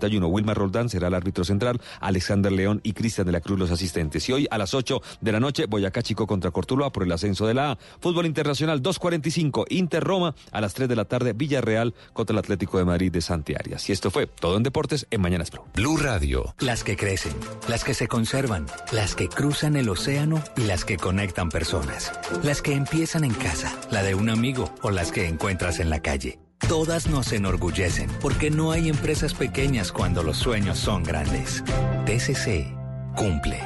[0.00, 4.28] Wilmar Roldán será el árbitro central, Alexander León y Cristian de la Cruz los asistentes.
[4.28, 7.48] Y hoy a las 8 de la noche, Boyacá Chico contra Cortuluá por el ascenso
[7.48, 7.78] de la A.
[8.00, 12.78] Fútbol Internacional 2.45, Inter Roma a las 3 de la tarde, Villarreal contra el Atlético
[12.78, 13.88] de Madrid de Santiarias.
[13.88, 15.66] Y esto fue todo en deportes en Mañanas Pro.
[15.74, 16.54] Blue Radio.
[16.60, 17.34] Las que crecen,
[17.66, 22.12] las que se conservan, las que cruzan el océano y las que conectan personas.
[22.44, 26.02] Las que empiezan en casa, la de un amigo o las que encuentras en la
[26.02, 26.38] calle.
[26.66, 31.62] Todas nos enorgullecen porque no hay empresas pequeñas cuando los sueños son grandes.
[32.04, 32.74] TCC
[33.14, 33.62] cumple.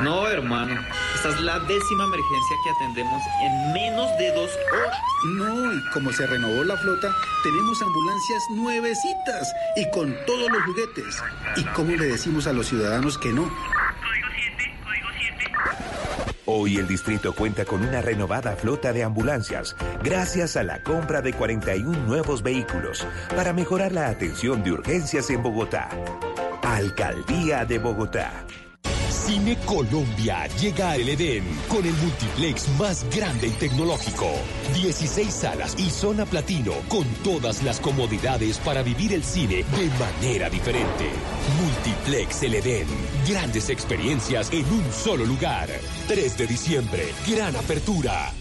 [0.00, 0.80] No, hermano.
[1.14, 4.98] Esta es la décima emergencia que atendemos en menos de dos horas.
[5.36, 11.22] No, y como se renovó la flota, tenemos ambulancias nuevecitas y con todos los juguetes.
[11.56, 13.50] ¿Y cómo le decimos a los ciudadanos que no?
[16.52, 21.32] Hoy el distrito cuenta con una renovada flota de ambulancias gracias a la compra de
[21.32, 23.06] 41 nuevos vehículos
[23.36, 25.90] para mejorar la atención de urgencias en Bogotá.
[26.64, 28.44] Alcaldía de Bogotá.
[29.26, 34.26] Cine Colombia llega al Edén con el multiplex más grande y tecnológico.
[34.74, 40.48] 16 salas y zona platino con todas las comodidades para vivir el cine de manera
[40.48, 41.10] diferente.
[41.60, 42.88] Multiplex El Edén.
[43.28, 45.68] Grandes experiencias en un solo lugar.
[46.08, 47.04] 3 de diciembre.
[47.26, 48.39] Gran apertura.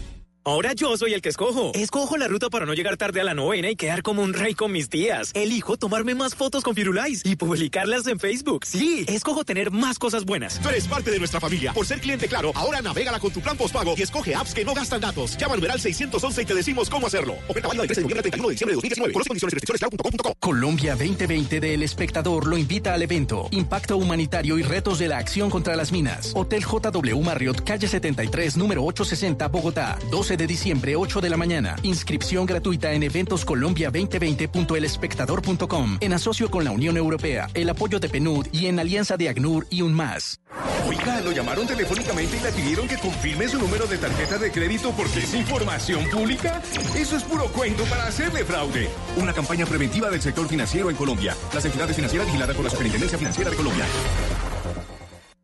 [0.49, 1.71] Ahora yo soy el que escojo.
[1.75, 4.55] Escojo la ruta para no llegar tarde a la novena y quedar como un rey
[4.55, 5.29] con mis tías.
[5.35, 8.65] Elijo tomarme más fotos con Firulais y publicarlas en Facebook.
[8.65, 10.59] Sí, escojo tener más cosas buenas.
[10.59, 11.71] Tú eres parte de nuestra familia.
[11.71, 14.73] Por ser cliente claro, ahora navégala con tu plan postpago y escoge apps que no
[14.73, 15.37] gastan datos.
[15.37, 17.35] Llama al numeral 611 y te decimos cómo hacerlo.
[17.47, 19.13] Oferta válida del 13 de noviembre al 31 de diciembre de 2019.
[19.13, 20.35] Conoce condiciones y restricciones claro.com.co.
[20.39, 25.19] Colombia 2020 de El Espectador lo invita al evento Impacto Humanitario y Retos de la
[25.19, 26.31] Acción contra las Minas.
[26.33, 29.99] Hotel JW Marriott, calle 73, número 860, Bogotá.
[30.09, 31.75] 12 de diciembre, 8 de la mañana.
[31.83, 35.97] Inscripción gratuita en eventoscolombia2020.elespectador.com.
[35.99, 39.67] En asocio con la Unión Europea, el apoyo de PNUD y en alianza de ACNUR
[39.69, 40.39] y un más.
[40.87, 44.91] Oiga, lo llamaron telefónicamente y le pidieron que confirme su número de tarjeta de crédito
[44.97, 46.63] porque es información pública.
[46.95, 48.89] Eso es puro cuento para hacerle fraude.
[49.17, 51.35] Una campaña preventiva del sector financiero en Colombia.
[51.53, 53.85] Las entidades financieras vigiladas por la Superintendencia Financiera de Colombia.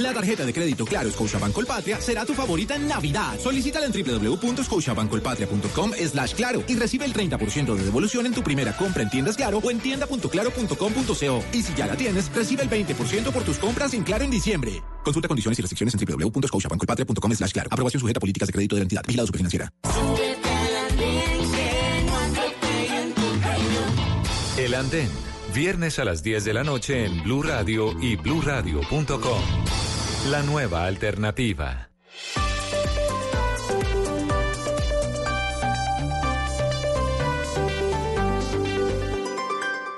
[0.00, 3.38] La tarjeta de crédito Claro Scotiabank Colpatria será tu favorita en Navidad.
[3.38, 9.02] Solicítala en www.scotiabankcolpatria.com slash claro y recibe el 30% de devolución en tu primera compra
[9.02, 11.44] en tiendas Claro o en tienda.claro.com.co.
[11.52, 14.82] Y si ya la tienes, recibe el 20% por tus compras en Claro en diciembre.
[15.04, 17.68] Consulta condiciones y restricciones en www.scotiabankcolpatria.com slash claro.
[17.70, 19.02] Aprobación sujeta a políticas de crédito de la entidad.
[19.06, 19.70] Vigilado Superfinanciera.
[24.56, 25.29] El Andén.
[25.52, 29.42] Viernes a las 10 de la noche en Blue Radio y bluradio.com.
[30.30, 31.90] La nueva alternativa.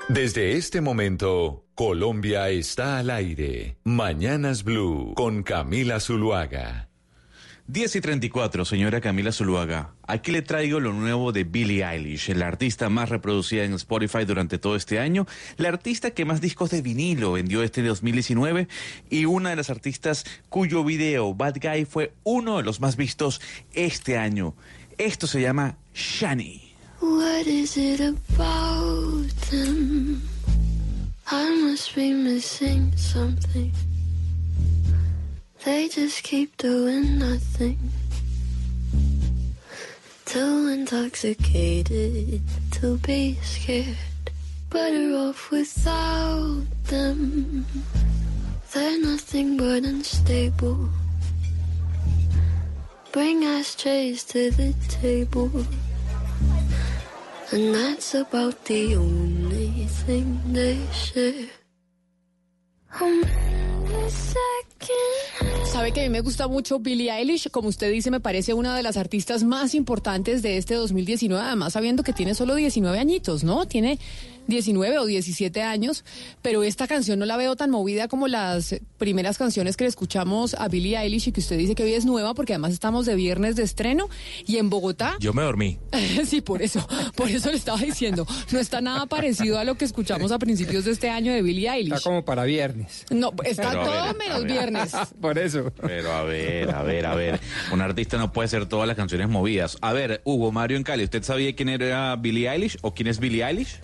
[0.09, 3.77] Desde este momento, Colombia está al aire.
[3.83, 6.92] Mañanas Blue con Camila Zuluaga.
[7.67, 9.93] 10 y 34, señora Camila Zuluaga.
[10.05, 14.57] Aquí le traigo lo nuevo de Billie Eilish, la artista más reproducida en Spotify durante
[14.57, 15.25] todo este año,
[15.55, 18.67] la artista que más discos de vinilo vendió este 2019
[19.09, 23.39] y una de las artistas cuyo video Bad Guy fue uno de los más vistos
[23.73, 24.55] este año.
[24.97, 26.75] Esto se llama Shani.
[27.01, 30.21] What is it about them?
[31.31, 33.71] I must be missing something.
[35.65, 37.79] They just keep doing nothing.
[40.25, 43.95] Too intoxicated to be scared.
[44.69, 47.65] Better off without them.
[48.73, 50.89] They're nothing but unstable.
[53.13, 55.65] Bring ashtrays to the table.
[57.53, 61.62] And that's about the only thing they share.
[65.71, 68.75] Sabe que a mí me gusta mucho Billie Eilish, como usted dice, me parece una
[68.75, 73.43] de las artistas más importantes de este 2019, además sabiendo que tiene solo 19 añitos,
[73.43, 73.65] ¿no?
[73.65, 73.97] Tiene
[74.47, 76.03] 19 o 17 años,
[76.41, 80.53] pero esta canción no la veo tan movida como las primeras canciones que le escuchamos
[80.55, 83.15] a Billie Eilish y que usted dice que hoy es nueva porque además estamos de
[83.15, 84.09] viernes de estreno
[84.45, 85.15] y en Bogotá.
[85.19, 85.79] Yo me dormí.
[86.25, 86.85] sí, por eso,
[87.15, 90.85] por eso le estaba diciendo, no está nada parecido a lo que escuchamos a principios
[90.85, 91.93] de este año de Billie Eilish.
[91.93, 93.05] Está como para viernes.
[93.09, 94.91] No, está Pero todo ver, menos viernes.
[95.21, 95.71] Por eso.
[95.81, 97.39] Pero a ver, a ver, a ver.
[97.71, 99.77] Un artista no puede hacer todas las canciones movidas.
[99.81, 103.19] A ver, Hugo Mario en Cali, ¿usted sabía quién era Billie Eilish o quién es
[103.19, 103.79] Billie Eilish?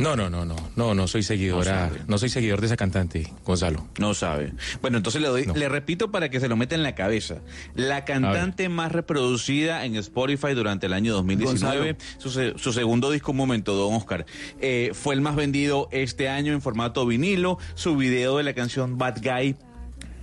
[0.00, 3.86] No, no, no, no, no, no soy seguidora, No soy seguidor de esa cantante, Gonzalo.
[3.98, 4.52] No sabe.
[4.80, 7.36] Bueno, entonces le doy, le repito para que se lo meta en la cabeza.
[7.74, 13.32] La cantante más reproducida en Spotify durante el año 2019, su, se- su segundo disco,
[13.32, 14.24] un momento, Don Oscar,
[14.60, 17.58] eh, fue el más vendido este año en formato vinilo.
[17.74, 19.56] Su video de la canción Bad Guy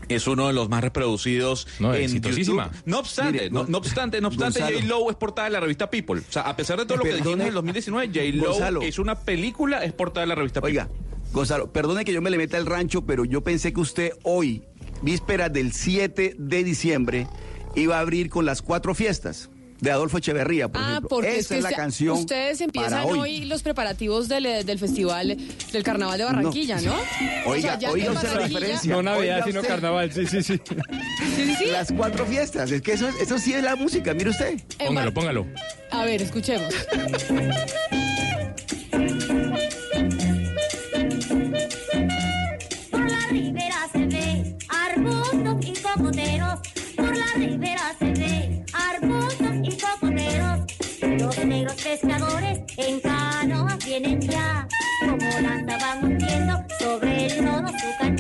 [0.10, 2.22] es uno de los más reproducidos No, en.
[2.22, 2.62] YouTube.
[2.86, 4.62] No obstante, Mire, no, no obstante, no obstante.
[4.62, 4.86] J.
[4.86, 6.22] Lo es portada de la revista People.
[6.22, 8.20] O sea, a pesar de todo lo que dijimos en el 2019, J.
[8.38, 8.82] Lo Gonzalo.
[8.82, 10.82] es una película, es portada de la revista People.
[10.82, 10.90] Oiga,
[11.32, 14.64] Gonzalo, perdone que yo me le meta el rancho, pero yo pensé que usted hoy,
[15.02, 17.28] víspera del 7 de diciembre,
[17.76, 19.50] iba a abrir con las cuatro fiestas
[19.82, 21.10] de Adolfo Echeverría, por Ah, ejemplo.
[21.10, 22.18] porque Esa es que es la canción.
[22.18, 23.20] ustedes empiezan para hoy.
[23.20, 23.46] hoy.
[23.46, 25.38] los preparativos del, del festival
[25.72, 26.96] del Carnaval de Barranquilla, ¿no?
[27.46, 28.48] Oiga, ya que oiga usted la.
[28.86, 29.74] No Navidad, Oiga sino usted.
[29.74, 30.12] carnaval.
[30.12, 30.60] Sí, sí, sí.
[31.72, 32.72] Las cuatro fiestas.
[32.72, 34.60] Es que eso, es- eso sí es la música, mire usted.
[34.86, 35.46] Póngalo, póngalo.
[35.92, 36.74] A ver, escuchemos.
[42.92, 46.60] Por la ribera se ve arbustos y cocoteros.
[46.96, 48.07] Por la ribera se
[51.28, 54.66] Los negros pescadores en canoas vienen ya.
[55.02, 58.17] Como lanza van hundiendo sobre el lodo su.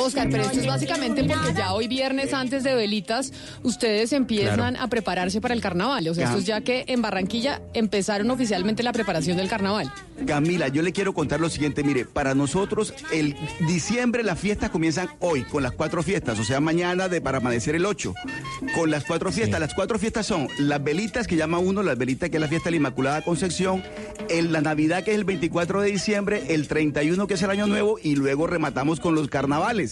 [0.00, 3.32] Oscar, pero esto es básicamente porque ya hoy viernes antes de velitas
[3.62, 4.84] ustedes empiezan Claro.
[4.84, 6.06] a prepararse para el carnaval.
[6.08, 9.92] O sea, esto es ya que en Barranquilla empezaron oficialmente la preparación del carnaval.
[10.26, 13.34] Camila, yo le quiero contar lo siguiente, mire, para nosotros el
[13.66, 17.74] diciembre las fiestas comienzan hoy con las cuatro fiestas, o sea, mañana de para amanecer
[17.74, 18.14] el 8,
[18.74, 19.60] con las cuatro fiestas.
[19.60, 22.66] Las cuatro fiestas son las velitas que llama uno, las velitas que es la fiesta
[22.66, 23.82] de la Inmaculada Concepción,
[24.28, 27.66] el- la Navidad que es el 24 de diciembre, el 31 que es el Año
[27.66, 29.89] Nuevo y luego rematamos con los carnavales.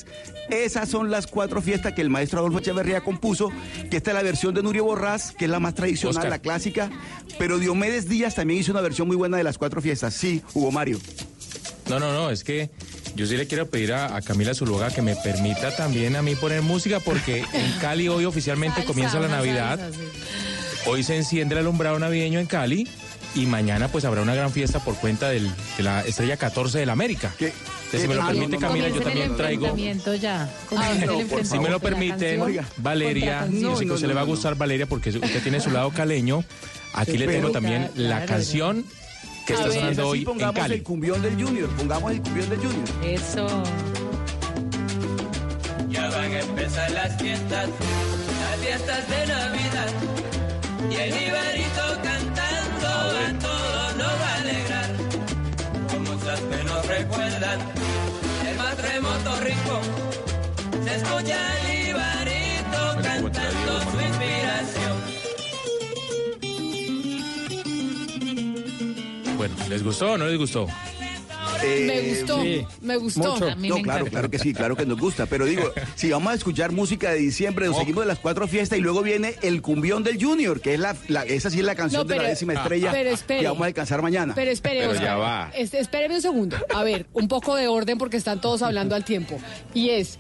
[0.51, 3.51] Esas son las cuatro fiestas que el maestro Adolfo Echeverría compuso,
[3.91, 6.31] que esta es la versión de Nurio Borrás, que es la más tradicional, Oscar.
[6.31, 6.91] la clásica,
[7.39, 10.15] pero Diomedes Díaz también hizo una versión muy buena de las cuatro fiestas.
[10.15, 10.99] Sí, Hugo Mario.
[11.89, 12.71] No, no, no, es que
[13.15, 16.35] yo sí le quiero pedir a, a Camila Zuluaga que me permita también a mí
[16.35, 19.81] poner música porque en Cali hoy oficialmente comienza la Navidad.
[20.87, 22.89] Hoy se enciende el alumbrado navideño en Cali
[23.35, 26.87] y mañana pues habrá una gran fiesta por cuenta del- de la estrella 14 de
[26.87, 27.33] la América.
[27.91, 29.77] Si me lo Ah, permite no, no, Camila, yo también traigo...
[30.21, 30.51] Ya.
[30.71, 32.43] El Si me lo permiten,
[32.79, 35.91] Valeria, yo sé que usted le va a gustar Valeria porque usted tiene su lado
[35.91, 36.45] caleño.
[36.95, 38.27] Aquí le tengo también la Claro.
[38.33, 38.85] canción
[39.47, 40.75] que está sonando hoy en pongamos Cali.
[40.75, 42.85] el cumbión del Junior, pongamos el cumbión del Junior.
[43.05, 43.63] Eso.
[45.89, 49.89] Ya van a empezar las fiestas, las fiestas de Navidad.
[50.91, 52.58] Y el Iberito cantando
[52.99, 54.91] a todos nos va a alegrar.
[55.91, 57.59] Con muchas que nos recuerdan
[58.49, 59.83] el más remoto rincón.
[60.85, 64.97] Se escucha el Iberito cantando su inspiración.
[69.37, 70.67] Bueno, ¿les gustó o no les gustó?
[71.63, 72.39] Me gustó,
[72.83, 73.33] me gustó.
[73.35, 73.49] mucho.
[73.51, 74.11] A mí no, me claro, encanta.
[74.11, 75.27] claro que sí, claro que nos gusta.
[75.27, 78.79] Pero digo, si vamos a escuchar música de diciembre, nos seguimos de las cuatro fiestas
[78.79, 81.75] y luego viene el cumbión del Junior, que es la, la- esa sí es la
[81.75, 83.41] canción No, de la pero- décima estrella pero espere.
[83.41, 84.35] que vamos a alcanzar mañana.
[84.35, 85.53] Pero espere, Oscar.
[85.57, 86.57] Es- espéreme un segundo.
[86.75, 89.39] A ver, un poco de orden porque están todos hablando al tiempo.
[89.75, 90.19] Y es,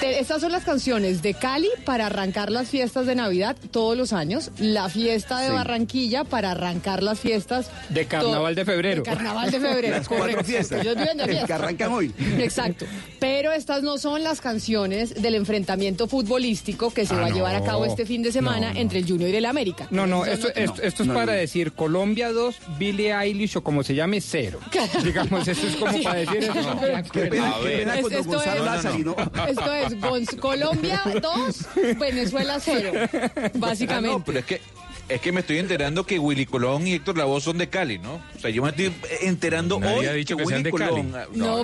[0.00, 4.12] te- estas son las canciones de Cali para arrancar las fiestas de Navidad todos los
[4.12, 5.52] años, la fiesta de Sí.
[5.52, 9.02] Barranquilla para arrancar las fiestas De Carnaval de febrero.
[9.02, 10.08] de Carnaval de febrero, Las
[10.44, 10.80] fiestas.
[10.82, 11.54] Ellos viven de Que fiesta.
[11.56, 12.12] arrancan hoy.
[12.38, 12.86] Exacto.
[13.20, 17.54] Pero estas no son las canciones del enfrentamiento futbolístico que se Ah, va a llevar
[17.54, 17.64] a no.
[17.66, 18.80] cabo este fin de semana No, no.
[18.80, 19.86] entre el Junior y el América.
[19.90, 21.38] No, no, esto, no, esto, esto es no, para no.
[21.38, 24.58] decir Colombia 2, Billie Eilish o como se llame, cero.
[25.04, 26.02] Digamos, esto es como Sí.
[26.02, 26.52] para decir eso.
[26.76, 27.12] No, de acuerdo.
[27.12, 29.50] Qué pena- qué pena Es- cuando esto es-.
[29.50, 31.66] Esto es Gonz- Colombia 2,
[31.98, 32.92] Venezuela 0,
[33.54, 34.08] básicamente.
[34.14, 34.60] Ah, No, pero es que
[35.08, 38.14] es que me estoy enterando que Willy Colón y Héctor Lavoe son de Cali, ¿no?
[38.34, 40.90] O sea, yo me estoy enterando Nadie hoy ha dicho que Willy sean de Cali.
[41.02, 41.56] Colón- No,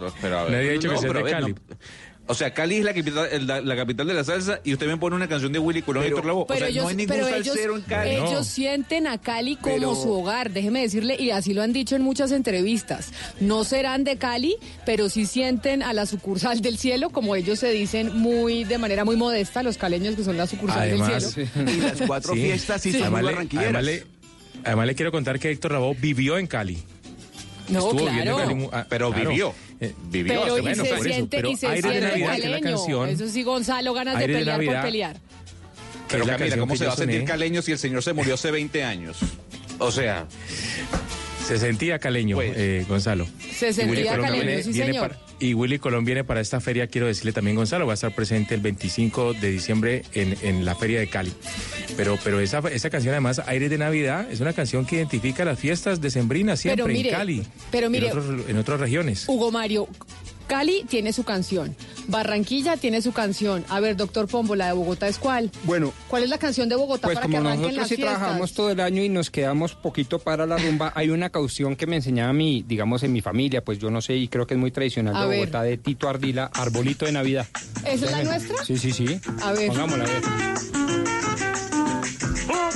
[0.00, 1.54] no, pero Nadie ha dicho que sean de Cali.
[2.30, 2.32] No.
[2.32, 4.96] O sea, Cali es la capital, la, la capital de la salsa y usted me
[4.96, 6.42] pone una canción de Willy Colón y Héctor Lavoe.
[6.42, 8.10] O Pero sea, ellos, no hay ningún ellos, salsero en Cali.
[8.10, 11.96] ellos sienten a Cali como Pero- su hogar, déjeme decirle, y así lo han dicho
[11.96, 13.10] en muchas entrevistas.
[13.40, 14.56] No serán de Cali,
[14.86, 19.04] pero sí sienten a la sucursal del cielo, como ellos se dicen muy de manera
[19.04, 21.70] muy modesta, los caleños que son la sucursal Además, del cielo.
[21.76, 23.74] Y las cuatro fiestas sí son además, muy le, barranquilleras.
[23.74, 24.06] además, le,
[24.64, 26.78] además le quiero contar que Héctor Lavoe vivió en Cali.
[27.70, 28.38] No, Estuvo viviendo en claro.
[28.38, 29.30] Cali mu- ah, Pero claro.
[29.30, 29.54] vivió.
[29.80, 32.30] Eh, Vivió Pero hace y bueno, se siente, pero y se Aire de siente Navidad,
[32.30, 32.76] que es la caleño.
[32.76, 34.82] canción- Eso sí, Gonzalo, ganas de Aire de pelear por Navidad.
[34.82, 35.16] pelear.
[36.08, 38.02] Pero es la Camila, canción ¿cómo que se va a sentir caleño si el señor
[38.02, 39.18] se murió hace 20 años?
[39.78, 40.26] O sea,
[41.46, 43.26] Se sentía caleño, eh, Gonzalo.
[43.56, 45.08] Se sentía caleño, viene- sí, viene señor.
[45.10, 48.14] para- y Willy Colón viene para esta feria, quiero decirle también, Gonzalo, va a estar
[48.14, 51.32] presente el 25 de diciembre en, en la feria de Cali.
[51.96, 55.58] Pero, pero esa, esa canción, además, Aire de Navidad, es una canción que identifica las
[55.58, 57.42] fiestas decembrinas siempre Pero mire, en Cali.
[57.70, 59.24] pero mire- en, otros- en otras regiones.
[59.28, 59.88] Hugo Mario,
[60.50, 61.76] Cali tiene su canción,
[62.08, 63.64] Barranquilla tiene su canción.
[63.68, 65.48] A ver, doctor Pombo, la de Bogotá es cuál?
[65.62, 67.94] Bueno, ¿Cuál es la canción de Bogotá Pues para que como arranquen nosotros las sí
[67.94, 68.18] fiestas?
[68.18, 71.86] trabajamos todo el año y nos quedamos poquito para la rumba, hay una canción que
[71.86, 74.60] me enseñaba mi, digamos, en mi familia, pues yo no sé, y creo que es
[74.60, 75.38] muy tradicional A de ver.
[75.38, 77.46] Bogotá, de Tito Ardila, Arbolito de Navidad.
[77.86, 78.64] ¿Esa es la nuestra?
[78.64, 79.20] Sí, sí, sí.
[79.42, 79.68] A ver.
[79.68, 81.29] Pongámosla, a ver.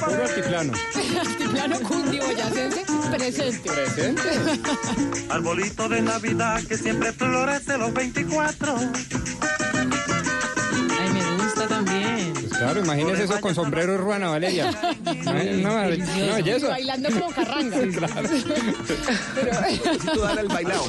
[0.07, 0.73] Puro altiplano.
[1.21, 3.71] Altiplano cundiboyacense, presente.
[3.71, 4.23] Presente.
[5.31, 8.77] Arbolito de Navidad que siempre florece los 24.
[10.99, 12.14] Ay, me gusta también.
[12.65, 14.71] Claro, imagínese eso con sombrero ruana, Valeria.
[15.25, 16.69] No, no, y eso.
[16.69, 17.77] Bailando como carranga.
[17.77, 18.07] Necesito
[20.21, 20.85] darle el bailado.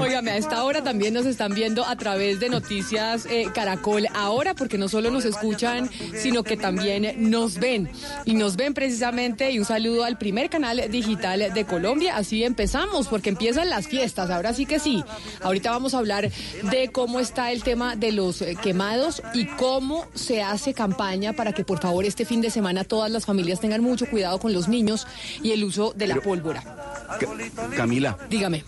[0.00, 4.54] Óigame, a esta hora también nos están viendo a través de Noticias eh, Caracol ahora,
[4.54, 7.90] porque no solo nos escuchan, sino que también nos ven.
[8.24, 12.16] Y nos ven precisamente, y un saludo al primer canal digital de Colombia.
[12.16, 15.04] Así empezamos, porque empiezan las fiestas, ahora sí que sí.
[15.42, 16.30] Ahorita vamos a hablar
[16.70, 21.52] de cómo está el tema de los eh, quemados y cómo se hace campaña para
[21.52, 24.68] que por favor este fin de semana todas las familias tengan mucho cuidado con los
[24.68, 25.06] niños
[25.42, 26.62] y el uso de la pólvora.
[26.62, 28.64] Ca- Camila, Dígame.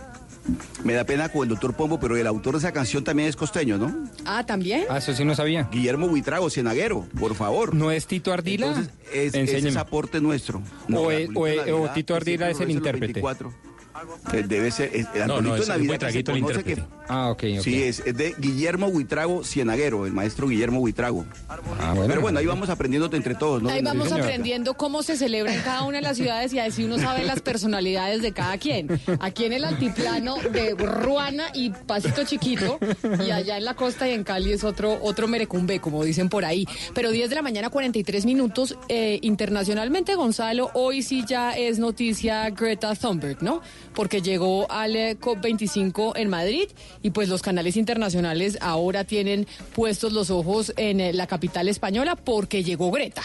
[0.84, 3.36] me da pena con el doctor Pombo, pero el autor de esa canción también es
[3.36, 3.94] costeño, ¿no?
[4.24, 4.84] Ah, ¿también?
[4.90, 5.68] Ah, eso sí no sabía.
[5.70, 7.74] Guillermo Buitrago, cienaguero, por favor.
[7.74, 8.66] ¿No es Tito Ardila?
[8.68, 9.68] Entonces, es, ese Enséñeme.
[9.70, 10.60] es aporte nuestro.
[10.94, 11.28] O es-
[11.94, 13.20] Tito Ardila es el intérprete.
[13.20, 13.52] 24.
[14.46, 16.82] Debe ser el No, no, es- Navidad Buitraguito el que.
[17.08, 17.62] Ah, ok, ok.
[17.62, 21.26] Sí, es, es de Guillermo Buitrago Cienaguero, el maestro Guillermo Buitrago.
[21.48, 22.06] Ah, bueno.
[22.06, 23.68] Pero bueno, ahí vamos aprendiendo entre todos, ¿no?
[23.68, 26.84] Ahí vamos Sí, aprendiendo cómo se celebra en cada una de las ciudades y así
[26.84, 28.88] uno sabe las personalidades de cada quien.
[29.20, 32.78] Aquí en el altiplano de Ruana y Pasito Chiquito
[33.26, 36.44] y allá en la costa y en Cali es otro otro merecumbe, como dicen por
[36.44, 36.66] ahí.
[36.94, 38.76] Pero 10 de la mañana, 43 minutos.
[38.88, 43.60] eh, internacionalmente, Gonzalo, hoy sí ya es noticia Greta Thunberg, ¿no?
[43.94, 46.68] Porque llegó al eh, COP25 en Madrid
[47.02, 52.16] y pues los canales internacionales ahora tienen puestos los ojos en eh, la capital española
[52.16, 53.22] porque llegó Greta.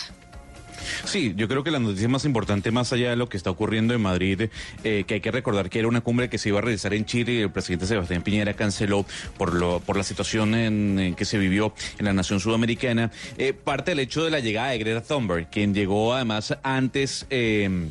[1.05, 3.93] Sí, yo creo que la noticia más importante, más allá de lo que está ocurriendo
[3.93, 4.49] en Madrid,
[4.83, 7.05] eh, que hay que recordar que era una cumbre que se iba a realizar en
[7.05, 9.05] Chile y el presidente Sebastián Piñera canceló
[9.37, 13.11] por, lo, por la situación en, que se vivió en la nación sudamericana,
[13.63, 17.25] parte del hecho de la llegada de Greta Thunberg, quien llegó además antes...
[17.29, 17.89] eh,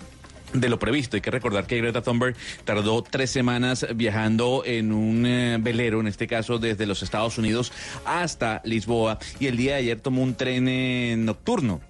[0.53, 1.17] de lo previsto.
[1.17, 6.07] Hay que recordar que Greta Thunberg tardó tres semanas viajando en un eh, velero, en
[6.07, 7.73] este caso desde los Estados Unidos
[8.05, 11.81] hasta Lisboa, y el día de ayer tomó un tren eh, nocturno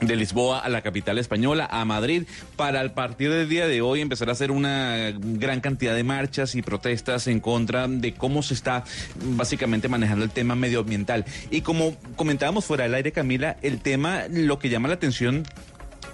[0.00, 2.24] de Lisboa a la capital española, a Madrid,
[2.56, 6.54] para a partir del día de hoy empezar a hacer una gran cantidad de marchas
[6.54, 8.84] y protestas en contra de cómo se está
[9.22, 11.24] básicamente manejando el tema medioambiental.
[11.50, 15.44] Y como comentábamos fuera del aire, Camila, el tema, lo que llama la atención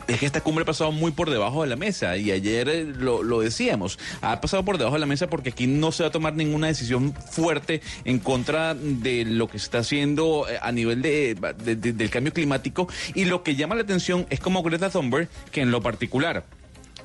[0.06, 2.84] es que esta cumbre ha pasado muy por debajo de la mesa y ayer eh,
[2.84, 6.08] lo, lo, decíamos, ha pasado por debajo de la mesa porque aquí no se va
[6.08, 10.72] a tomar ninguna decisión fuerte en contra de lo que se está haciendo eh, a
[10.72, 14.62] nivel de, de, de, del cambio climático y lo que llama la atención es como
[14.62, 16.44] Greta Thunberg, que en lo particular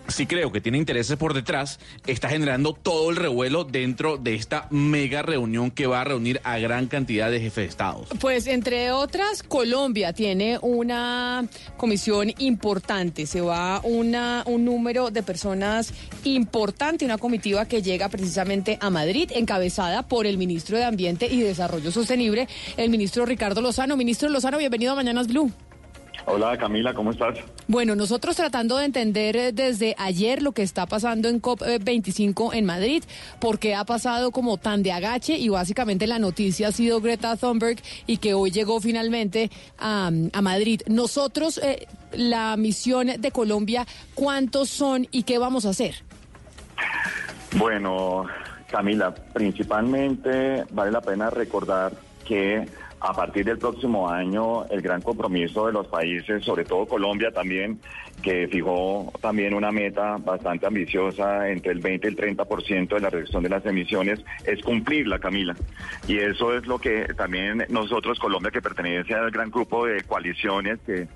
[0.08, 4.68] sí creo que tiene intereses por detrás, está generando todo el revuelo dentro de esta
[4.70, 8.10] mega reunión que va a reunir a gran cantidad de jefes de Estados.
[8.20, 15.94] Pues entre otras, Colombia tiene una comisión importante, se va una, un número de personas
[16.24, 21.42] importante, una comitiva que llega precisamente a Madrid, encabezada por el ministro de Ambiente y
[21.42, 23.98] Desarrollo Sostenible, el ministro Ricardo Lozano.
[23.98, 25.52] Ministro Lozano, bienvenido a Mañanas Blue.
[26.26, 27.40] Hola Camila, ¿cómo estás?
[27.68, 32.66] Bueno, nosotros tratando de entender eh, desde ayer lo que está pasando en COP25 en
[32.66, 33.04] Madrid,
[33.40, 37.78] porque ha pasado como tan de agache y básicamente la noticia ha sido Greta Thunberg
[38.06, 39.50] y que hoy llegó finalmente
[39.80, 40.82] a, a Madrid.
[40.88, 45.96] Nosotros, eh, la misión de Colombia, ¿cuántos son y qué vamos a hacer?
[47.58, 48.26] Bueno,
[48.70, 51.94] Camila, principalmente vale la pena recordar
[52.26, 52.66] que
[53.02, 57.80] a partir del próximo año el gran compromiso de los países, sobre todo Colombia también,
[58.22, 63.10] que fijó también una meta bastante ambiciosa entre el 20 y el 30% de la
[63.10, 65.56] reducción de las emisiones, es cumplirla, Camila.
[66.08, 70.80] Y eso es lo que también nosotros, Colombia, que pertenece al gran grupo de coaliciones
[70.86, 71.08] que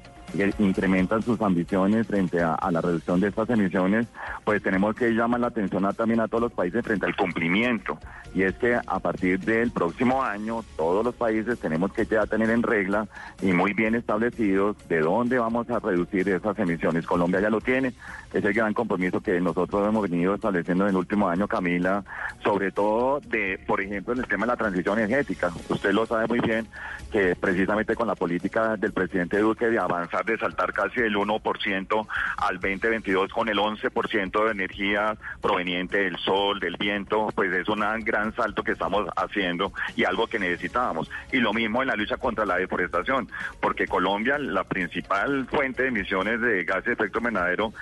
[0.60, 4.08] incrementan sus ambiciones frente a, a, la reducción de estas emisiones,
[4.44, 7.98] pues tenemos que llamar la atención a, también a todos los países frente al cumplimiento.
[8.34, 12.50] Y es que a partir del próximo año, todos los países tenemos que ya tener
[12.50, 13.08] en regla
[13.42, 17.06] y muy bien establecidos de dónde vamos a reducir esas emisiones.
[17.06, 17.94] Colombia ya lo tiene,
[18.34, 22.04] es el gran compromiso que nosotros hemos venido estableciendo en el último año, Camila,
[22.44, 25.54] sobre todo de, por ejemplo, en el tema de la transición energética.
[25.70, 26.68] Usted lo sabe muy bien
[27.12, 32.08] que precisamente con la política del presidente Duque de avanzar de saltar casi del 1%
[32.38, 37.84] al 2022 con el 11% de energía proveniente del sol, del viento, pues es un
[38.04, 41.10] gran salto que estamos haciendo y algo que necesitábamos.
[41.32, 43.30] Y lo mismo en la lucha contra la deforestación,
[43.60, 47.74] porque Colombia, la principal fuente de emisiones de gases de efecto invernadero,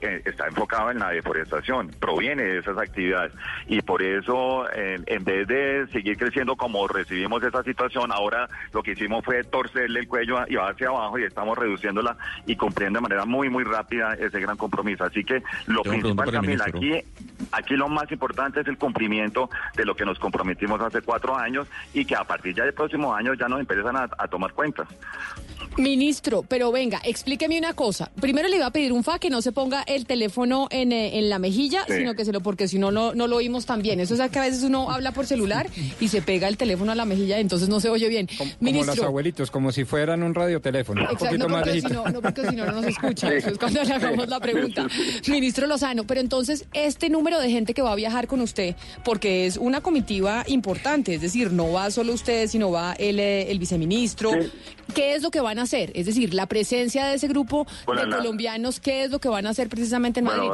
[0.00, 3.32] eh, está enfocada en la deforestación, proviene de esas actividades.
[3.66, 8.82] Y por eso, eh, en vez de seguir creciendo como recibimos esa situación, ahora lo
[8.82, 12.98] que hicimos fue torcerle el cuello y va hacia abajo y estamos reduciéndola y cumpliendo
[12.98, 15.04] de manera muy, muy rápida ese gran compromiso.
[15.04, 17.00] Así que lo Tengo principal, Camila, ministro.
[17.00, 17.08] aquí,
[17.52, 21.66] aquí lo más importante es el cumplimiento de lo que nos comprometimos hace cuatro años
[21.92, 24.86] y que a partir ya del próximo año ya nos empiezan a, a tomar cuentas.
[25.76, 28.10] Ministro, pero venga, explíqueme una cosa.
[28.20, 31.18] Primero le iba a pedir un fa que no se ponga el teléfono en, eh,
[31.18, 31.94] en la mejilla, Sí.
[31.98, 33.98] sino que se lo, porque si no, no, no lo oímos tan bien.
[33.98, 35.66] Eso es que a veces uno habla por celular
[36.00, 38.28] y se pega el teléfono a la mejilla, entonces no se oye bien.
[38.60, 41.02] Como los abuelitos, como si fueran un radioteléfono.
[41.10, 43.28] Exacto, no, más porque si no, no, porque si no, no nos escucha.
[43.30, 43.34] Sí.
[43.36, 44.86] Eso es cuando le hagamos la pregunta.
[45.28, 49.46] Ministro Lozano, pero entonces, este número de gente que va a viajar con usted, porque
[49.46, 53.58] es una comitiva importante, es decir, no va solo usted, sino va el, eh, el
[53.58, 54.30] viceministro.
[54.94, 55.90] ¿Qué es lo que van a hacer?
[55.94, 59.28] Es decir, la presencia de ese grupo Bueno, de la- colombianos, ¿qué es lo que
[59.28, 60.50] van a hacer precisamente en Madrid?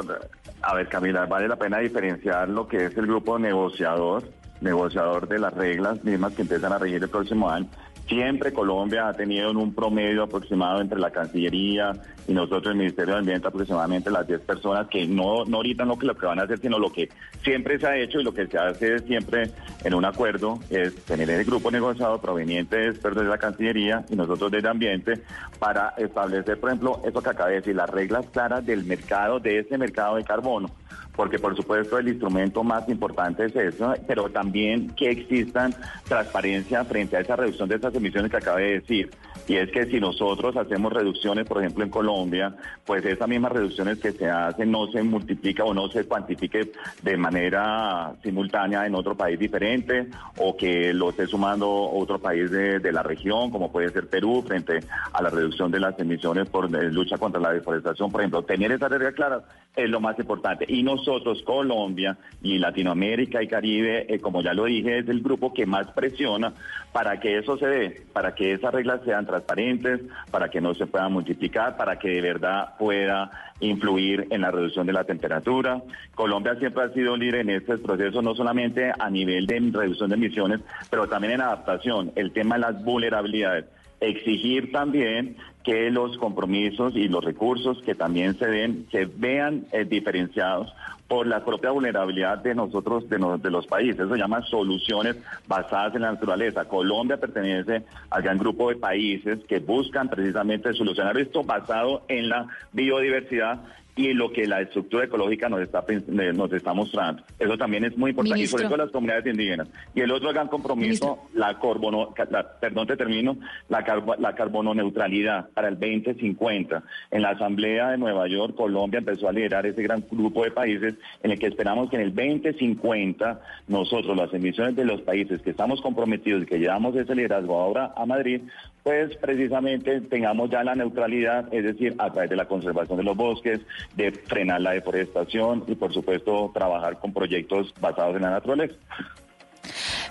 [0.62, 5.38] A ver, Camila, vale la pena diferenciar lo que es el grupo negociador, negociador de
[5.38, 7.66] las reglas mismas que empiezan a regir el próximo año.
[8.10, 11.92] Siempre Colombia ha tenido en un promedio aproximado entre la Cancillería
[12.26, 15.96] y nosotros, el Ministerio de Ambiente, aproximadamente las 10 personas que no, no ahorita no
[16.00, 17.08] lo que van a hacer, sino lo que
[17.44, 19.52] siempre se ha hecho y lo que se hace siempre
[19.84, 24.50] en un acuerdo es tener el grupo negociador proveniente de de la Cancillería y nosotros
[24.50, 25.20] desde Ambiente
[25.60, 29.60] para establecer, por ejemplo, eso que acabé de decir, las reglas claras del mercado, de
[29.60, 30.68] ese mercado de carbono
[31.14, 35.74] porque por supuesto el instrumento más importante es eso, pero también que existan
[36.08, 39.10] transparencia frente a esa reducción de esas emisiones que acabé de decir.
[39.46, 43.98] Y es que si nosotros hacemos reducciones, por ejemplo, en Colombia, pues esas mismas reducciones
[43.98, 46.70] que se hacen no se multiplica o no se cuantifique
[47.02, 50.06] de manera simultánea en otro país diferente
[50.38, 54.44] o que lo esté sumando otro país de, de la región, como puede ser Perú,
[54.46, 54.80] frente
[55.12, 58.10] a la reducción de las emisiones por lucha contra la deforestación.
[58.12, 59.42] Por ejemplo, tener esas reglas claras
[59.84, 60.64] es lo más importante.
[60.68, 65.52] Y nosotros, Colombia y Latinoamérica y Caribe, eh, como ya lo dije, es el grupo
[65.52, 66.52] que más presiona
[66.92, 70.86] para que eso se dé, para que esas reglas sean transparentes, para que no se
[70.86, 75.82] puedan multiplicar, para que de verdad pueda influir en la reducción de la temperatura.
[76.14, 80.16] Colombia siempre ha sido líder en estos procesos, no solamente a nivel de reducción de
[80.16, 83.66] emisiones, pero también en adaptación, el tema de las vulnerabilidades.
[84.00, 89.84] Exigir también que los compromisos y los recursos que también se den, se vean eh,
[89.84, 90.72] diferenciados
[91.06, 93.98] por la propia vulnerabilidad de nosotros, de, de los países.
[93.98, 95.16] Eso se llama soluciones
[95.48, 96.66] basadas en la naturaleza.
[96.66, 102.46] Colombia pertenece al gran grupo de países que buscan precisamente solucionar esto basado en la
[102.72, 103.60] biodiversidad
[103.96, 107.22] y lo que la estructura ecológica nos está, eh, nos está mostrando.
[107.38, 108.68] Eso también es muy importante, y Ministro.
[108.68, 109.68] todo las comunidades indígenas.
[109.94, 113.36] Y el otro gran compromiso, la carbono, ca- la- perdón, te termino,
[113.68, 116.82] la, carbo- la carbono-neutralidad para el 2050.
[117.10, 120.94] En la Asamblea de Nueva York, Colombia empezó a liderar ese gran grupo de países
[121.22, 125.50] en el que esperamos que en el 2050 nosotros, las emisiones de los países que
[125.50, 128.42] estamos comprometidos y que llevamos ese liderazgo ahora a Madrid,
[128.82, 133.16] pues precisamente tengamos ya la neutralidad, es decir, a través de la conservación de los
[133.16, 133.60] bosques,
[133.96, 138.74] de frenar la deforestación y por supuesto trabajar con proyectos basados en la naturaleza.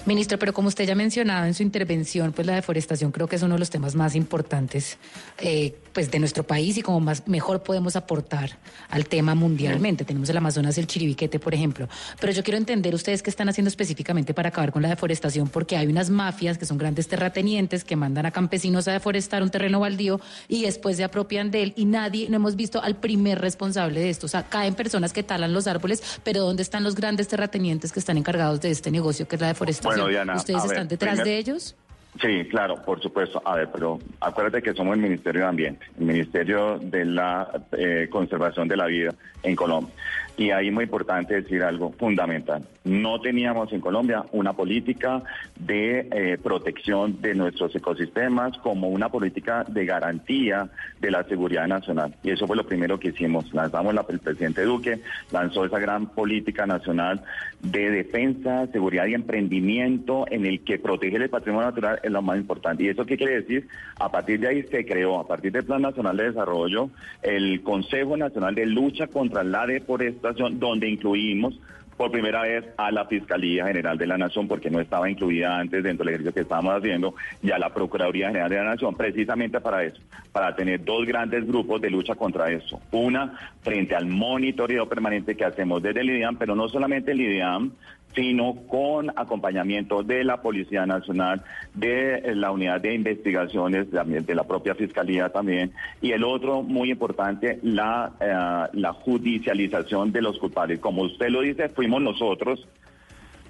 [0.06, 3.36] Ministro, pero como usted ya ha mencionado en su intervención, pues la deforestación creo que
[3.36, 4.98] es uno de los temas más importantes
[5.40, 8.58] eh, pues de nuestro país y como más mejor podemos aportar
[8.90, 10.06] al tema mundialmente.
[10.06, 11.90] Tenemos el Amazonas y el Chiribiquete, por ejemplo.
[12.20, 15.78] Pero yo quiero entender ustedes qué están haciendo específicamente para acabar con la deforestación, porque
[15.78, 19.80] hay unas mafias que son grandes terratenientes que mandan a campesinos a deforestar un terreno
[19.80, 24.00] baldío y después se apropian de él y nadie, no hemos visto al primer responsable
[24.00, 24.26] de esto.
[24.26, 28.00] O sea, caen personas que talan los árboles, pero ¿dónde están los grandes terratenientes que
[28.00, 29.89] están encargados de este negocio que es la deforestación?
[29.96, 31.76] Bueno, Diana, ¿Ustedes ver, están detrás primer- de ellos?
[32.20, 33.42] Sí, claro, por supuesto.
[33.46, 37.48] A ver, pero acuérdate que somos el Ministerio de Ambiente, el Ministerio de la
[37.78, 39.94] eh, Conservación de la Vida en Colombia.
[40.40, 42.66] Y ahí muy importante decir algo fundamental.
[42.86, 45.22] No teníamos en Colombia una política
[45.60, 50.70] de eh, protección de nuestros ecosistemas como una política de garantía
[51.02, 52.16] de la seguridad nacional.
[52.24, 53.54] Y eso fue lo primero que hicimos.
[53.54, 55.02] Lanzamos, la, el presidente Duque
[55.34, 57.22] lanzó esa gran política nacional
[57.62, 62.38] de defensa, seguridad y emprendimiento en el que proteger el patrimonio natural es lo más
[62.38, 62.84] importante.
[62.84, 63.68] ¿Y eso qué quiere decir?
[64.00, 66.90] A partir de ahí se creó, a partir del Plan Nacional de Desarrollo,
[67.22, 71.60] el Consejo Nacional de Lucha contra la Deforestación, donde incluimos
[72.00, 75.84] por primera vez a la Fiscalía General de la Nación, porque no estaba incluida antes
[75.84, 77.14] dentro del ejercicio que estábamos haciendo,
[77.44, 80.00] y a la Procuraduría General de la Nación, precisamente para eso,
[80.32, 82.80] para tener dos grandes grupos de lucha contra eso.
[82.92, 87.74] Una, frente al monitoreo permanente que hacemos desde el IDEAM, pero no solamente el IDEAM,
[88.16, 91.44] sino con acompañamiento de la Policía Nacional,
[91.74, 96.92] de eh, la Unidad de Investigaciones, de la propia Fiscalía también, y el otro, muy
[96.92, 100.80] importante, la, eh, la judicialización de los culpables.
[100.80, 102.68] Como usted lo dice, fuimos nosotros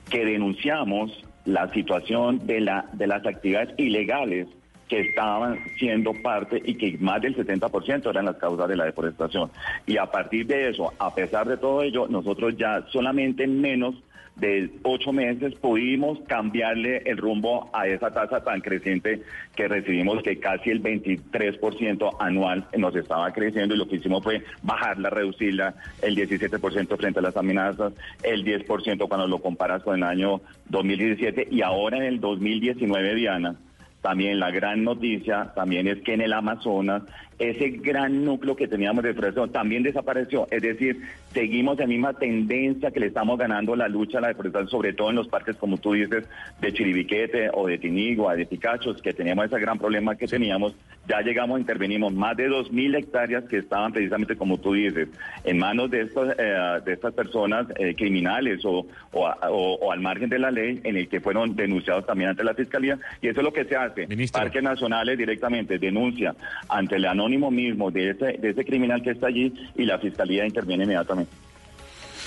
[0.10, 4.48] que denunciamos la situación de, la, de las actividades ilegales
[4.90, 9.52] que estaban siendo parte y que más del 70% eran las causas de la deforestación.
[9.86, 13.96] Y a partir de eso, a pesar de todo ello, nosotros ya solamente en menos
[14.40, 19.22] de ocho meses pudimos cambiarle el rumbo a esa tasa tan creciente
[19.56, 24.44] que recibimos, que casi el 23% anual nos estaba creciendo y lo que hicimos fue
[24.64, 30.04] bajarla, reducirla, el 17% frente a las amenazas, el 10% cuando lo comparas con el
[30.04, 33.56] año 2017 y ahora en el 2019, Diana.
[34.02, 37.04] También la gran noticia también es que en el Amazonas
[37.40, 40.48] ese gran núcleo que teníamos de deforestación también desapareció.
[40.52, 41.02] Es decir,
[41.34, 45.10] seguimos la misma tendencia que le estamos ganando la lucha a la deforestación, sobre todo
[45.10, 46.28] en los parques, como tú dices,
[46.62, 50.76] de Chiribiquete o de Tinigua, de Picachos, que teníamos ese gran problema que teníamos.
[51.08, 55.08] Ya llegamos, intervenimos más de 2.000 hectáreas que estaban precisamente, como tú dices,
[55.44, 59.92] en manos de, estos, eh, de estas personas eh, criminales o, o, a- o- o
[59.92, 63.00] al margen de la ley, en el que fueron denunciados también ante la Fiscalía.
[63.22, 64.06] Y eso es lo que se hace.
[64.40, 66.36] Parques Nacionales directamente denuncia
[66.68, 70.46] ante el anónimo mismo de ese, de ese criminal que está allí y la Fiscalía
[70.46, 71.32] interviene inmediatamente.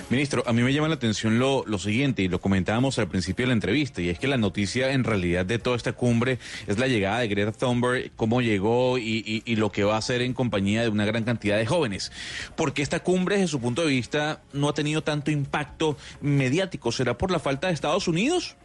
[0.09, 3.43] Ministro, a mí me llama la atención lo, lo siguiente, y lo comentábamos al principio
[3.45, 6.79] de la entrevista, y es que la noticia en realidad de toda esta cumbre es
[6.79, 10.23] la llegada de Greta Thunberg, cómo llegó y, y- y lo que va a hacer
[10.23, 12.11] en compañía de una gran cantidad de jóvenes.
[12.57, 16.91] Porque esta cumbre, desde su punto de vista, no ha tenido tanto impacto mediático.
[16.91, 18.57] ¿Será por la falta de Estados Unidos?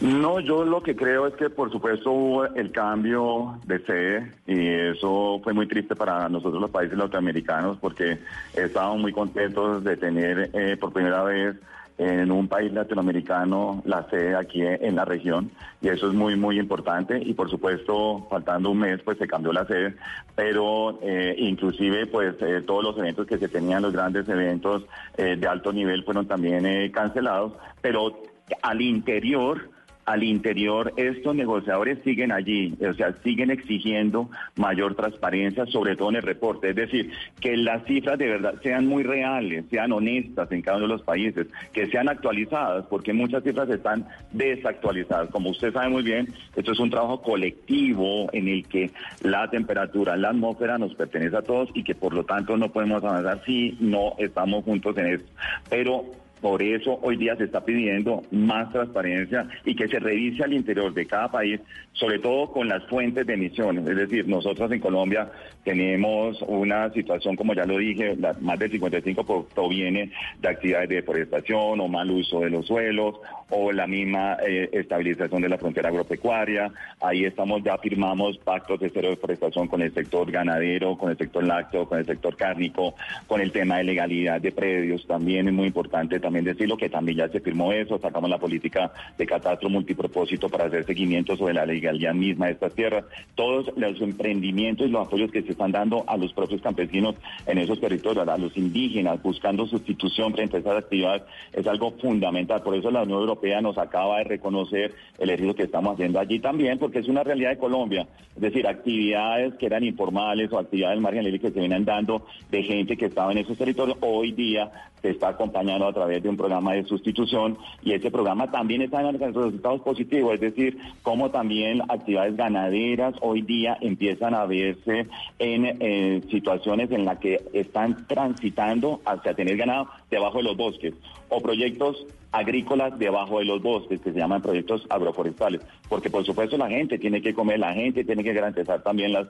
[0.00, 4.68] No, yo lo que creo es que por supuesto hubo el cambio de sede y
[4.68, 8.18] eso fue muy triste para nosotros los países latinoamericanos porque
[8.54, 11.56] estábamos muy contentos de tener eh, por primera vez
[11.98, 16.58] en un país latinoamericano la sede aquí en la región y eso es muy muy
[16.58, 19.94] importante y por supuesto faltando un mes pues se cambió la sede
[20.34, 24.84] pero eh, inclusive pues eh, todos los eventos que se tenían los grandes eventos
[25.16, 28.22] eh, de alto nivel fueron también eh, cancelados pero
[28.60, 29.70] al interior
[30.06, 36.16] al interior estos negociadores siguen allí, o sea, siguen exigiendo mayor transparencia, sobre todo en
[36.16, 36.70] el reporte.
[36.70, 40.86] Es decir, que las cifras de verdad sean muy reales, sean honestas en cada uno
[40.86, 45.28] de los países, que sean actualizadas, porque muchas cifras están desactualizadas.
[45.30, 48.92] Como usted sabe muy bien, esto es un trabajo colectivo en el que
[49.22, 53.02] la temperatura, la atmósfera nos pertenece a todos y que por lo tanto no podemos
[53.02, 55.32] avanzar si no estamos juntos en esto.
[55.68, 56.04] Pero
[56.40, 60.92] por eso hoy día se está pidiendo más transparencia y que se revise al interior
[60.92, 61.60] de cada país,
[61.92, 63.86] sobre todo con las fuentes de emisiones.
[63.86, 65.30] Es decir, nosotros en Colombia
[65.64, 71.80] tenemos una situación, como ya lo dije, más del 55% proviene de actividades de deforestación
[71.80, 73.16] o mal uso de los suelos
[73.48, 76.70] o la misma eh, estabilización de la frontera agropecuaria.
[77.00, 81.44] Ahí estamos, ya firmamos pactos de cero deforestación con el sector ganadero, con el sector
[81.44, 82.94] lácteo, con el sector cárnico,
[83.26, 85.06] con el tema de legalidad de predios.
[85.06, 88.92] También es muy importante también decirlo que también ya se firmó eso, sacamos la política
[89.16, 93.04] de catastro multipropósito para hacer seguimiento sobre la legalidad misma de estas tierras.
[93.34, 97.14] Todos los emprendimientos y los apoyos que se están dando a los propios campesinos
[97.46, 101.22] en esos territorios, a los indígenas, buscando sustitución frente a esas actividades,
[101.52, 102.62] es algo fundamental.
[102.62, 106.38] Por eso la Unión Europea nos acaba de reconocer el ejercicio que estamos haciendo allí
[106.40, 108.06] también, porque es una realidad de Colombia.
[108.34, 112.96] Es decir, actividades que eran informales o actividades marginales que se vienen dando de gente
[112.96, 114.70] que estaba en esos territorios, hoy día
[115.00, 119.00] se está acompañando a través de un programa de sustitución y ese programa también está
[119.00, 125.06] en resultados positivos, es decir, como también actividades ganaderas hoy día empiezan a verse
[125.38, 130.94] en eh, situaciones en las que están transitando hacia tener ganado debajo de los bosques
[131.28, 136.58] o proyectos agrícolas debajo de los bosques, que se llaman proyectos agroforestales, porque por supuesto
[136.58, 139.26] la gente tiene que comer, la gente tiene que garantizar también la,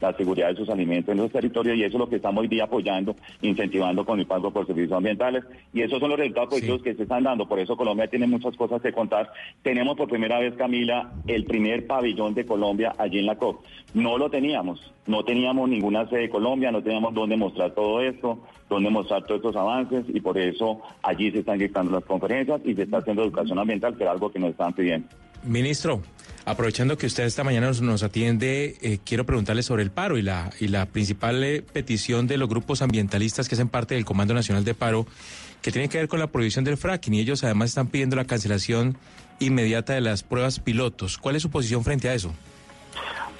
[0.00, 2.48] la seguridad de sus alimentos en los territorios y eso es lo que estamos hoy
[2.48, 5.44] día apoyando, incentivando con el pago por servicios ambientales.
[5.72, 8.56] Y esos son los resultados positivos que se están dando, por eso Colombia tiene muchas
[8.56, 9.32] cosas que contar.
[9.62, 13.64] Tenemos por primera vez, Camila, el primer pabellón de Colombia allí en la COP.
[13.94, 18.38] No lo teníamos, no teníamos ninguna sede de Colombia, no teníamos dónde mostrar todo esto,
[18.68, 22.74] dónde mostrar todos estos avances y por eso allí se están dictando las conferencias y
[22.74, 25.08] se está haciendo educación ambiental, que era algo que nos estaban pidiendo.
[25.44, 26.00] Ministro,
[26.46, 30.50] aprovechando que usted esta mañana nos, atiende, eh, quiero preguntarle sobre el paro y la,
[30.58, 34.64] y la principal eh, petición de los grupos ambientalistas que hacen parte del Comando Nacional
[34.64, 35.06] de Paro,
[35.60, 38.24] que tiene que ver con la prohibición del fracking y ellos además están pidiendo la
[38.24, 38.96] cancelación
[39.38, 41.18] inmediata de las pruebas pilotos.
[41.18, 42.32] ¿Cuál es su posición frente a eso?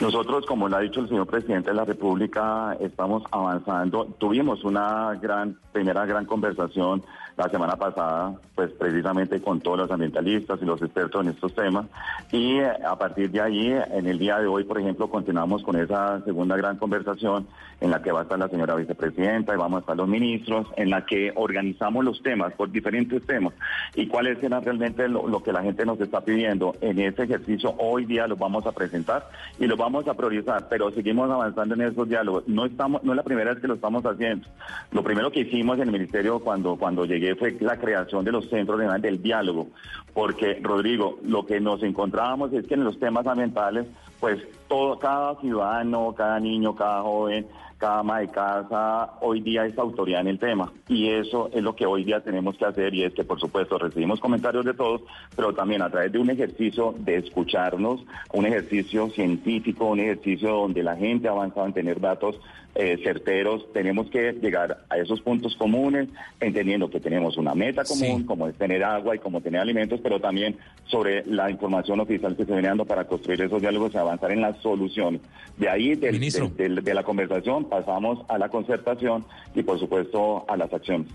[0.00, 4.06] Nosotros, como lo ha dicho el señor presidente de la República, estamos avanzando.
[4.18, 7.02] Tuvimos una gran, primera gran conversación
[7.36, 11.86] la semana pasada, pues precisamente con todos los ambientalistas y los expertos en estos temas.
[12.30, 15.76] Y eh, a partir de ahí, en el día de hoy, por ejemplo, continuamos con
[15.76, 17.46] esa segunda gran conversación
[17.80, 20.68] en la que va a estar la señora vicepresidenta y vamos a estar los ministros,
[20.76, 23.52] en la que organizamos los temas por diferentes temas
[23.94, 26.76] y cuáles serán realmente lo, lo que la gente nos está pidiendo.
[26.80, 30.90] En ese ejercicio hoy día los vamos a presentar y los vamos a priorizar, pero
[30.92, 32.46] seguimos avanzando en esos diálogos.
[32.46, 34.46] No estamos, no es la primera vez que lo estamos haciendo.
[34.92, 38.48] Lo primero que hicimos en el ministerio cuando, cuando llegué fue la creación de los
[38.48, 39.68] centros regionales del diálogo,
[40.12, 43.86] porque Rodrigo, lo que nos encontrábamos es que en los temas ambientales,
[44.20, 47.46] pues todo, cada ciudadano, cada niño, cada joven,
[47.78, 50.72] cada ama de casa hoy día es autoridad en el tema.
[50.88, 53.78] Y eso es lo que hoy día tenemos que hacer y es que por supuesto
[53.78, 55.02] recibimos comentarios de todos,
[55.36, 60.82] pero también a través de un ejercicio de escucharnos, un ejercicio científico, un ejercicio donde
[60.82, 62.40] la gente ha avanzado en tener datos
[62.76, 66.08] eh, certeros, tenemos que llegar a esos puntos comunes,
[66.40, 70.20] entendiendo que tenemos una meta común, como es tener agua y como tener alimentos, pero
[70.20, 70.56] también
[70.86, 74.40] sobre la información oficial que se viene dando para construir esos diálogos y avanzar en
[74.40, 75.20] las soluciones.
[75.56, 76.48] De ahí, del- Ministro.
[76.56, 81.06] del- del- de la conversación, pasamos a la concertación y, por supuesto, a las acciones.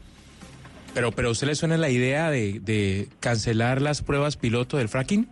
[0.93, 4.89] Pero, pero ¿a usted le suena la idea de, de cancelar las pruebas piloto del
[4.89, 5.27] fracking?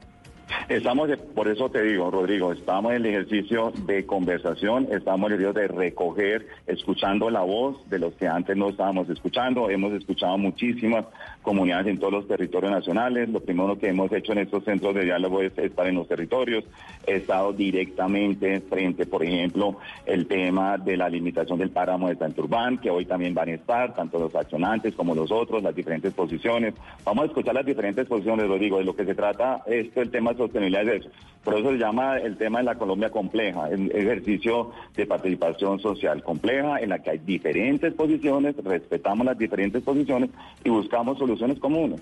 [0.70, 5.42] Estamos, por eso te digo, Rodrigo, estamos en el ejercicio de conversación, estamos en el
[5.42, 9.70] ejercicio de recoger, escuchando la voz de los que antes no estábamos escuchando.
[9.70, 11.06] Hemos escuchado muchísimas
[11.42, 13.30] comunidades en todos los territorios nacionales.
[13.30, 16.64] Lo primero que hemos hecho en estos centros de diálogo es estar en los territorios.
[17.06, 22.78] He estado directamente frente, por ejemplo, el tema de la limitación del páramo de Santurbán,
[22.78, 26.74] que hoy también van a estar, tanto los accionantes como los otros, las diferentes posiciones.
[27.06, 28.78] Vamos a escuchar las diferentes posiciones, Rodrigo.
[28.78, 31.10] De lo que se trata, esto, el tema sostenibilidad es eso.
[31.44, 36.22] Por eso se llama el tema de la Colombia compleja, el ejercicio de participación social
[36.22, 40.30] compleja, en la que hay diferentes posiciones, respetamos las diferentes posiciones
[40.66, 42.02] y buscamos soluciones comunes.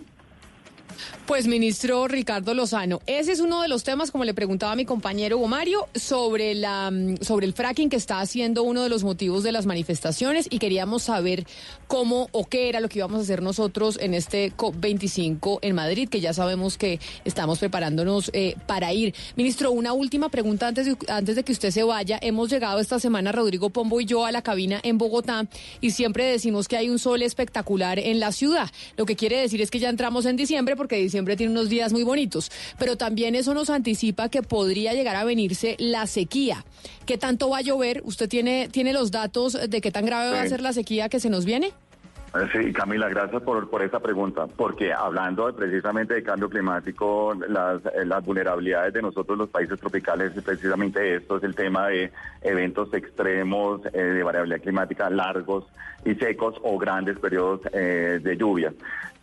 [1.26, 4.86] Pues ministro Ricardo Lozano, ese es uno de los temas, como le preguntaba a mi
[4.86, 9.04] compañero Hugo Mario, sobre, la, mm, sobre el fracking que está haciendo uno de los
[9.04, 11.46] motivos de las manifestaciones y queríamos saber
[11.88, 16.10] cómo o qué era lo que íbamos a hacer nosotros en este COP25 en Madrid,
[16.10, 19.14] que ya sabemos que estamos preparándonos eh, para ir.
[19.36, 22.20] Ministro, una última pregunta antes de, antes de que usted se vaya.
[22.22, 25.48] Hemos llegado esta semana, Rodrigo Pombo y yo, a la cabina en Bogotá
[25.82, 28.70] y siempre decimos que hay un sol espectacular en la ciudad.
[28.98, 31.92] Lo que quiere decir es que ya entramos en diciembre diciembre siempre tiene unos días
[31.94, 36.64] muy bonitos, pero también eso nos anticipa que podría llegar a venirse la sequía.
[37.08, 38.02] ¿Qué tanto va a llover?
[38.04, 41.20] ¿Usted tiene, tiene los datos de qué tan grave va a ser la sequía que
[41.20, 41.68] se nos viene?
[41.68, 47.34] Eh, Sí, Camila, gracias por, por esa pregunta, porque hablando de- precisamente de cambio climático,
[47.48, 51.88] las, eh, las vulnerabilidades de nosotros los países tropicales es precisamente esto, es el tema
[51.88, 55.64] de eventos extremos eh, de variabilidad climática largos
[56.04, 58.74] y secos o grandes periodos eh, de lluvia.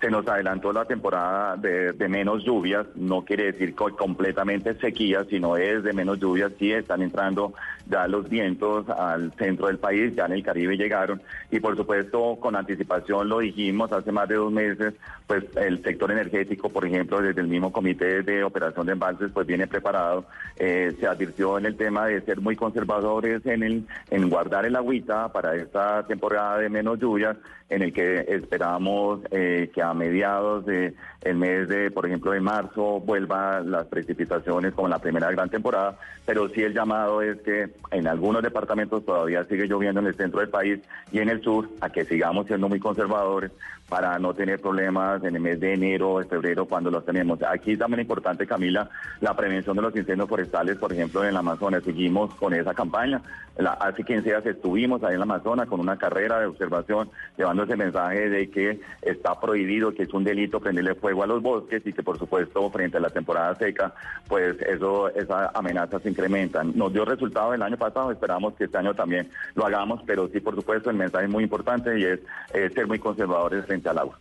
[0.02, 5.56] Se nos adelantó la temporada de, menos lluvias, no quiere decir co- completamente sequía, sino
[5.56, 7.54] es de menos lluvias, sí están entrando
[7.86, 11.22] ya los vientos al centro del país, ya en el Caribe llegaron.
[11.52, 14.94] Y por supuesto con anticipación lo dijimos hace más de dos meses,
[15.28, 19.46] pues el sector energético, por ejemplo, desde el mismo comité de operación de embalses, pues
[19.46, 24.28] viene preparado, Eh, se advirtió en el tema de ser muy conservadores en, el, en
[24.28, 27.36] guardar el agüita para esta temporada de menos lluvias,
[27.72, 32.40] en el que esperamos eh, que a mediados de el mes de, por ejemplo, de
[32.40, 37.40] marzo vuelvan las precipitaciones como en la primera gran temporada, pero sí el llamado es
[37.40, 40.80] que en algunos departamentos todavía sigue lloviendo en el centro del país
[41.12, 43.52] y en el sur, a que sigamos siendo muy conservadores
[43.92, 47.42] para no tener problemas en el mes de enero o febrero cuando los tenemos.
[47.42, 48.88] Aquí también es importante, Camila,
[49.20, 51.82] la prevención de los incendios forestales, por ejemplo, en el Amazonas.
[51.84, 53.20] Seguimos con esa campaña.
[53.58, 57.64] La- hace 15 días estuvimos ahí en el Amazonas con una carrera de observación, llevando
[57.64, 61.86] ese mensaje de que está prohibido, que es un delito prenderle fuego a los bosques
[61.86, 63.92] y que, por supuesto, frente a la temporada seca,
[64.26, 66.72] pues eso, esas amenazas se incrementan.
[66.74, 70.40] Nos dio resultado el año pasado, esperamos que este año también lo hagamos, pero sí,
[70.40, 72.20] por supuesto, el mensaje es muy importante y es
[72.54, 74.18] eh, ser muy conservadores frente al agua.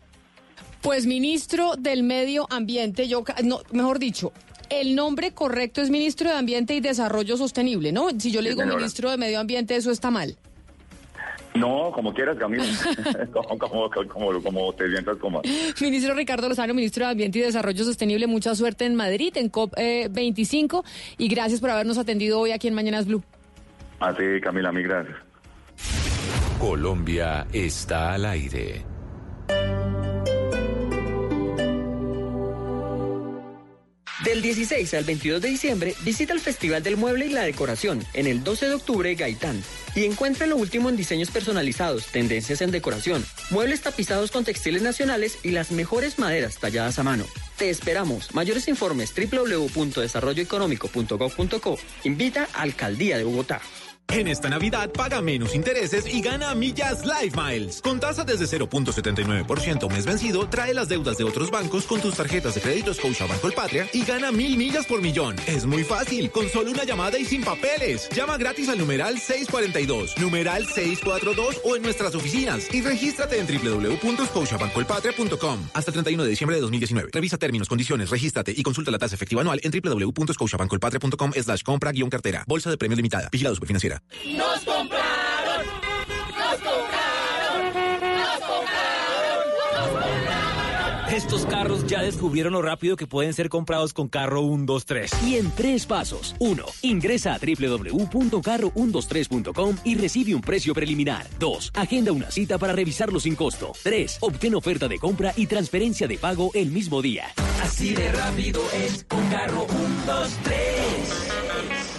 [0.81, 4.31] Pues ministro del Medio Ambiente, yo, no, mejor dicho,
[4.69, 8.09] el nombre correcto es ministro de Ambiente y Desarrollo Sostenible, ¿no?
[8.17, 8.77] Si yo le Sí, digo señora.
[8.77, 10.37] ministro de Medio Ambiente, eso está mal.
[11.53, 12.63] No, como quieras, Camila,
[13.33, 15.41] como, como, como, como te sientas cómodo.
[15.81, 20.83] Ministro Ricardo Lozano, ministro de Ambiente y Desarrollo Sostenible, mucha suerte en Madrid, en COP25,
[21.17, 23.21] y gracias por habernos atendido hoy aquí en Mañanas Blue.
[23.99, 25.17] Así, Camila, mil gracias.
[26.57, 28.85] Colombia está al aire.
[34.23, 38.27] Del 16 al 22 de diciembre, visita el Festival del Mueble y la Decoración en
[38.27, 39.63] el 12 de octubre Gaitán
[39.95, 45.39] y encuentra lo último en diseños personalizados, tendencias en decoración, muebles tapizados con textiles nacionales
[45.41, 47.25] y las mejores maderas talladas a mano.
[47.57, 48.35] Te esperamos.
[48.35, 51.79] Mayores informes www.desarrolloeconómico.gov.co.
[52.03, 53.59] Invita a Alcaldía de Bogotá.
[54.11, 57.81] En esta Navidad paga menos intereses y gana millas Live Miles.
[57.81, 62.55] Con tasa desde 0.79% mes vencido, trae las deudas de otros bancos con tus tarjetas
[62.55, 65.37] de crédito Scotiabank Colpatria y gana mil millas por millón.
[65.47, 68.09] Es muy fácil, con solo una llamada y sin papeles.
[68.13, 75.69] Llama gratis al numeral 642, numeral 642 o en nuestras oficinas y regístrate en www.scotiabankcolpatria.com
[75.73, 77.11] hasta el 31 de diciembre de 2019.
[77.13, 82.09] Revisa términos, condiciones, regístrate y consulta la tasa efectiva anual en www.scotiabankcolpatria.com slash compra guion
[82.09, 82.43] cartera.
[82.45, 83.29] Bolsa de premios limitada.
[83.31, 84.00] Vigilado Superfinanciera.
[84.37, 85.65] Nos compraron,
[86.37, 90.41] nos compraron, nos compraron, nos compraron.
[91.13, 95.11] Estos carros ya descubrieron lo rápido que pueden ser comprados con Carro 123.
[95.23, 96.33] Y en tres pasos.
[96.39, 96.63] 1.
[96.83, 101.27] Ingresa a www.carro123.com y recibe un precio preliminar.
[101.37, 101.73] 2.
[101.75, 103.73] Agenda una cita para revisarlo sin costo.
[103.83, 104.19] 3.
[104.21, 107.25] Obtén oferta de compra y transferencia de pago el mismo día.
[107.61, 111.90] Así de rápido es con Carro 1, 2, 3.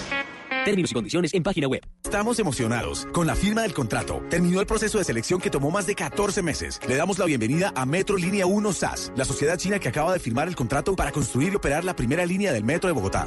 [0.65, 1.83] Términos y condiciones en página web.
[2.05, 4.23] Estamos emocionados con la firma del contrato.
[4.29, 6.81] Terminó el proceso de selección que tomó más de 14 meses.
[6.87, 10.19] Le damos la bienvenida a Metro Línea 1 SAS, la sociedad china que acaba de
[10.19, 13.27] firmar el contrato para construir y operar la primera línea del metro de Bogotá.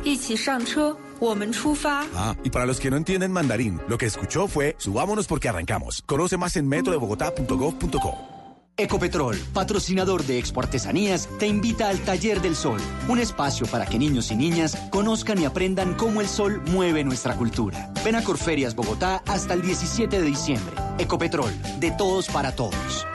[2.15, 6.03] Ah, y para los que no entienden mandarín, lo que escuchó fue subámonos porque arrancamos.
[6.05, 8.34] Conoce más en metrodebogotá.gov.co.
[8.77, 13.97] Ecopetrol, patrocinador de Expo Artesanías, te invita al Taller del Sol, un espacio para que
[13.97, 17.93] niños y niñas conozcan y aprendan cómo el sol mueve nuestra cultura.
[18.03, 20.75] Ven a Corferias Bogotá hasta el 17 de diciembre.
[20.97, 23.07] Ecopetrol, de todos para todos.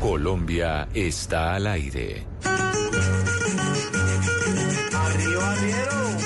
[0.00, 2.33] Colombia está al aire.
[5.44, 6.23] Madeiro.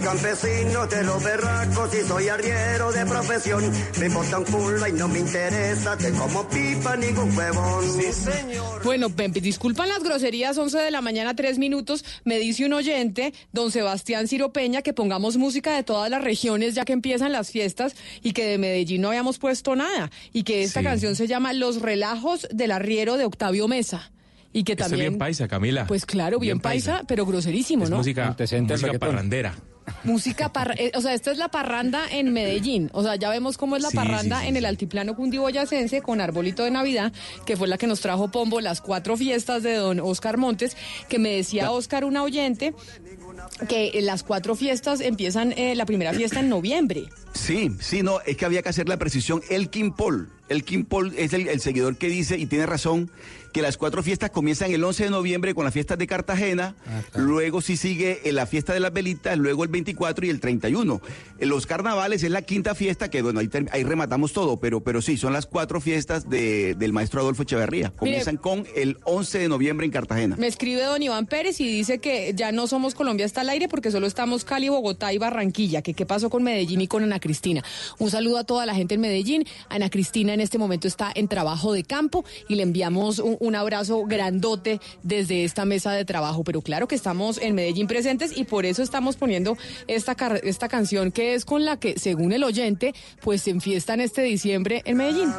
[0.00, 3.70] Campesino de los berracos y soy arriero de profesión.
[4.00, 7.84] Me importa un culo y no me interesa que como pipa ningún huevón.
[7.92, 8.82] Sí, señor.
[8.84, 12.04] Bueno, Pempe, disculpan las groserías, 11 de la mañana, 3 minutos.
[12.24, 16.74] Me dice un oyente, don Sebastián Ciro Peña, que pongamos música de todas las regiones
[16.74, 20.10] ya que empiezan las fiestas y que de Medellín no habíamos puesto nada.
[20.32, 20.84] Y que esta Sí.
[20.86, 24.10] canción se llama Los relajos del arriero de Octavio Mesa.
[24.52, 25.00] Y que también.
[25.10, 25.86] bien paisa, Camila.
[25.86, 27.98] Pues claro, bien, paisa, pero groserísimo, Es ¿no?
[27.98, 29.54] música, música parrandera.
[30.04, 32.90] Música parra- eh, o sea, esta es la parranda en Medellín.
[32.92, 36.02] O sea, ya vemos cómo es la Sí, parranda sí, sí, en el altiplano cundiboyacense
[36.02, 37.12] con Arbolito de Navidad,
[37.44, 40.76] que fue la que nos trajo Pombo las cuatro fiestas de don Oscar Montes,
[41.08, 42.74] que me decía Oscar, una oyente,
[43.68, 47.04] que eh, las cuatro fiestas empiezan eh, la primera fiesta en noviembre.
[47.34, 49.42] Sí, sí, no, es que había que hacer la precisión.
[49.50, 53.10] Elkin Paul, Elkin Paul es el, el seguidor que dice, y tiene razón,
[53.56, 56.74] que las cuatro fiestas comienzan el 11 de noviembre con las fiestas de Cartagena,
[57.14, 61.00] luego sí sigue eh, la fiesta de las velitas, luego el 24 y el 31.
[61.38, 65.16] Eh, Los carnavales es la quinta fiesta, que bueno, ahí, rematamos todo, pero, pero sí,
[65.16, 67.94] son las cuatro fiestas de- del maestro Adolfo Echeverría.
[67.96, 70.36] Comienzan con el 11 de noviembre en Cartagena.
[70.36, 73.68] Me escribe don Iván Pérez y dice que ya no somos Colombia está al aire
[73.68, 75.80] porque solo estamos Cali, Bogotá y Barranquilla.
[75.80, 77.64] Que qué pasó con Medellín y con Ana Cristina.
[77.98, 79.44] Un saludo a toda la gente en Medellín.
[79.70, 83.45] Ana Cristina en este momento está en trabajo de campo y le enviamos un, un
[83.54, 86.42] abrazo grandote desde esta mesa de trabajo.
[86.44, 91.12] Pero claro que estamos en Medellín presentes y por eso estamos poniendo esta, esta canción
[91.12, 95.32] que es con la que, según el oyente, pues se enfiestan este diciembre en Medellín.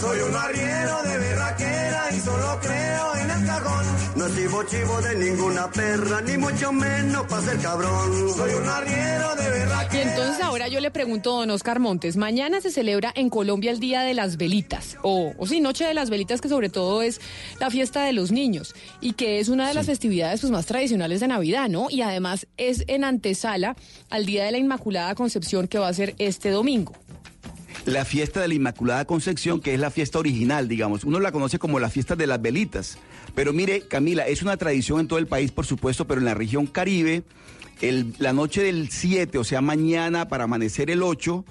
[0.00, 3.84] Soy un arriero de berraquera y solo creo en el cajón.
[4.16, 8.32] No chivo chivo de ninguna perra, ni mucho menos para ser cabrón.
[8.36, 10.02] Soy un arriero de Y berraquera.
[10.10, 13.80] entonces ahora yo le pregunto a don Oscar Montes, mañana se celebra en Colombia el
[13.80, 17.20] Día de las Velitas, o, o sí, Noche de las Velitas, que sobre todo es
[17.60, 21.20] la fiesta de los niños, y que es una de las festividades pues, más tradicionales
[21.20, 21.88] de Navidad, ¿no?
[21.90, 23.76] Y además es en antesala
[24.10, 26.92] al Día de la Inmaculada Concepción, que va a ser este domingo.
[27.86, 31.04] la fiesta de la Inmaculada Concepción, que es la fiesta original, digamos.
[31.04, 32.96] Uno la conoce como la fiesta de las velitas.
[33.34, 36.32] Pero mire, Camila, es una tradición en todo el país, por supuesto, pero en la
[36.32, 37.24] región Caribe,
[37.82, 41.44] el- la noche del 7, o sea, mañana para amanecer el 8,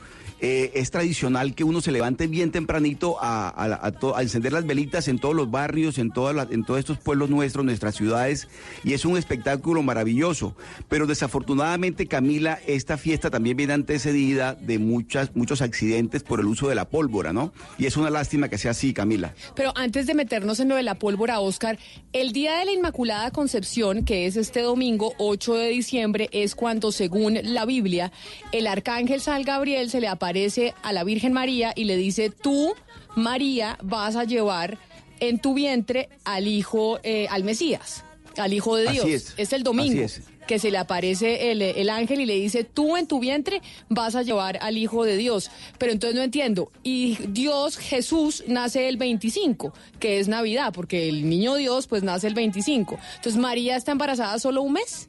[0.45, 5.33] eh, es tradicional que uno se levante bien tempranito a, encender las velitas en todos
[5.33, 8.49] los barrios, en, todas en todos estos pueblos nuestros, nuestras ciudades,
[8.83, 10.53] y es un espectáculo maravilloso.
[10.89, 16.67] Pero desafortunadamente, Camila, esta fiesta también viene antecedida de muchas, muchos accidentes por el uso
[16.67, 17.53] de la pólvora, ¿no?
[17.77, 19.33] Y es una lástima que sea así, Camila.
[19.55, 21.79] Pero antes de meternos en lo de la pólvora, Oscar,
[22.11, 26.91] el Día de la Inmaculada Concepción, que es este domingo 8 de diciembre, es cuando,
[26.91, 28.11] según la Biblia,
[28.51, 30.32] el arcángel San Gabriel se le aparece
[30.81, 32.73] a la Virgen María y le dice, tú,
[33.15, 34.77] María, vas a llevar
[35.19, 38.03] en tu vientre al Hijo, eh, al Mesías,
[38.37, 39.33] al Hijo de Así Dios.
[39.37, 39.53] es.
[39.53, 40.03] el domingo.
[40.03, 40.21] Es.
[40.47, 44.15] que se le aparece el, el ángel y le dice, tú en tu vientre vas
[44.15, 45.49] a llevar al Hijo de Dios.
[45.77, 46.69] Pero entonces no entiendo.
[46.83, 52.27] Y Dios, Jesús, nace el 25, que es Navidad, porque el niño Dios pues nace
[52.27, 52.99] el 25.
[53.15, 55.07] Entonces María está embarazada solo un mes.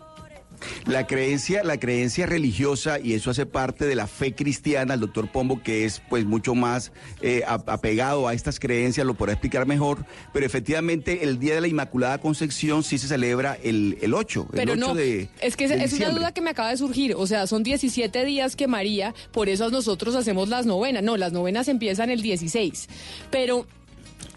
[0.86, 5.30] La creencia, la creencia religiosa, y eso hace parte de la fe cristiana, el doctor
[5.30, 10.04] Pombo, que es pues mucho más eh, apegado a estas creencias, lo podrá explicar mejor,
[10.32, 14.56] pero efectivamente el Día de la Inmaculada Concepción sí se celebra el, el 8, el
[14.56, 17.14] Pero 8 no, de es que es, una duda que me acaba de surgir.
[17.16, 21.02] O sea, son 17 días que María, por eso nosotros hacemos las novenas.
[21.02, 22.88] No, las novenas empiezan el 16.
[23.30, 23.66] Pero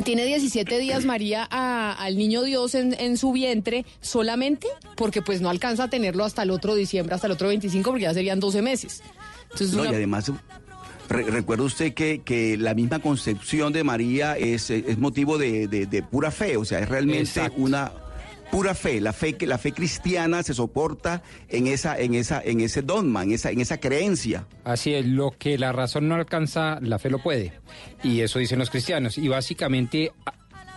[0.03, 5.41] tiene 17 días María a- al niño Dios en, en su vientre solamente porque pues
[5.41, 8.39] no alcanza a tenerlo hasta el otro diciembre, hasta el otro 25, porque ya serían
[8.39, 9.01] 12 meses.
[9.51, 10.31] Entonces, No, una- y además,
[11.09, 15.85] re- recuerda usted que, que la misma concepción de María es, es motivo de, de-
[15.85, 17.61] de pura fe, o sea, es realmente Exacto.
[17.61, 17.91] una
[18.51, 22.61] pura fe, la fe que la fe cristiana se soporta en esa en esa en
[22.61, 24.47] ese dogma, en esa en esa creencia.
[24.63, 27.53] Así es, lo que la razón no alcanza, la fe lo puede.
[28.03, 29.17] Y eso dicen los cristianos.
[29.17, 30.11] Y básicamente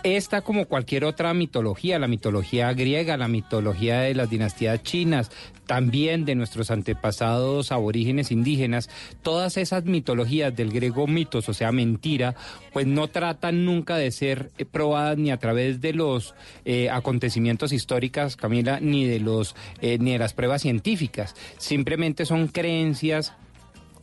[0.03, 5.31] esta como cualquier otra mitología, la mitología griega, la mitología de las dinastías chinas,
[5.65, 8.89] también de nuestros antepasados aborígenes indígenas,
[9.21, 12.35] todas esas mitologías del griego mitos, o sea, mentira,
[12.73, 16.35] pues no tratan nunca de ser eh, probadas ni a través de los
[16.65, 21.35] eh, acontecimientos históricos, Camila, ni de los eh, ni de las pruebas científicas.
[21.57, 23.33] Simplemente son creencias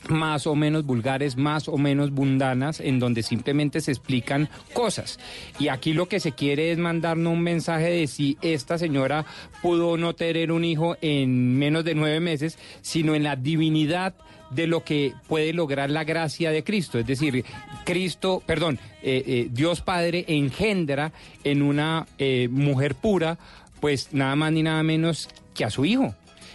[0.09, 5.19] más o menos vulgares, más o menos mundanas, en donde simplemente se explican cosas.
[5.59, 9.27] Y aquí lo que se quiere es mandarnos un mensaje de si esta señora
[9.63, 14.15] pudo no tener un hijo en menos de nueve meses, sino en la divinidad
[14.51, 16.99] de lo que puede lograr la gracia de Cristo.
[16.99, 17.45] Es decir,
[17.85, 21.13] Cristo, perdón, eh, eh, Dios Padre engendra
[21.45, 23.39] en una eh, mujer pura,
[23.81, 26.15] pues nada más ni nada menos que a su hijo.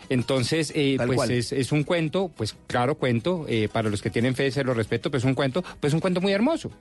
[0.10, 4.36] Entonces, eh, pues es, es un cuento, pues claro, cuento, eh, para los que tienen
[4.36, 6.72] fe se lo respeto, pues un cuento, pues un cuento muy hermoso.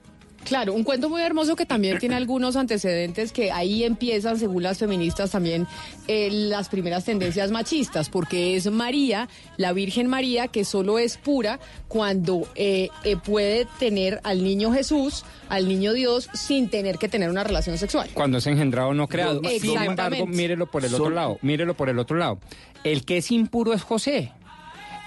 [0.45, 4.77] Claro, un cuento muy hermoso que también tiene algunos antecedentes que ahí empiezan, según las
[4.77, 5.67] feministas, también
[6.07, 11.59] eh, las primeras tendencias machistas, porque es María, la Virgen María, que solo es pura
[11.87, 17.29] cuando eh, eh, puede tener al niño Jesús, al niño Dios, sin tener que tener
[17.29, 18.09] una relación sexual.
[18.13, 19.41] Cuando es engendrado no creado.
[19.59, 22.39] Sin embargo, mírelo por el otro lado, mírelo por el otro lado.
[22.83, 24.31] El que es impuro es José.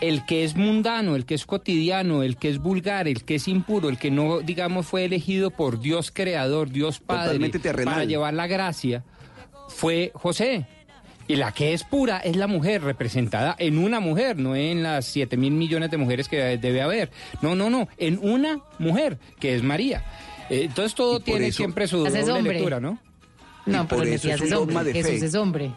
[0.01, 3.49] El que es mundano, el que es cotidiano, el que es vulgar, el que es
[3.49, 7.38] impuro, el que no, digamos, fue elegido por Dios creador, Dios Padre,
[7.84, 9.05] para llevar la gracia,
[9.68, 10.66] fue José.
[11.28, 15.07] Y la que es pura es la mujer, representada en una mujer, no en las
[15.07, 17.11] 7 mil millones de mujeres que debe haber.
[17.42, 20.05] No, no, no, en una mujer, que es María.
[20.51, 23.01] Eh, Entonces todo tiene eso- siempre su doble lectura, ¿no?
[23.64, 25.26] No, pero por eso es un dogma de Jesús fe.
[25.26, 25.72] es hombre.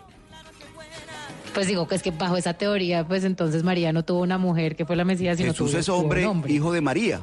[1.53, 4.75] Pues digo que es que bajo esa teoría, pues entonces María no tuvo una mujer
[4.75, 7.21] que fue la Mesías, sino Jesús tuvo, es tuvo hombre, hijo de María.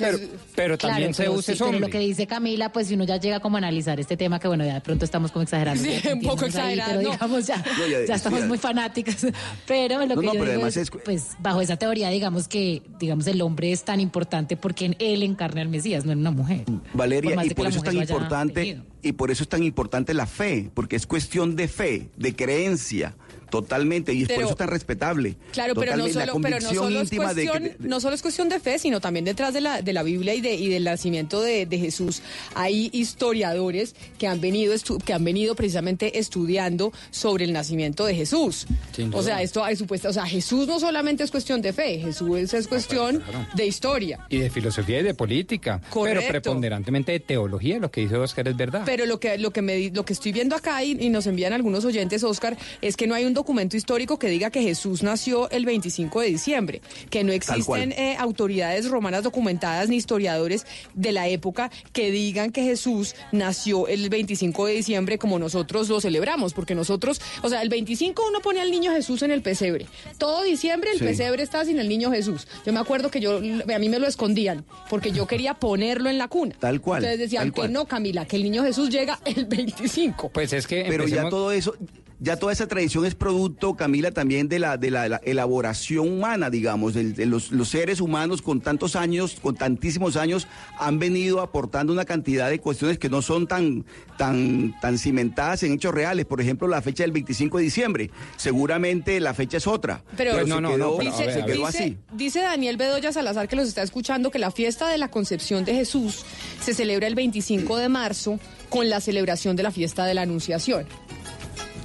[0.00, 0.16] Pero,
[0.54, 1.80] pero Claro, también pero Zeus sí, pero hombre.
[1.80, 4.46] lo que dice Camila, pues si uno ya llega como a analizar este tema, que
[4.46, 5.82] bueno, ya de pronto estamos como exagerando.
[5.82, 6.98] Sí, un poco Pero no.
[7.00, 9.26] digamos, ya, No, ya- ya estamos muy fanáticas.
[9.66, 12.10] Pero lo No, que no, yo pero digo además es, es- pues bajo esa teoría,
[12.10, 16.12] digamos que digamos el hombre es tan importante porque en él encarna al Mesías, no
[16.12, 16.62] en una mujer.
[16.94, 20.70] Valeria, y por eso es tan importante, y por eso es tan importante la fe,
[20.74, 23.16] porque es cuestión de fe, de creencia,
[23.50, 25.36] totalmente, y es por Pero- eso es tan respetable.
[25.52, 27.76] Claro, pero no, Totalmente, la solo, pero no, convicción solo es íntima de que- cuestión,
[27.82, 30.34] de- no solo es cuestión de fe, sino también detrás de la, de la Biblia
[30.34, 32.22] y, de, y del nacimiento de, de Jesús.
[32.54, 38.14] Hay historiadores que han, venido estu- que han venido precisamente estudiando sobre el nacimiento de
[38.14, 38.66] Jesús.
[39.12, 42.52] O sea, esto hay supuesta, o sea, Jesús no solamente es cuestión de fe, Jesús
[42.54, 43.22] es cuestión
[43.54, 44.20] de historia.
[44.28, 45.80] Y de filosofía y de política.
[45.90, 46.20] Correcto.
[46.20, 48.82] Pero preponderantemente de teología, lo que dice Oscar es verdad.
[48.86, 51.26] Pero lo que, lo que, me, di- lo que estoy viendo acá y, y nos
[51.26, 55.02] envían algunos oyentes, Oscar, es que no hay un documento histórico que diga que Jesús
[55.02, 61.12] nació el 25 de diciembre, que no existen eh, autoridades romanas documentadas ni historiadores de
[61.12, 66.52] la época que digan que Jesús nació el 25 de diciembre como nosotros lo celebramos,
[66.52, 69.86] porque nosotros, o sea, el 25 uno pone al niño Jesús en el pesebre.
[70.18, 71.04] Todo diciembre el Sí.
[71.04, 72.46] pesebre está sin el niño Jesús.
[72.66, 76.18] Yo me acuerdo que yo, a mí me lo escondían, porque yo quería ponerlo en
[76.18, 76.56] la cuna.
[76.58, 77.72] Tal cual, Entonces decían que cual.
[77.72, 80.30] no, Camila, que el niño Jesús llega el 25.
[80.30, 81.74] Pues es que Pero ya todo eso,
[82.20, 86.08] ya toda esa tradición es producto, Camila, también de la, de la, de la elaboración
[86.08, 90.48] humana, digamos, de, los, los seres humanos con tantos años, con tantísimos años,
[90.78, 93.84] han venido aportando una cantidad de cuestiones que no son tan,
[94.16, 96.26] tan, tan cimentadas en hechos reales.
[96.26, 98.10] Por ejemplo, la fecha del 25 de diciembre.
[98.36, 100.02] Seguramente la fecha es otra.
[100.16, 101.54] Pero, se no, no, quedó- no, pero a dice, ver, se a ver.
[101.56, 101.96] quedó dice- así.
[102.12, 105.74] dice Daniel Bedoya Salazar que los está escuchando que la fiesta de la concepción de
[105.74, 106.24] Jesús
[106.60, 110.86] se celebra el 25 de marzo con la celebración de la fiesta de la Anunciación.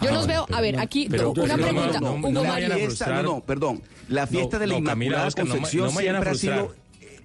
[0.04, 2.14] Yo Ah, los veo, a ver, no, aquí pero- una pero no, pregunta, no, no
[2.16, 2.51] Hugo me Mario.
[2.51, 3.82] vayan a fiesta, no, no, perdón.
[4.10, 6.76] La fiesta No, de la no, Inmaculada no Concepción no siempre ha sido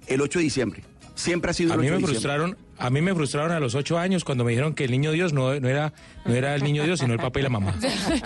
[0.07, 0.83] el 8 de diciembre.
[1.15, 2.13] Siempre ha sido A el 8 mí me de diciembre.
[2.21, 5.11] frustraron, a mí me frustraron a los ocho años cuando me dijeron que el niño
[5.11, 5.91] Dios no, no era,
[6.23, 7.75] no era el niño Dios, sino el papá y la mamá.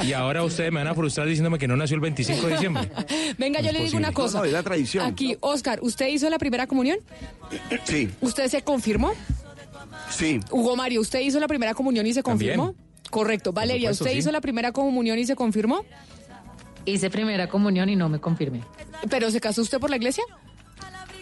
[0.03, 2.91] Y ahora ustedes me van a frustrar diciéndome que no nació el 25 de diciembre.
[3.39, 4.33] Venga, yo le digo una cosa.
[4.37, 5.07] No, no, es la tradición.
[5.07, 6.99] Aquí, Oscar, ¿usted hizo la primera comunión?
[7.85, 9.13] Sí, ¿Usted se confirmó?
[10.11, 10.39] sí.
[10.51, 12.59] Hugo Mario, ¿usted hizo la primera comunión y se También.
[13.13, 13.53] Correcto.
[13.53, 14.19] Valeria, supuesto, ¿usted sí.
[14.19, 15.85] hizo la primera comunión y se confirmó?
[16.85, 18.61] Hice primera comunión y no me confirmé.
[19.09, 20.23] ¿Pero se casó usted por la iglesia?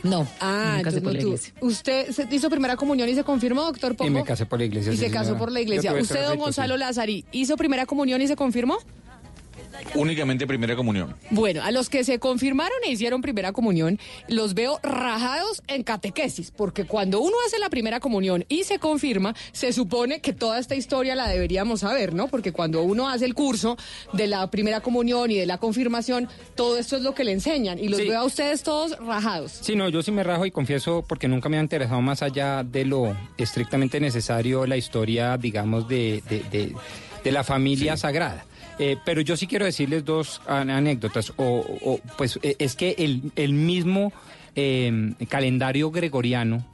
[0.03, 1.53] No, Ah, me casé entonces por no la tuvo- iglesia.
[1.61, 4.09] ¿Usted se hizo primera comunión y se confirmó, doctor Pombo?
[4.09, 4.91] Y me casé por la iglesia.
[4.93, 5.39] Y sí, se casó señora.
[5.39, 5.93] por la iglesia.
[5.93, 6.79] ¿Usted, don Gonzalo sí.
[6.79, 8.77] Lazari, hizo primera comunión y se confirmó?
[9.95, 11.15] Únicamente primera comunión.
[11.29, 16.51] Bueno, a los que se confirmaron e hicieron primera comunión, los veo rajados en catequesis,
[16.51, 20.75] porque cuando uno hace la primera comunión y se confirma, se supone que toda esta
[20.75, 22.27] historia la deberíamos saber, ¿no?
[22.27, 23.77] Porque cuando uno hace el curso
[24.13, 27.79] de la primera comunión y de la confirmación, todo esto es lo que le enseñan
[27.79, 28.07] y los Sí.
[28.07, 29.51] veo a ustedes todos rajados.
[29.61, 32.63] Sí, no, yo sí me rajo y confieso porque nunca me ha interesado más allá
[32.63, 36.75] de lo estrictamente necesario la historia, digamos, de, de, de-
[37.23, 38.45] de la familia sagrada.
[38.79, 41.31] Eh, pero yo sí quiero decirles dos an- anécdotas.
[41.37, 44.11] O, o, pues eh, es que el, el mismo
[44.55, 46.65] eh, calendario gregoriano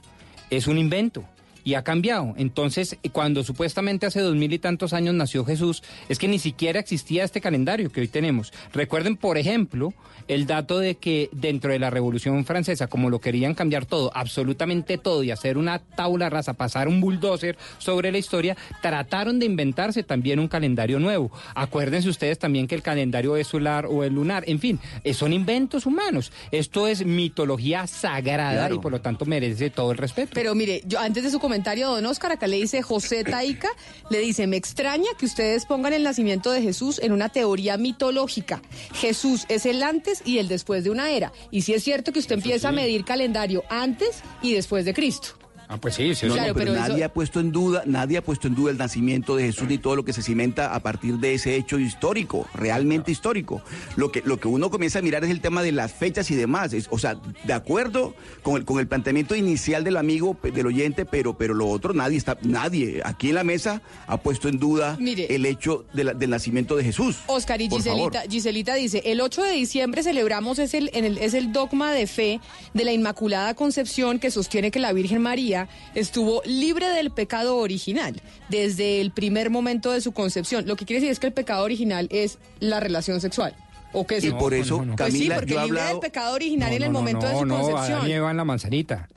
[0.50, 1.24] es un invento.
[1.68, 2.32] Y ha cambiado.
[2.38, 6.38] Entonces, eh, cuando supuestamente hace dos mil y tantos años nació Jesús, es que ni
[6.38, 8.54] siquiera existía este calendario que hoy tenemos.
[8.72, 9.92] Recuerden, por ejemplo,
[10.28, 14.96] el dato de que dentro de la Revolución Francesa, como lo querían cambiar todo, absolutamente
[14.96, 20.02] todo, y hacer una tabla rasa, pasar un bulldozer sobre la historia, trataron de inventarse
[20.02, 21.30] también un calendario nuevo.
[21.54, 25.34] Acuérdense ustedes también que el calendario es solar o el lunar, en fin, eh, son
[25.34, 26.32] inventos humanos.
[26.50, 28.74] Esto es mitología sagrada Claro.
[28.76, 30.30] y por lo tanto merece todo el respeto.
[30.32, 32.30] Pero mire, yo antes de su comentario comentario, don Oscar.
[32.30, 33.68] Acá le dice José Taica,
[34.10, 38.62] le dice, me extraña que ustedes pongan el nacimiento de Jesús en una teoría mitológica.
[38.94, 41.32] Jesús es el antes y el después de una era.
[41.50, 45.37] Y si es cierto que usted empieza a medir calendario antes y después de Cristo.
[45.70, 46.26] Ah, pues sí, sí.
[46.26, 48.54] No, Claro, no, pero, pero nadie eso- ha puesto en duda, nadie ha puesto en
[48.54, 51.56] duda el nacimiento de Jesús ni todo lo que se cimenta a partir de ese
[51.56, 53.60] hecho histórico, realmente histórico.
[53.96, 56.36] Lo que, lo que uno comienza a mirar es el tema de las fechas y
[56.36, 56.72] demás.
[56.72, 61.04] Es, o sea, de acuerdo con el, con el planteamiento inicial del amigo, del oyente,
[61.04, 64.96] pero, pero lo otro, nadie está, nadie aquí en la mesa ha puesto en duda
[64.98, 65.26] Mire.
[65.34, 67.16] el hecho de la- del nacimiento de Jesús.
[67.26, 67.68] Oscar y.
[67.68, 71.92] Giselita, Giselita dice, el 8 de diciembre celebramos es el, en el, es el dogma
[71.92, 72.40] de fe
[72.74, 75.57] de la Inmaculada Concepción que sostiene que la Virgen María
[75.94, 80.66] estuvo libre del pecado original desde el primer momento de su concepción.
[80.66, 83.56] Lo que quiere decir es que el pecado original es la relación sexual.
[83.92, 84.24] ¿O qué es?
[84.24, 85.88] Y por eso, Pues sí, Camila, porque yo libre hablado...
[85.88, 87.98] del pecado original No, en el no, no, momento de no, su no, concepción.
[87.98, 89.08] Adán y Eva en la manzanita.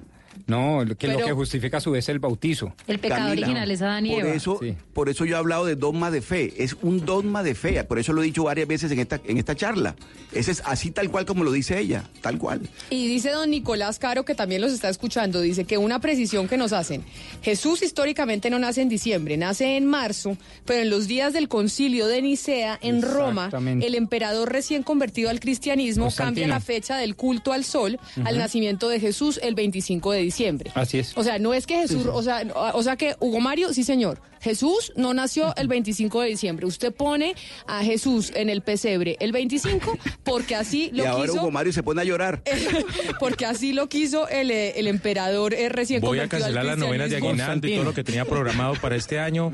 [0.48, 2.74] No, lo que lo que justifica a su vez el bautizo.
[2.88, 4.34] El pecado Camila, original es Adán y por Eva.
[4.34, 4.76] Eso, Sí.
[4.94, 6.54] Por eso yo he hablado de dogma de fe.
[6.58, 7.84] Es un dogma de fe.
[7.84, 9.96] Por eso lo he dicho varias veces en esta, en esta charla.
[10.32, 12.04] Ese es así tal cual como lo dice ella.
[12.22, 12.62] Tal cual.
[12.90, 16.58] Y dice don Nicolás Caro, que también los está escuchando, dice que una precisión que
[16.58, 17.04] nos hacen.
[17.42, 22.08] Jesús históricamente no nace en diciembre, nace en marzo, pero en los días del concilio
[22.08, 23.50] de Nicea, en Roma,
[23.82, 28.90] el emperador recién convertido al cristianismo cambia la fecha del culto al sol al nacimiento
[28.90, 30.31] de Jesús el 25 de diciembre.
[30.76, 31.18] Así es.
[31.18, 34.22] O sea, no es que Jesús, o sea, o sea que Hugo Mario, sí señor,
[34.42, 36.66] Jesús no nació el 25 de diciembre.
[36.66, 37.36] Usted pone
[37.68, 41.74] a Jesús en el pesebre el 25 porque así lo y ahora quiso Hugo Mario
[41.74, 42.42] se pone a llorar.
[43.20, 47.10] porque así lo quiso el, eh, el emperador eh, recién Voy a cancelar las novenas
[47.10, 49.52] de aguinaldo y todo lo que tenía programado para este año.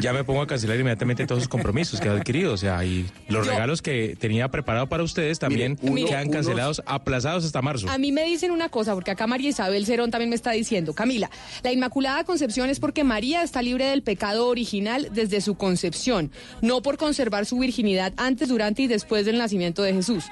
[0.00, 2.52] Ya me pongo a cancelar inmediatamente todos los compromisos que he adquirido.
[2.52, 6.28] O sea, y los Yo- regalos que tenía preparado para ustedes también Mire, uno- quedan
[6.28, 7.88] unos- cancelados, aplazados hasta marzo.
[7.90, 11.30] A mí me dicen una cosa, porque acá María Isabel También me está diciendo, Camila,
[11.62, 16.30] la Inmaculada Concepción es porque María está libre del pecado original desde su concepción,
[16.60, 20.24] no por conservar su virginidad antes, durante y después del nacimiento de Jesús.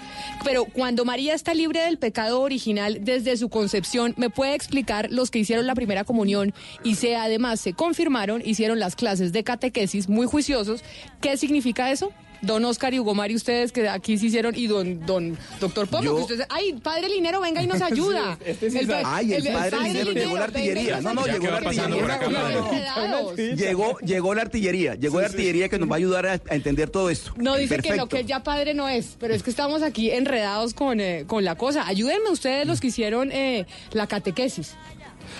[0.44, 5.30] Pero cuando María está libre del pecado original desde su concepción, ¿me puede explicar los
[5.30, 6.54] que hicieron la primera comunión
[6.84, 10.82] y se además se confirmaron, hicieron las clases de catequesis muy juiciosos?
[11.20, 12.12] ¿Qué significa eso?
[12.42, 16.02] Don Oscar y Hugo Mario, ustedes que aquí se hicieron, y don, don doctor Pomo,
[16.02, 18.38] Yo- que ustedes, ay, padre Linero, venga y nos ayuda.
[18.88, 21.00] pa- Ay, el padre Linero, llegó la artillería.
[21.00, 23.54] No, no, llegó la va pasando por acá, artillería.
[23.56, 26.90] Llegó, llegó la artillería, llegó la artillería que nos va a ayudar a, a entender
[26.90, 27.32] todo esto.
[27.36, 27.96] No dice que Perfecto.
[28.04, 31.44] lo que ya padre no es, pero es que estamos aquí enredados con, eh, con
[31.44, 31.86] la cosa.
[31.86, 34.74] Ayúdenme ustedes los que hicieron eh, la catequesis.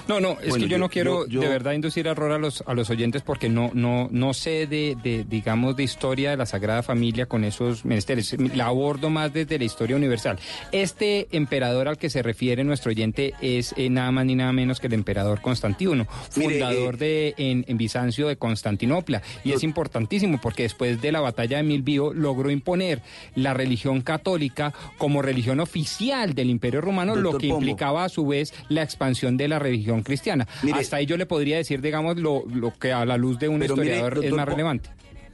[0.08, 2.32] No, no, es Bueno, que yo, yo- no quiero yo- yo- de verdad inducir error
[2.32, 6.30] a los, a los oyentes porque no, no, no sé de, de, digamos, de historia
[6.30, 8.36] de la Sagrada Familia con esos menesteres.
[8.54, 10.38] La abordo más desde la historia universal.
[10.72, 14.80] Este emperador al que se refiere nuestro oyente es eh, nada más ni nada menos
[14.80, 19.22] que el emperador Constantino, Mire, fundador de en, en Bizancio de Constantinopla.
[19.44, 23.02] Y es importantísimo porque después de la batalla de Milvio logró imponer
[23.34, 27.60] la religión católica como religión oficial del Imperio Romano, lo que Pombo.
[27.62, 30.46] implicaba a su vez la expansión de la religión cristiana.
[30.62, 33.48] Mire- Hasta ahí yo le podría decir, digamos, lo, lo que a la luz de
[33.48, 34.90] un mire, historiador es más relevante.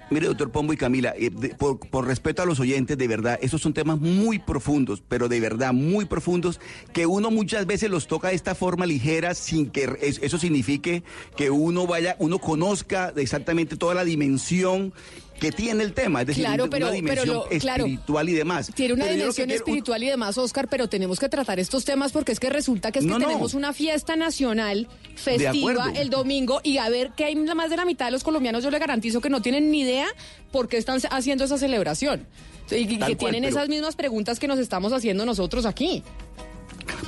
[0.09, 3.40] Mire, doctor Pombo y Camila, eh, de- por, por respeto a los oyentes, de verdad,
[3.42, 6.61] estos son temas muy profundos, pero de verdad muy profundos,
[6.92, 11.03] que uno muchas veces los toca de esta forma ligera sin que es- eso signifique
[11.36, 14.92] que uno vaya, uno conozca exactamente toda la dimensión
[15.41, 17.84] que tiene el tema, es decir, Claro, una pero- pero dimensión lo- claro.
[17.84, 18.70] espiritual y demás.
[18.74, 21.84] Tiene una Pero lo dimensión quiero- espiritual y demás, Oscar, pero tenemos que tratar estos
[21.84, 26.11] temas porque es que resulta que es que No, tenemos una fiesta nacional festiva el
[26.11, 28.78] domingo y a ver que hay más de la mitad de los colombianos, yo le
[28.78, 30.07] garantizo que no tienen ni idea
[30.53, 32.26] por qué están haciendo esa celebración.
[32.70, 36.03] Y que Tal cual, tienen pero- esas mismas preguntas que nos estamos haciendo nosotros aquí.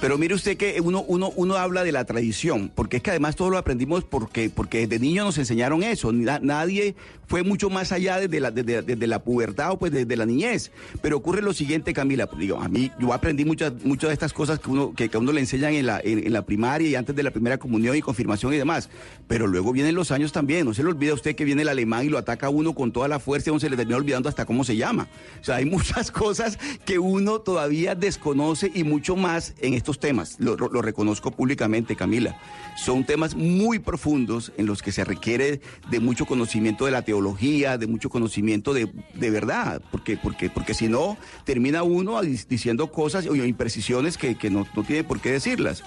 [0.01, 3.37] Pero mire usted que uno, uno, uno habla de la tradición, porque es que además
[3.37, 6.12] todo lo aprendimos porque, porque desde niños nos enseñaron eso.
[6.12, 6.95] Na- nadie
[7.26, 10.70] fue mucho más allá desde la, desde, desde la pubertad o pues desde la niñez.
[11.03, 14.33] Pero ocurre lo siguiente, Camila, pues, digo, a mí yo aprendí muchas, muchas de estas
[14.33, 16.95] cosas que uno, que, que a uno le enseñan en la, en, la primaria y
[16.95, 18.89] antes de la primera comunión y confirmación y demás.
[19.26, 20.64] Pero luego vienen los años también.
[20.64, 22.74] No se le olvida a usted que viene el alemán y lo ataca a uno
[22.74, 25.09] con toda la fuerza y uno se le termina olvidando hasta cómo se llama.
[25.41, 30.36] O sea, hay muchas cosas que uno todavía desconoce y mucho más en estos temas.
[30.40, 32.36] Lo, lo- lo reconozco públicamente, Camila.
[32.76, 35.60] Son temas muy profundos en los que se requiere
[35.90, 40.74] de mucho conocimiento de la teología, de mucho conocimiento de, de verdad, porque, porque, porque
[40.74, 45.20] si no, termina uno di- diciendo cosas o imprecisiones que, que no, no tiene por
[45.20, 45.82] qué decirlas.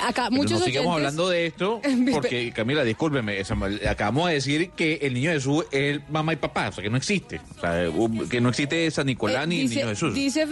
[0.00, 1.80] Acá Pero muchos no sigamos oyentes- hablando de esto,
[2.12, 3.40] porque Camila, discúlpeme,
[3.88, 6.96] acabamos de decir que el niño Jesús es mamá y papá, o sea, que no
[6.96, 7.40] existe.
[7.56, 7.88] O sea,
[8.28, 10.14] que no existe San Nicolás Eh, ni el dice- niño Jesús.
[10.14, 10.46] Dice,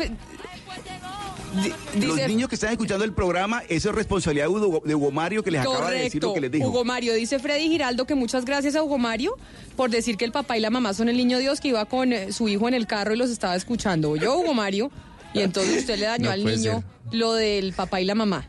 [1.54, 5.10] Los dice- niños que están escuchando el programa, eso es responsabilidad de Hugo, de Hugo
[5.10, 6.66] Mario que les acaba de decir lo que les dijo.
[6.66, 9.36] Hugo Mario, dice Freddy Giraldo que muchas gracias a Hugo Mario
[9.76, 12.12] por decir que el papá y la mamá son el niño Dios que iba con
[12.12, 14.16] eh, su hijo en el carro y los estaba escuchando.
[14.16, 14.90] Yo, Hugo Mario,
[15.34, 18.48] y entonces usted le dañó No al niño lo del papá y la mamá.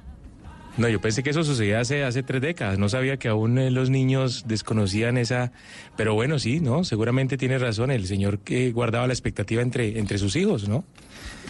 [0.76, 2.80] No, yo pensé que eso sucedía hace, hace tres décadas.
[2.80, 5.51] No sabía que aún eh, los niños desconocían esa.
[5.95, 6.84] Pero bueno, sí, ¿no?
[6.84, 10.84] Seguramente tiene razón el señor que guardaba la expectativa entre, entre sus hijos, ¿no?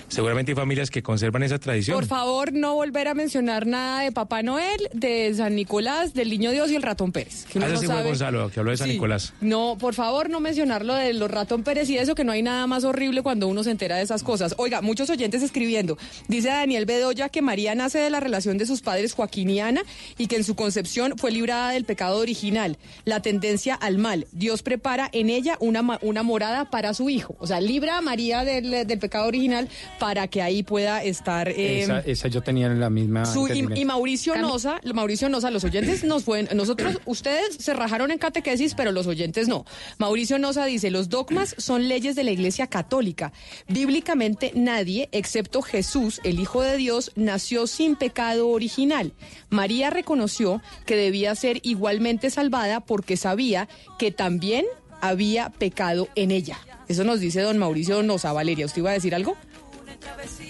[0.07, 1.95] Seguramente hay familias que conservan esa tradición.
[1.95, 6.51] Por favor, no volver a mencionar nada de Papá Noel, de San Nicolás, del Niño
[6.51, 7.45] Dios y el ratón Pérez.
[7.45, 8.03] que uno Ah, no sí fue.
[8.03, 8.93] Gonzalo, que habló de San Sí.
[8.93, 9.33] Nicolás.
[9.41, 12.43] No, por favor, no mencionar lo de los ratón Pérez y eso, que no hay
[12.43, 14.53] nada más horrible cuando uno se entera de esas cosas.
[14.57, 15.97] Oiga, muchos oyentes escribiendo.
[16.27, 19.81] Dice Daniel Bedoya que María nace de la relación de sus padres Joaquín y Ana
[20.17, 24.27] y que en su concepción fue librada del pecado original, la tendencia al mal.
[24.31, 27.35] Dios prepara en ella una, una morada para su hijo.
[27.39, 29.62] O sea, libra a María del, del pecado original
[29.99, 31.49] para que ahí pueda estar...
[31.49, 33.25] eh, esa, esa yo tenía la misma.
[33.25, 38.17] su- y, Mauricio Noza, Mauricio Noza, los oyentes nos pueden, nosotros, ustedes se rajaron en
[38.17, 39.65] catequesis, pero los oyentes no.
[39.97, 43.31] Mauricio Noza dice, los dogmas son leyes de la Iglesia Católica.
[43.67, 49.13] Bíblicamente nadie, excepto Jesús, el Hijo de Dios, nació sin pecado original.
[49.49, 53.67] María reconoció que debía ser igualmente salvada porque sabía
[53.99, 54.65] que también
[55.01, 56.57] había pecado en ella.
[56.87, 58.31] Eso nos dice don Mauricio Noza.
[58.33, 59.35] Valeria, ¿usted iba a decir algo?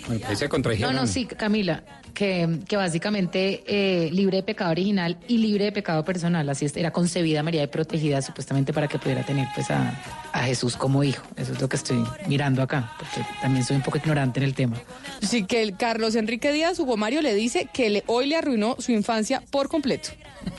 [0.10, 0.96] Me parece No, contradijeron.
[0.96, 1.84] no, sí, Camila,
[2.14, 6.76] que, que básicamente eh, libre de pecado original y libre de pecado personal, así es,
[6.76, 10.00] era concebida María y protegida supuestamente para que pudiera tener pues a,
[10.34, 11.26] a Jesús como hijo.
[11.38, 14.54] Eso es lo que estoy mirando acá, porque también soy un poco ignorante en el
[14.54, 14.76] tema.
[15.22, 18.76] Sí, que el Carlos Enrique Díaz, Hugo Mario, le dice que le- hoy le arruinó
[18.80, 20.10] su infancia por completo.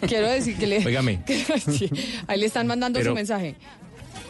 [0.09, 0.79] Quiero decir que le...
[0.85, 1.21] Óigame.
[1.71, 1.91] Sí,
[2.27, 3.57] ahí le están mandando Pero- su mensaje.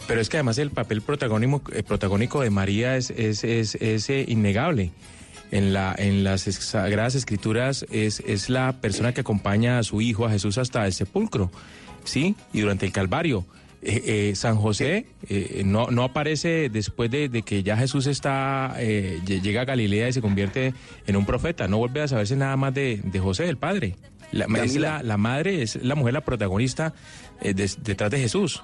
[0.07, 4.11] Pero es que además el papel protagónico, eh, protagónico de María es, es, es, es,
[4.11, 4.91] eh, innegable.
[5.51, 10.27] En, la, en las Sagradas Escrituras es, es la persona que acompaña a su hijo,
[10.27, 11.51] a Jesús, hasta el sepulcro,
[12.05, 12.35] ¿sí?
[12.53, 13.47] Y durante el Calvario.
[13.87, 18.75] Eh, eh, San José eh, no, no aparece después de, de que ya Jesús está
[18.79, 20.73] eh, lle- llega a Galilea y se convierte
[21.07, 21.69] en un profeta.
[21.69, 23.97] No vuelve a saberse nada más de, de José, el padre.
[24.33, 26.95] La, es la, la madre es la mujer, la protagonista
[27.43, 28.63] eh, detrás de Jesús.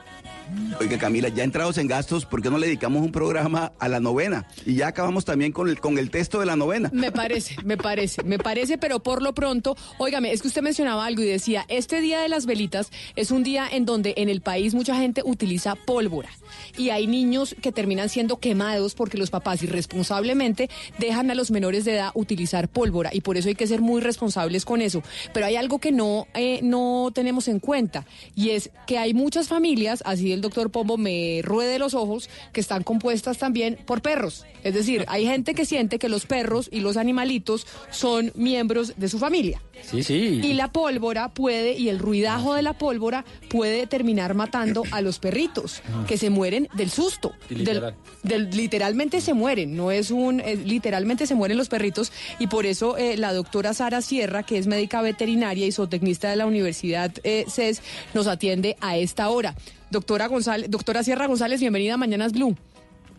[0.80, 4.00] Oiga, Camila, ya entrados en gastos, ¿por qué no le dedicamos un programa a la
[4.00, 4.46] novena?
[4.64, 6.90] Y ya acabamos también con el, con el texto de la novena.
[6.92, 11.04] Me parece, me parece, me parece, pero por lo pronto, óigame, es que usted mencionaba
[11.04, 14.40] algo y decía, este día de las velitas es un día en donde en el
[14.40, 16.30] país mucha gente utiliza pólvora
[16.76, 21.84] y hay niños que terminan siendo quemados porque los papás irresponsablemente dejan a los menores
[21.84, 25.02] de edad utilizar pólvora y por eso hay que ser muy responsables con eso.
[25.32, 29.48] Pero hay algo que no, eh, no tenemos en cuenta y es que hay muchas
[29.48, 34.44] familias, así el doctor Pombo me ruede los ojos, que están compuestas también por perros.
[34.64, 39.08] Es decir, hay gente que siente que los perros y los animalitos son miembros de
[39.08, 39.60] su familia.
[39.82, 40.40] Sí, sí.
[40.42, 45.18] Y la pólvora puede, y el ruidajo de la pólvora puede terminar matando a los
[45.18, 47.32] perritos, que se mueren del susto.
[47.48, 52.46] Del- del- literalmente se mueren, no es un, es- literalmente se mueren los perritos y
[52.48, 56.46] por eso eh, la doctora Sara Sierra, que es médica veterinaria y zootecnista de la
[56.46, 57.80] Universidad eh, CES,
[58.14, 59.54] nos atiende a esta hora.
[59.90, 62.56] Doctora González, doctora Sierra González, bienvenida a Mañanas Blue.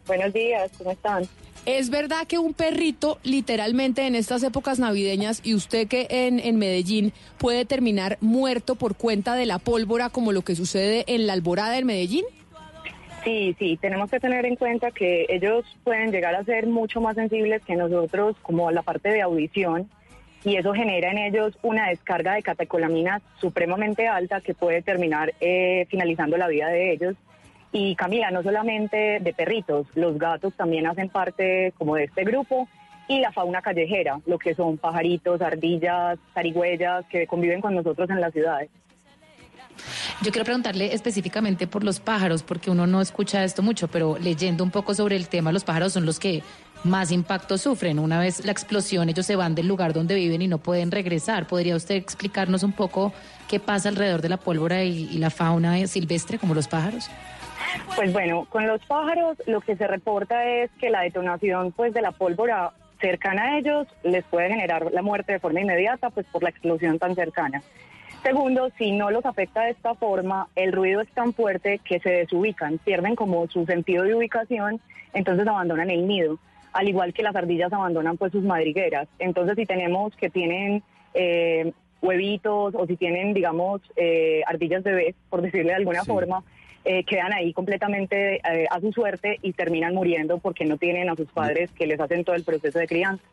[0.07, 1.23] Buenos días, ¿cómo están?
[1.65, 6.57] ¿Es verdad que un perrito, literalmente en estas épocas navideñas, y usted que en, en
[6.57, 11.33] Medellín puede terminar muerto por cuenta de la pólvora, como lo que sucede en la
[11.33, 12.25] alborada en Medellín?
[13.23, 17.15] Sí, sí, tenemos que tener en cuenta que ellos pueden llegar a ser mucho más
[17.15, 19.89] sensibles que nosotros, como la parte de audición,
[20.43, 25.85] y eso genera en ellos una descarga de catecolaminas supremamente alta que puede terminar eh,
[25.89, 27.15] finalizando la vida de ellos.
[27.71, 32.67] Y Camila, no solamente de perritos, los gatos también hacen parte como de este grupo
[33.07, 38.19] y la fauna callejera, lo que son pajaritos, ardillas, zarigüeyas que conviven con nosotros en
[38.19, 38.69] las ciudades.
[40.21, 44.63] Yo quiero preguntarle específicamente por los pájaros, porque uno no escucha esto mucho, pero leyendo
[44.63, 46.43] un poco sobre el tema, los pájaros son los que
[46.83, 47.99] más impacto sufren.
[47.99, 51.47] Una vez la explosión, ellos se van del lugar donde viven y no pueden regresar.
[51.47, 53.13] ¿Podría usted explicarnos un poco
[53.47, 57.09] qué pasa alrededor de la pólvora y, y la fauna silvestre, como los pájaros?
[57.95, 62.01] Pues bueno, con los pájaros lo que se reporta es que la detonación pues de
[62.01, 66.43] la pólvora cercana a ellos les puede generar la muerte de forma inmediata pues por
[66.43, 67.61] la explosión tan cercana.
[68.23, 72.09] Segundo, si no los afecta de esta forma, el ruido es tan fuerte que se
[72.11, 74.79] desubican, pierden como su sentido de ubicación,
[75.13, 76.37] entonces abandonan el nido,
[76.73, 79.07] al igual que las ardillas abandonan pues sus madrigueras.
[79.19, 85.41] Entonces si tenemos que tienen eh, huevitos o si tienen digamos eh, ardillas bebés, por
[85.47, 86.43] decirle de alguna forma,
[86.83, 91.15] eh, quedan ahí completamente eh, a su suerte y terminan muriendo porque no tienen a
[91.15, 93.23] sus padres que les hacen todo el proceso de crianza.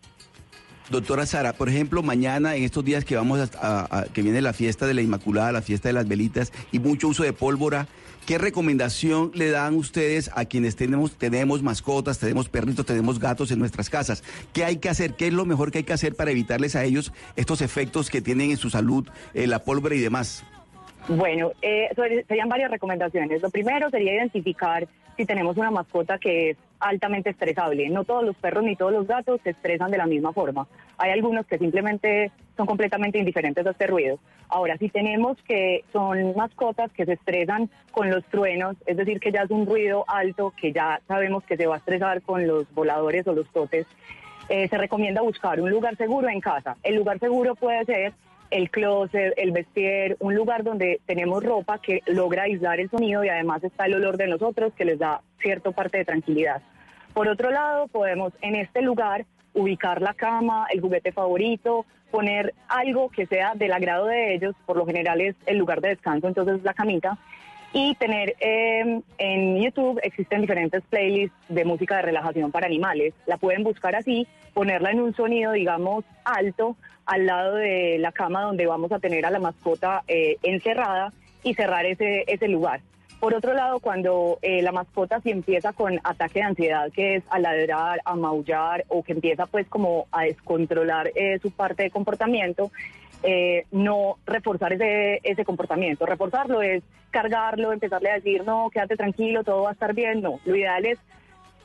[0.91, 4.41] Doctora Sara, por ejemplo, mañana en estos días que vamos a, a- a- que viene
[4.41, 7.87] la fiesta de la Inmaculada, la fiesta de las velitas y mucho uso de pólvora,
[8.29, 13.59] ¿qué recomendación le dan ustedes a quienes tenemos tenemos mascotas, tenemos perritos, tenemos gatos en
[13.59, 14.23] nuestras casas?
[14.53, 15.15] ¿Qué hay que hacer?
[15.15, 18.21] ¿Qué es lo mejor que hay que hacer para evitarles a ellos estos efectos que
[18.21, 20.45] tienen en su salud, eh, la pólvora y demás?
[21.09, 21.89] Bueno, eh,
[22.29, 23.41] serían varias recomendaciones.
[23.41, 24.87] Lo primero sería identificar
[25.17, 27.89] si tenemos una mascota que es altamente estresable.
[27.89, 30.69] No todos los perros ni todos los gatos se estresan de la misma forma.
[30.99, 34.19] Hay algunos que simplemente son completamente indiferentes a este ruido.
[34.49, 39.33] Ahora, si tenemos que son mascotas que se estresan con los truenos, es decir, que
[39.33, 42.73] ya es un ruido alto, que ya sabemos que se va a estresar con los
[42.75, 43.87] voladores o los totes,
[44.51, 46.77] eh, se recomienda buscar un lugar seguro en casa.
[46.83, 48.13] El lugar seguro puede ser
[48.51, 53.29] el closet, el vestier, un lugar donde tenemos ropa que logra aislar el sonido y
[53.29, 56.63] además está el olor de nosotros que les da cierta parte de tranquilidad.
[57.13, 59.25] Por otro lado, podemos en este lugar
[59.55, 64.77] ubicar la cama, el juguete favorito, poner algo que sea del agrado de ellos, por
[64.77, 67.19] lo general es el lugar de descanso, entonces la camita,
[67.73, 73.15] y tener eh, en YouTube existen diferentes playlists de música de relajación para animales.
[73.27, 78.43] La pueden buscar así, ponerla en un sonido, digamos, alto al lado de la cama
[78.43, 81.13] donde vamos a tener a la mascota eh, encerrada
[81.43, 82.81] y cerrar ese, ese lugar.
[83.21, 87.25] Por otro lado, cuando eh, la mascota si empieza con ataque de ansiedad, que es
[87.31, 91.91] a ladrar, a maullar o que empieza pues como a descontrolar eh, su parte de
[91.91, 92.71] comportamiento,
[93.23, 96.07] eh, no reforzar ese, ese comportamiento.
[96.07, 100.23] Reforzarlo es cargarlo, empezarle a decir, no, quédate tranquilo, todo va a estar bien.
[100.23, 100.99] No, lo ideal es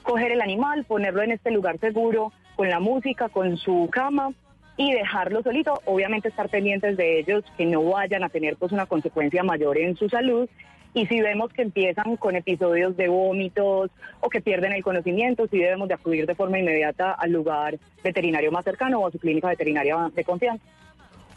[0.04, 4.34] coger el animal, ponerlo en este lugar seguro, con la música, con su cama
[4.78, 5.82] y dejarlo solito.
[5.86, 9.96] Obviamente estar pendientes de ellos, que no vayan a tener pues una consecuencia mayor en
[9.96, 10.50] su salud.
[10.96, 13.90] Y si vemos que empiezan con episodios de vómitos
[14.20, 18.52] o que pierden el conocimiento, sí debemos de acudir de forma inmediata al lugar veterinario
[18.52, 20.64] más cercano o a su clínica veterinaria de confianza.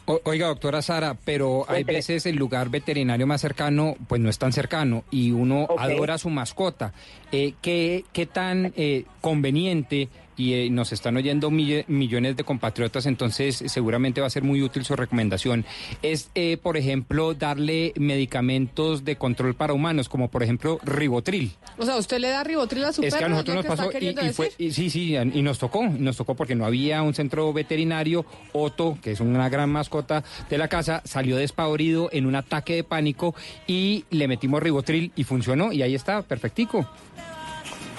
[0.06, 1.98] O- Oiga, doctora Sara, pero hay Cuénteme.
[1.98, 6.18] veces el lugar veterinario más cercano, pues no es tan cercano y uno adora a
[6.18, 6.92] su mascota.
[7.32, 10.08] Eh, ¿qué, qué tan eh, conveniente?
[10.36, 14.62] Y eh, nos están oyendo mille- millones de compatriotas, entonces seguramente va a ser muy
[14.62, 15.64] útil su recomendación.
[16.02, 21.52] Es, eh, por ejemplo, darle medicamentos de control para humanos, como por ejemplo ribotril.
[21.78, 23.68] O sea, usted le da ribotril a su Es que a perro, nosotros nos que
[23.68, 23.90] pasó
[24.26, 27.52] y, fue, y sí, sí, y nos tocó, nos tocó porque no había un centro
[27.52, 28.26] veterinario.
[28.52, 32.84] Otto, que es una gran mascota de la casa, salió despavorido en un ataque de
[32.84, 33.34] pánico
[33.66, 36.88] y le metimos ribotril y funcionó y ahí está, perfectico.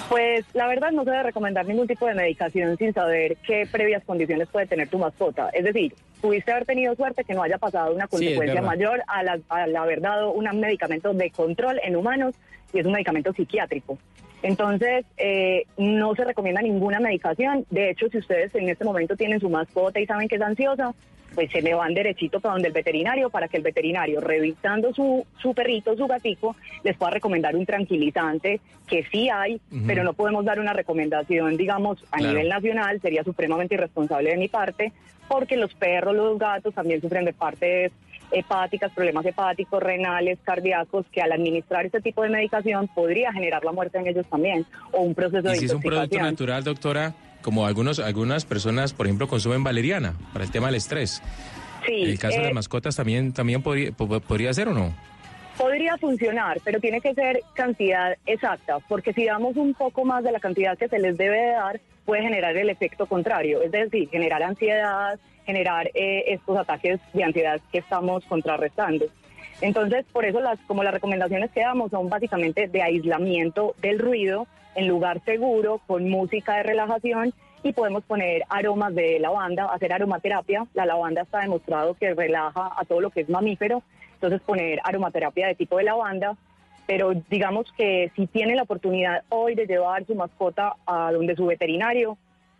[0.09, 4.03] Pues la verdad no se debe recomendar ningún tipo de medicación sin saber qué previas
[4.05, 5.49] condiciones puede tener tu mascota.
[5.49, 9.75] Es decir, pudiste haber tenido suerte que no haya pasado una consecuencia mayor al, al
[9.75, 12.35] haber dado un medicamento de control en humanos
[12.73, 13.97] y es un medicamento psiquiátrico.
[14.43, 17.65] Entonces, eh, no se recomienda ninguna medicación.
[17.69, 20.93] De hecho, si ustedes en este momento tienen su mascota y saben que es ansiosa,
[21.35, 25.25] pues se le van derechito para donde el veterinario para que el veterinario, revisando su,
[25.41, 30.45] su perrito, su gatico, les pueda recomendar un tranquilizante que sí hay, pero no podemos
[30.45, 32.33] dar una recomendación, digamos, a Claro.
[32.33, 34.93] nivel nacional, sería supremamente irresponsable de mi parte,
[35.27, 37.91] porque los perros, los gatos también sufren de partes
[38.31, 43.71] hepáticas, problemas hepáticos, renales, cardíacos, que al administrar este tipo de medicación podría generar la
[43.71, 47.13] muerte en ellos también, o un proceso Y de si es un producto natural, doctora,
[47.41, 51.21] como algunos, algunas personas, por ejemplo, consumen valeriana para el tema del estrés.
[51.85, 54.93] Sí, ¿El caso de eh, las mascotas también, también podría, po- podría ser o no?
[55.57, 60.31] Podría funcionar, pero tiene que ser cantidad exacta, porque si damos un poco más de
[60.31, 64.07] la cantidad que se les debe de dar, puede generar el efecto contrario, es decir,
[64.09, 69.05] generar ansiedad, generar eh, estos ataques de ansiedad que estamos contrarrestando.
[69.61, 74.45] Entonces, por eso las como las recomendaciones que damos son básicamente de aislamiento del ruido
[74.75, 77.33] en lugar seguro, con música de relajación
[77.63, 80.67] y podemos poner aromas de lavanda, hacer aromaterapia.
[80.75, 83.81] La lavanda está demostrado que relaja a todo lo que es mamífero,
[84.13, 86.37] entonces poner aromaterapia de tipo de lavanda.
[86.85, 91.47] Pero digamos que si tiene la oportunidad hoy de llevar su mascota a donde su
[91.47, 92.17] veterinario,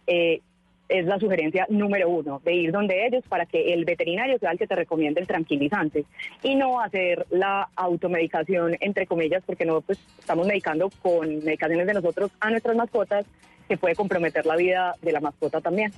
[0.07, 0.41] eh,
[0.89, 4.57] es la sugerencia número uno, de ir donde ellos para que el veterinario sea el
[4.57, 6.05] que te recomiende el tranquilizante
[6.43, 11.93] y no hacer la automedicación, entre comillas, porque no pues, estamos medicando con medicaciones de
[11.93, 13.25] nosotros a nuestras mascotas,
[13.67, 15.91] que puede comprometer la vida de la mascota también.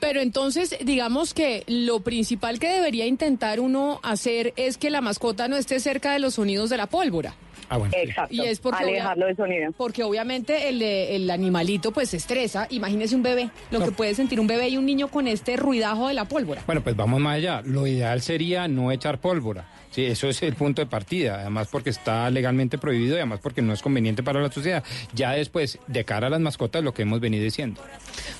[0.00, 5.48] Pero entonces, digamos que lo principal que debería intentar uno hacer es que la mascota
[5.48, 7.34] no esté cerca de los sonidos de la pólvora.
[7.70, 7.92] Ah, bueno.
[7.92, 8.00] sí.
[8.08, 8.34] Exacto.
[8.34, 9.72] Y es porque, alejarlo del sonido.
[9.76, 12.66] porque obviamente el, el animalito pues se estresa.
[12.70, 13.84] Imagínese un bebé, lo No.
[13.86, 16.62] que puede sentir un bebé y un niño con este ruidajo de la pólvora.
[16.64, 17.60] Bueno, pues vamos más allá.
[17.66, 19.66] Lo ideal sería no echar pólvora.
[19.90, 21.40] Sí, eso es el punto de partida.
[21.40, 24.84] Además porque está legalmente prohibido y además porque no es conveniente para la sociedad.
[25.14, 27.80] Ya después, de cara a las mascotas, lo que hemos venido diciendo.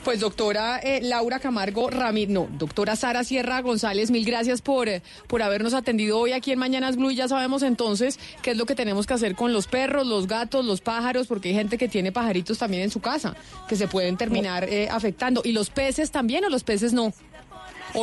[0.04, 5.02] Pues doctora eh, Laura Camargo Ramírez, no, doctora Sara Sierra González, mil gracias por, eh,
[5.26, 7.10] por habernos atendido hoy aquí en Mañanas Blue.
[7.10, 10.26] Y ya sabemos entonces qué es lo que tenemos que hacer con los perros, los
[10.26, 13.34] gatos, los pájaros, porque hay gente que tiene pajaritos también en su casa,
[13.68, 15.42] que se pueden terminar eh, afectando.
[15.44, 17.12] ¿Y los peces también o los peces no?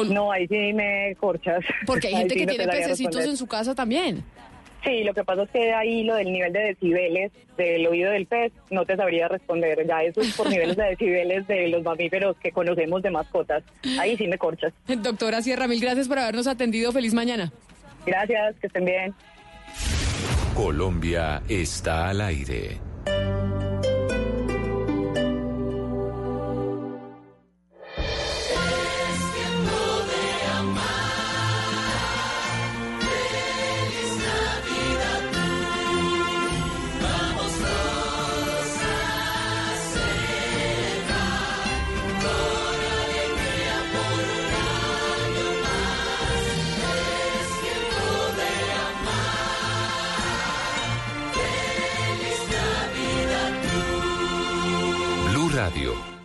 [0.10, 1.64] No, ahí sí me corchas.
[1.86, 4.24] Porque hay gente sí que no tiene pececitos en su casa también.
[4.84, 8.28] Sí, lo que pasa es que ahí lo del nivel de decibeles del oído del
[8.28, 9.86] pez no te sabría responder.
[9.88, 13.64] Ya eso es por niveles de decibeles de los mamíferos que conocemos de mascotas.
[14.00, 14.74] Ahí sí me corchas.
[14.88, 16.92] Doctora Sierra, mil gracias por habernos atendido.
[16.92, 17.52] Feliz mañana.
[18.06, 19.16] Gracias, que estén bien.
[20.54, 22.85] Colombia está al aire.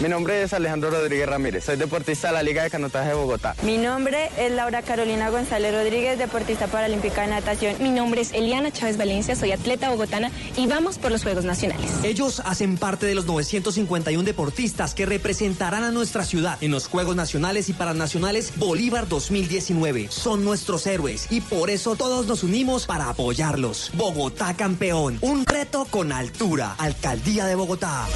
[0.00, 3.56] Mi nombre es Alejandro Rodríguez Ramírez, soy deportista de la Liga de Canotaje de Bogotá.
[3.64, 7.74] Mi nombre es Laura Carolina González Rodríguez, deportista paralímpica de natación.
[7.80, 11.90] Mi nombre es Eliana Chávez Valencia, soy atleta bogotana y vamos por los Juegos Nacionales.
[12.04, 17.16] Ellos hacen parte de los 951 deportistas que representarán a nuestra ciudad en los Juegos
[17.16, 20.06] Nacionales y Paranacionales Bolívar 2019.
[20.10, 23.90] Son nuestros héroes y por eso todos nos unimos para apoyarlos.
[23.94, 26.76] Bogotá campeón, un reto con altura.
[26.78, 28.06] Alcaldía de Bogotá.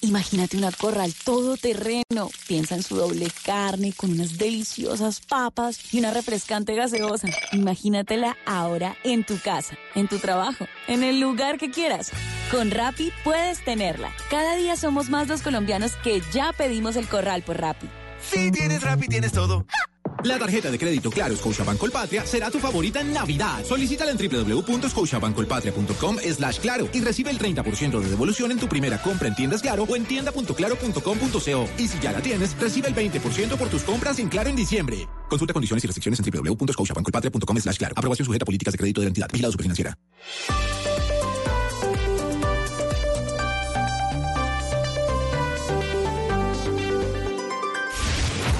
[0.00, 2.30] Imagínate una corral todoterreno.
[2.46, 7.28] Piensa en su doble carne con unas deliciosas papas y una refrescante gaseosa.
[7.52, 12.12] Imagínatela ahora en tu casa, en tu trabajo, en el lugar que quieras.
[12.50, 14.12] Con Rappi puedes tenerla.
[14.30, 17.88] Cada día somos más los colombianos que ya pedimos el corral por Rappi.
[18.20, 19.64] Si tienes Rappi, tienes todo.
[20.24, 23.64] La tarjeta de crédito Claro Scotiabank Colpatria será tu favorita en Navidad.
[23.64, 29.28] Solicítala en www.scotiabankcolpatria.com slash claro y recibe el 30% de devolución en tu primera compra
[29.28, 31.68] en tiendas Claro o en tienda.claro.com.co.
[31.78, 35.08] Y si ya la tienes, recibe el 20% por tus compras en Claro en diciembre.
[35.28, 37.94] Consulta condiciones y restricciones en www.scotiabankcolpatria.com slash claro.
[37.96, 39.28] Aprobación sujeta a políticas de crédito de la entidad.
[39.30, 39.96] Vigilado Superfinanciera.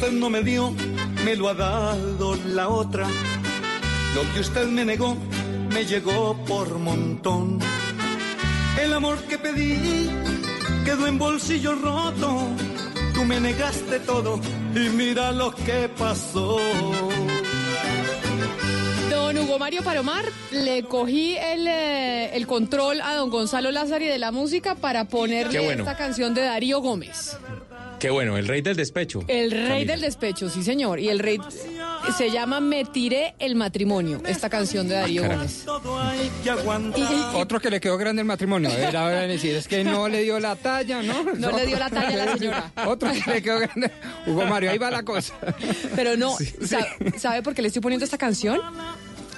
[0.00, 0.72] Usted no me dio,
[1.26, 3.06] me lo ha dado la otra.
[4.14, 5.14] Lo que usted me negó,
[5.68, 7.58] me llegó por montón.
[8.80, 10.08] El amor que pedí
[10.86, 12.48] quedó en bolsillo roto.
[13.12, 14.40] Tú me negaste todo
[14.74, 16.58] y mira lo que pasó.
[19.10, 24.18] Don Hugo Mario Palomar, le cogí el, eh, el control a don Gonzalo Lázari de
[24.18, 25.82] la música para ponerle bueno.
[25.82, 27.36] esta canción de Darío Gómez.
[28.00, 29.22] Qué bueno, el rey del despecho.
[29.28, 29.92] El rey Camila.
[29.92, 30.98] del despecho, sí señor.
[31.00, 31.38] Y el rey
[32.16, 35.36] se llama Me tiré el matrimonio, esta canción de Darío caray.
[35.36, 35.66] Gómez.
[37.34, 38.70] Otro que le quedó grande el matrimonio.
[38.70, 41.22] Era ahora decir, es que no le dio la talla, ¿no?
[41.36, 42.72] No le dio la talla a la señora.
[42.86, 43.90] Otro que le quedó grande.
[44.26, 45.34] Hugo Mario, ahí va la cosa.
[45.94, 46.86] Pero no, sa-
[47.18, 48.58] ¿sabe por qué le estoy poniendo esta canción?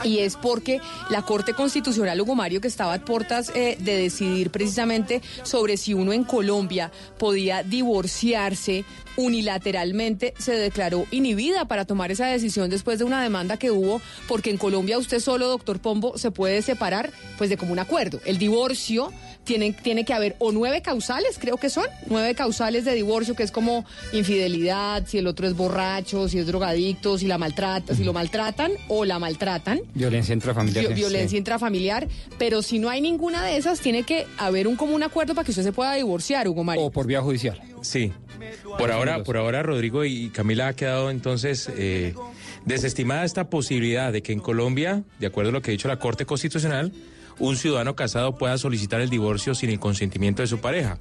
[0.05, 0.81] Y es porque
[1.11, 5.95] la Corte Constitucional, Hugo Mario, que estaba a puertas eh, de decidir precisamente sobre si
[5.95, 8.85] uno en Colombia podía divorciarse
[9.17, 14.51] unilateralmente, se declaró inhibida para tomar esa decisión después de una demanda que hubo, porque
[14.51, 18.21] en Colombia usted solo, doctor Pombo, se puede separar pues de común acuerdo.
[18.25, 19.13] El divorcio
[19.45, 23.43] tiene, tiene que haber o nueve causales, creo que son, nueve causales de divorcio, que
[23.43, 28.05] es como infidelidad, si el otro es borracho, si es drogadicto, si la maltrata, si
[28.05, 29.81] lo maltratan o la maltratan.
[29.95, 30.89] Violencia intrafamiliar.
[30.89, 35.03] Vi- violencia intrafamiliar, pero si no hay ninguna de esas, tiene que haber un común
[35.03, 36.85] acuerdo para que usted se pueda divorciar, Hugo Mario.
[36.85, 37.61] O por vía judicial.
[37.83, 38.13] Sí,
[38.79, 42.15] Por ahora, por ahora, Rodrigo y Camila ha quedado entonces eh,
[42.65, 45.99] desestimada esta posibilidad de que en Colombia, de acuerdo a lo que ha dicho la
[45.99, 46.93] Corte Constitucional,
[47.39, 50.99] un ciudadano casado pueda solicitar el divorcio sin el consentimiento de su pareja.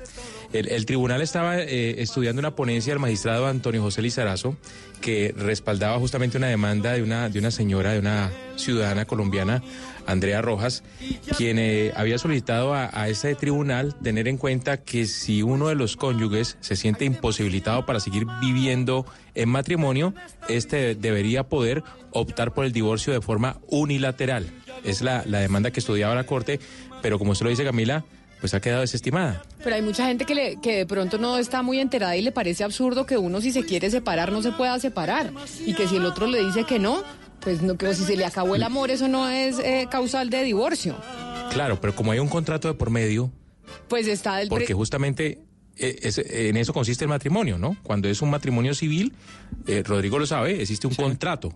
[0.54, 4.58] El, tribunal estaba eh, estudiando una ponencia del magistrado Antonio José Lizarazo
[5.00, 9.64] que respaldaba justamente una demanda de una, de una señora, de una ciudadana colombiana,
[10.06, 10.84] Andrea Rojas,
[11.38, 15.76] quien eh, había solicitado a, a este tribunal tener en cuenta que si uno de
[15.76, 20.14] los cónyuges se siente imposibilitado para seguir viviendo en matrimonio,
[20.50, 24.48] este debería poder optar por el divorcio de forma unilateral.
[24.84, 26.60] Es la, la demanda que estudiaba la Corte,
[27.02, 28.04] pero como usted lo dice Camila,
[28.42, 29.44] pues ha quedado desestimada.
[29.64, 32.32] Pero hay mucha gente que, le, que de pronto no está muy enterada y le
[32.32, 35.32] parece absurdo que uno si se quiere separar no se pueda separar
[35.64, 37.04] y que si el otro le dice que no,
[37.42, 40.44] pues no, que si se le acabó el amor eso no es eh, causal de
[40.44, 40.96] divorcio.
[41.52, 43.32] Claro, pero como hay un contrato de por medio,
[43.88, 44.48] Pues está el...
[44.48, 45.40] pre- porque justamente
[45.78, 47.76] eh, es- en eso consiste el matrimonio, ¿no?
[47.84, 49.14] Cuando es un matrimonio civil,
[49.68, 51.54] eh, Rodrigo lo sabe, existe un contrato.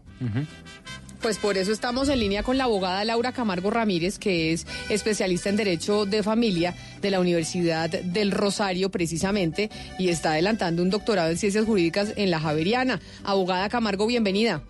[1.21, 5.49] Pues por eso estamos en línea con la abogada Laura Camargo Ramírez, que es especialista
[5.49, 11.31] en Derecho de Familia de la Universidad del Rosario, precisamente, y está adelantando un doctorado
[11.31, 12.99] en Ciencias Jurídicas en la Javeriana.
[13.23, 14.61] Abogada Camargo, bienvenida.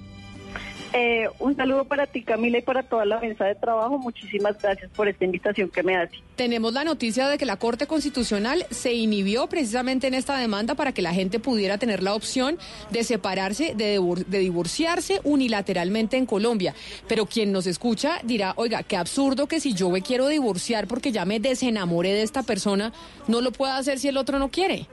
[0.98, 4.00] Eh, un saludo para ti, Camila, y para toda la mesa de trabajo.
[4.00, 6.16] Muchísimas gracias por esta invitación que me hace.
[6.38, 10.94] Tenemos la noticia de que la Corte Constitucional se inhibió precisamente en esta demanda para
[10.94, 12.58] que la gente pudiera tener la opción
[12.92, 16.74] de separarse, de, de divorciarse unilateralmente en Colombia.
[17.10, 21.12] Pero quien nos escucha dirá, oiga, qué absurdo que si yo me quiero divorciar porque
[21.12, 22.94] ya me desenamoré de esta persona,
[23.28, 24.88] no lo pueda hacer si el otro no quiere.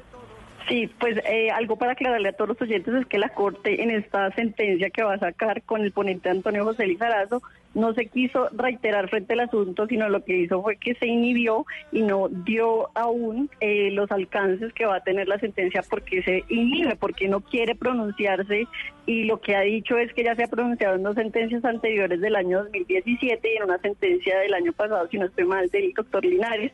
[0.69, 3.91] Sí, pues eh, algo para aclararle a todos los oyentes es que la Corte en
[3.91, 7.43] esta sentencia que va a sacar con el ponente Antonio José Lizarazo
[7.75, 11.65] no se quiso reiterar frente al asunto, sino lo que hizo fue que se inhibió
[11.91, 16.45] y no dio aún eh, los alcances que va a tener la sentencia porque se
[16.49, 18.67] inhibe, porque no quiere pronunciarse.
[19.07, 22.21] Y lo que ha dicho es que ya se ha pronunciado en dos sentencias anteriores
[22.21, 25.93] del año 2017 y en una sentencia del año pasado, si no estoy mal, del
[25.93, 26.73] doctor Linares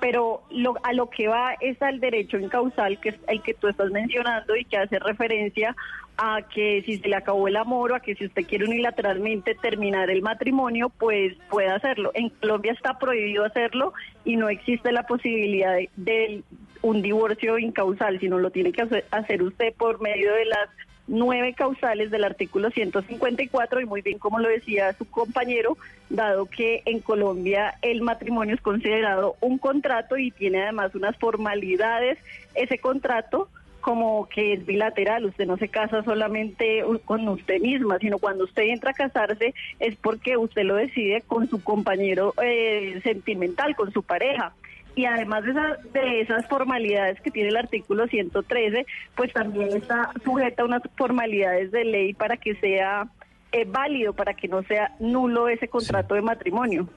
[0.00, 3.54] pero lo, a lo que va es al derecho en causal, que es el que
[3.54, 5.74] tú estás mencionando y que hace referencia
[6.16, 9.54] a que si se le acabó el amor o a que si usted quiere unilateralmente
[9.54, 12.10] terminar el matrimonio, pues puede hacerlo.
[12.14, 13.92] En Colombia está prohibido hacerlo
[14.24, 16.42] y no existe la posibilidad de, de
[16.82, 20.68] un divorcio incausal, sino lo tiene que hacer usted por medio de las
[21.08, 25.76] nueve causales del artículo 154 y muy bien como lo decía su compañero,
[26.10, 32.18] dado que en Colombia el matrimonio es considerado un contrato y tiene además unas formalidades.
[32.54, 33.48] Ese contrato
[33.80, 38.64] como que es bilateral, usted no se casa solamente con usted misma, sino cuando usted
[38.64, 44.02] entra a casarse es porque usted lo decide con su compañero eh, sentimental, con su
[44.02, 44.52] pareja
[44.96, 48.86] y además de, esa- de esas formalidades que tiene el artículo 113,
[49.16, 53.06] pues también está sujeta a unas formalidades de ley para que sea
[53.52, 56.88] eh, válido, para que no sea nulo ese contrato de matrimonio.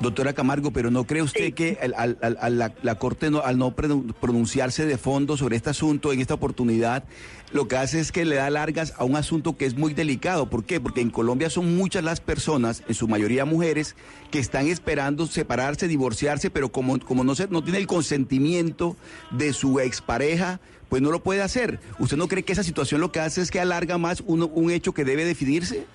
[0.00, 3.40] Doctora Camargo, pero ¿no cree usted que al- al- al- al- la, la Corte, no-
[3.42, 7.04] al no pronunciarse de fondo sobre este asunto en esta oportunidad,
[7.52, 10.50] lo que hace es que le da largas a un asunto que es muy delicado?
[10.50, 10.80] ¿Por qué?
[10.80, 13.94] Porque en Colombia son muchas las personas, en su mayoría mujeres,
[14.30, 18.96] que están esperando separarse, divorciarse, pero como, como no, se, no tiene el consentimiento
[19.30, 21.80] de su expareja, pues no lo puede hacer.
[21.98, 24.70] ¿Usted no cree que esa situación lo que hace es que alarga más uno- un
[24.70, 25.86] hecho que debe definirse?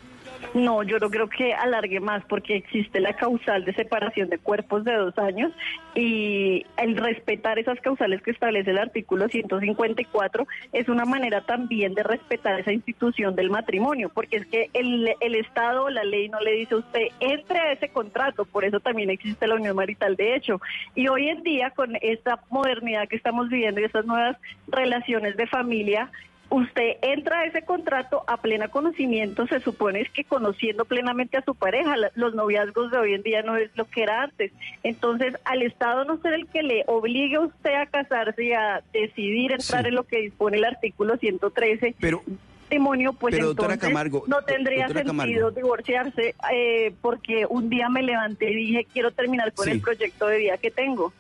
[0.53, 4.83] No, yo no creo que alargue más porque existe la causal de separación de cuerpos
[4.83, 5.51] de dos años
[5.95, 12.03] y el respetar esas causales que establece el artículo 154 es una manera también de
[12.03, 16.53] respetar esa institución del matrimonio, porque es que el, el Estado la ley no le
[16.53, 20.35] dice a usted entre a ese contrato, por eso también existe la unión marital de
[20.35, 20.61] hecho.
[20.95, 24.37] Y hoy en día con esta modernidad que estamos viviendo y estas nuevas
[24.67, 26.11] relaciones de familia,
[26.49, 31.43] usted entra a ese contrato a plena conocimiento, se supone es que conociendo plenamente a
[31.43, 34.51] su pareja, los noviazgos de hoy en día no es lo que era antes.
[34.83, 38.81] Entonces, al Estado no ser el que le obligue a usted a casarse y a
[38.93, 39.89] decidir entrar Sí.
[39.89, 42.21] en lo que dispone el artículo 113, Pero
[42.63, 45.51] matrimonio, pues Pero, entonces Camargo, no tendría sentido Camargo.
[45.51, 49.71] divorciarse eh, porque un día me levanté y dije quiero terminar con Sí.
[49.71, 51.11] el proyecto de vida que tengo.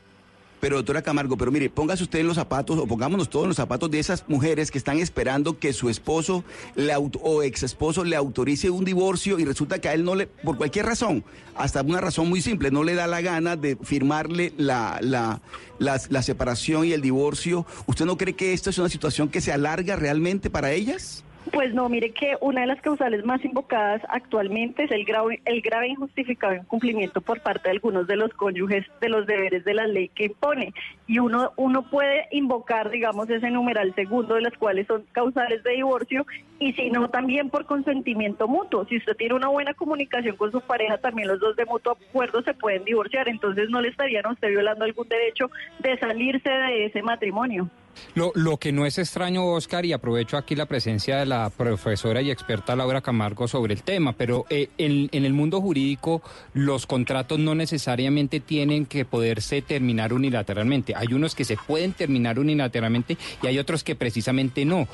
[0.59, 3.57] Pero doctora Camargo, pero mire, póngase usted en los zapatos o pongámonos todos en los
[3.57, 6.43] zapatos de esas mujeres que están esperando que su esposo
[7.21, 10.57] o ex esposo le autorice un divorcio y resulta que a él no le, por
[10.57, 11.23] cualquier razón,
[11.55, 15.41] hasta una razón muy simple, no le da la gana de firmarle la, la,
[15.79, 17.65] la, la separación y el divorcio.
[17.87, 21.23] ¿Usted no cree que esto es una situación que se alarga realmente para ellas?
[21.51, 25.61] Pues no, mire que una de las causales más invocadas actualmente es el grave, el
[25.61, 29.87] grave injustificado incumplimiento por parte de algunos de los cónyuges de los deberes de la
[29.87, 30.73] ley que impone.
[31.07, 35.71] Y uno, uno puede invocar, digamos, ese numeral segundo de las cuales son causales de
[35.71, 36.25] divorcio
[36.59, 38.85] y si no, también por consentimiento mutuo.
[38.85, 42.41] Si usted tiene una buena comunicación con su pareja, también los dos de mutuo acuerdo
[42.43, 43.29] se pueden divorciar.
[43.29, 45.49] Entonces no le estarían a usted violando algún derecho
[45.79, 47.69] de salirse de ese matrimonio.
[48.15, 52.21] Lo, lo que no es extraño, Oscar, y aprovecho aquí la presencia de la profesora
[52.21, 56.21] y experta Laura Camargo sobre el tema, pero eh, en, en el mundo jurídico
[56.53, 60.93] los contratos no necesariamente tienen que poderse terminar unilateralmente.
[60.95, 64.87] Hay unos que se pueden terminar unilateralmente y hay otros que precisamente no.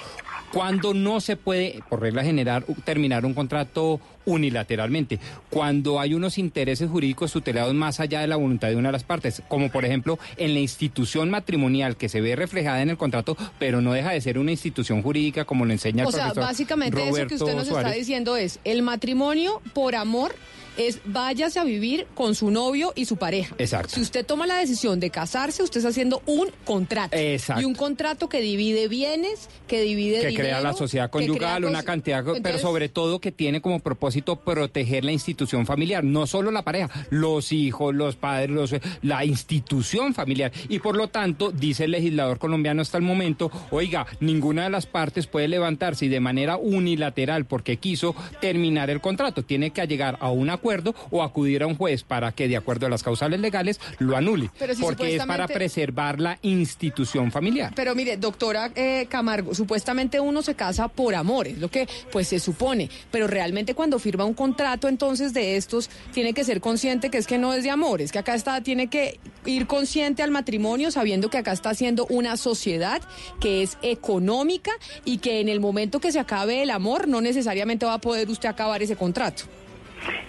[0.52, 5.20] Cuando no se puede, por regla general, terminar un contrato unilateralmente,
[5.50, 9.04] cuando hay unos intereses jurídicos tutelados más allá de la voluntad de una de las
[9.04, 13.38] partes, como por ejemplo en la institución matrimonial que se ve reflejada en el contrato,
[13.60, 16.98] pero no deja de ser una institución jurídica como lo enseña el O sea, básicamente
[16.98, 20.36] eso que Roberto usted nos está diciendo es, el matrimonio por amor
[20.78, 23.56] es váyase a vivir con su novio y su pareja.
[23.58, 23.96] Exacto.
[23.96, 27.16] Si usted toma la decisión de casarse, usted está haciendo un contrato.
[27.16, 27.62] Exacto.
[27.62, 31.66] Y un contrato que divide bienes, que divide que dinero, crea la sociedad crea conyugal,
[31.66, 36.52] una cantidad, pero sobre todo que tiene como propósito proteger la institución familiar, no solo
[36.52, 40.52] la pareja, los hijos, los padres, los- la institución familiar.
[40.70, 44.86] Y por lo tanto, dice el legislador colombiano hasta el momento, oiga, ninguna de las
[44.86, 49.44] partes puede levantarse y de manera unilateral porque quiso terminar el contrato.
[49.44, 52.88] Tiene que llegar a un acuerdo o acudir a un juez para que, de acuerdo
[52.88, 54.50] a las causales legales, lo anule.
[54.58, 57.72] Pero si porque es para preservar la institución familiar.
[57.76, 62.30] Pero mire, doctora eh, Camargo, supuestamente uno se casa por amor, es lo que pues
[62.30, 67.12] se supone, pero realmente cuando firma un contrato entonces de estos tiene que ser consciente
[67.12, 70.24] que es que no es de amor, es que acá está, tiene que ir consciente
[70.24, 73.04] al matrimonio sabiendo que acá está haciendo una sociedad
[73.40, 74.72] que es económica
[75.04, 78.28] y que en el momento que se acabe el amor no necesariamente va a poder
[78.32, 79.44] usted acabar ese contrato.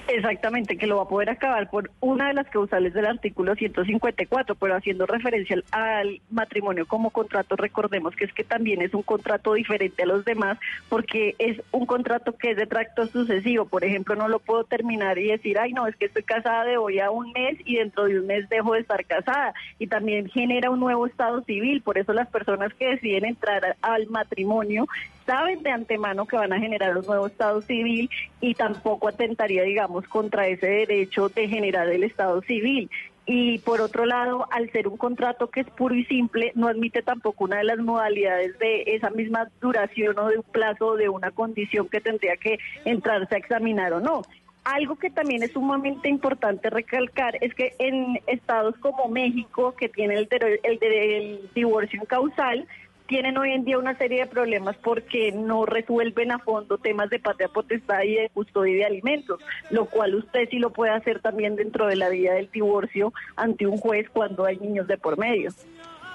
[0.08, 4.54] Exactamente, que lo va a poder acabar por una de las causales del artículo 154,
[4.54, 9.54] pero haciendo referencia al, matrimonio como contrato, recordemos que es que también es un contrato
[9.54, 10.58] diferente a los demás,
[10.88, 13.66] porque es un contrato que es de tracto sucesivo.
[13.66, 16.76] Por ejemplo, no lo puedo terminar y decir, ay, no, es que estoy casada de
[16.76, 19.54] hoy a un mes y dentro de un mes dejo de estar casada.
[19.78, 21.82] Y también genera un nuevo estado civil.
[21.82, 24.86] Por eso las personas que deciden entrar al matrimonio
[25.26, 28.08] saben de antemano que van a generar un nuevo estado civil
[28.40, 32.88] y tampoco atentaría, digamos, contra ese derecho de generar el estado civil.
[33.28, 37.02] Y por otro lado, al ser un contrato que es puro y simple, no admite
[37.02, 41.08] tampoco una de las modalidades de esa misma duración o de un plazo o de
[41.08, 44.22] una condición que tendría que entrarse a examinar o no.
[44.62, 50.14] Algo que también es sumamente importante recalcar es que en estados como México, que tiene
[50.14, 50.28] el,
[50.62, 52.66] el, el divorcio causal,
[53.06, 57.18] tienen hoy en día una serie de problemas porque no resuelven a fondo temas de
[57.18, 61.56] patria potestad y de custodia de alimentos, lo cual usted sí lo puede hacer también
[61.56, 65.50] dentro de la vía del divorcio ante un juez cuando hay niños de por medio.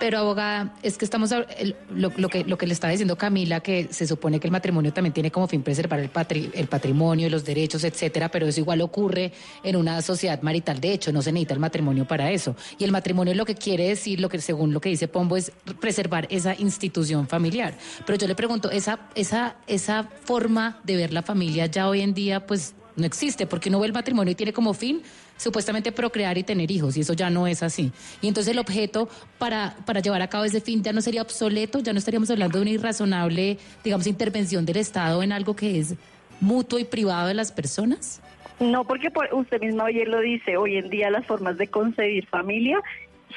[0.01, 1.29] Pero abogada, es que estamos
[1.91, 5.13] lo, que lo que le está diciendo Camila que se supone que el matrimonio también
[5.13, 9.31] tiene como fin preservar el patri- el patrimonio los derechos, etcétera, pero eso igual ocurre
[9.63, 10.81] en una sociedad marital.
[10.81, 12.55] De hecho, no se necesita el matrimonio para eso.
[12.79, 15.51] Y el matrimonio lo que quiere decir, lo que según lo que dice Pombo es
[15.79, 17.77] preservar esa institución familiar.
[18.03, 22.15] Pero yo le pregunto, esa esa esa forma de ver la familia ya hoy en
[22.15, 25.01] día pues no existe, porque uno ve el matrimonio y tiene como fin
[25.37, 27.91] supuestamente procrear y tener hijos, y eso ya no es así.
[28.21, 31.79] Y entonces el objeto para, para llevar a cabo ese fin ya no sería obsoleto,
[31.79, 35.95] ya no estaríamos hablando de una irrazonable, digamos, intervención del Estado en algo que es
[36.39, 38.21] mutuo y privado de las personas.
[38.59, 42.27] No, porque por- usted mismo ayer lo dice, hoy en día las formas de concebir
[42.27, 42.79] familia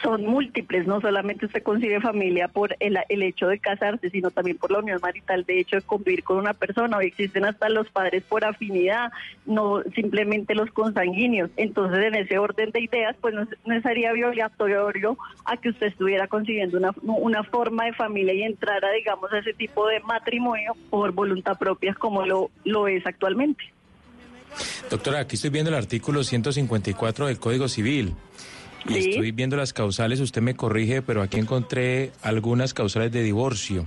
[0.02, 4.56] son múltiples, no solamente usted concibe familia por el, el hecho de casarse, sino también
[4.56, 7.88] por la unión marital, de hecho de convivir con una persona, hoy existen hasta los
[7.90, 9.12] padres por afinidad,
[9.46, 11.50] no simplemente los consanguíneos.
[11.56, 16.26] Entonces, en ese orden de ideas, pues no, no sería obligatorio a que usted estuviera
[16.28, 21.12] consiguiendo una, una forma de familia y entrara, digamos, a ese tipo de matrimonio por
[21.12, 23.64] voluntad propia como lo, lo es actualmente.
[24.90, 28.14] Doctora, aquí estoy viendo el artículo 154 del Código Civil.
[28.86, 33.86] Y estoy viendo las causales, usted me corrige, pero aquí encontré algunas causales de divorcio.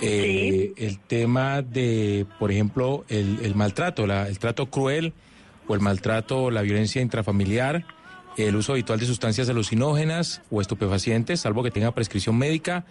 [0.00, 5.12] Eh, El tema de, por ejemplo, el, el maltrato, la- el trato cruel
[5.66, 7.84] o el maltrato la violencia intrafamiliar,
[8.36, 12.84] el uso habitual de sustancias alucinógenas o estupefacientes, salvo que tenga prescripción médica,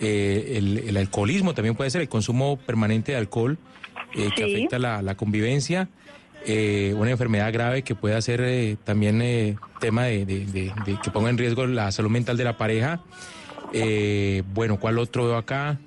[0.00, 3.58] eh, el, el alcoholismo también puede ser, el consumo permanente de alcohol
[4.14, 5.88] eh, que afecta la, la convivencia,
[6.46, 10.98] eh, una enfermedad grave que pueda ser eh, también eh, tema de, de- de- de
[11.02, 13.00] que ponga en riesgo la salud mental de la pareja.
[13.72, 15.78] Eh, bueno, ¿cuál otro veo acá?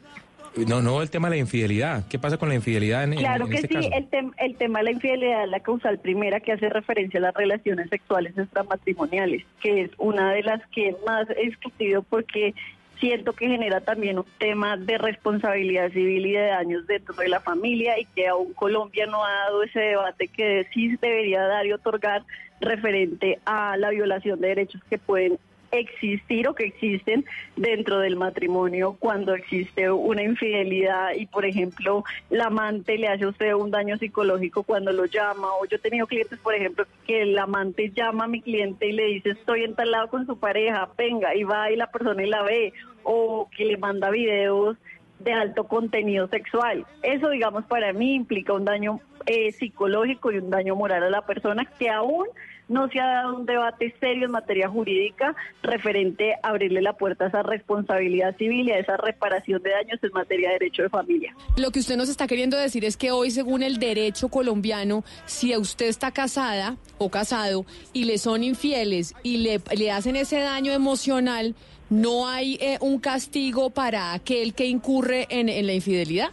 [0.68, 2.06] No, no, el tema de la infidelidad.
[2.10, 3.90] ¿Qué pasa con la infidelidad en, Claro en que este sí, caso?
[3.94, 7.24] el, tem- el tema de la infidelidad es la causal primera que hace referencia a
[7.24, 12.54] las relaciones sexuales extramatrimoniales, que es una de las que más he discutido porque
[13.02, 17.42] siento que genera también un tema de responsabilidad civil y de daños dentro de la
[17.42, 21.74] familia y que aún Colombia no ha dado ese debate que sí debería dar y
[21.74, 22.24] otorgar
[22.62, 25.40] referente a la violación de derechos que pueden
[25.72, 27.26] existir o que existen
[27.56, 33.54] dentro del matrimonio cuando existe una infidelidad y por ejemplo la amante le hace usted
[33.54, 37.38] un daño psicológico cuando lo llama o yo he tenido clientes por ejemplo que el
[37.38, 39.76] amante llama a mi cliente y le dice estoy en
[40.10, 42.74] con su pareja venga y va y la persona y la ve
[43.04, 44.78] o que le manda videos
[45.20, 46.86] de alto contenido sexual.
[47.04, 51.26] Eso, digamos, para mí implica un daño eh, psicológico y un daño moral a la
[51.26, 52.28] persona que aún
[52.72, 57.26] no se ha dado un debate serio en materia jurídica referente a abrirle la puerta
[57.26, 60.90] a esa responsabilidad civil y a esa reparación de daños en materia de derecho de
[60.90, 61.36] familia.
[61.58, 65.56] Lo que usted nos está queriendo decir es que hoy, según el derecho colombiano, si
[65.56, 70.72] usted está casada o casado y le son infieles y le, le hacen ese daño
[70.72, 71.56] emocional,
[71.90, 76.30] no hay eh, un castigo para aquel que incurre en, en la infidelidad.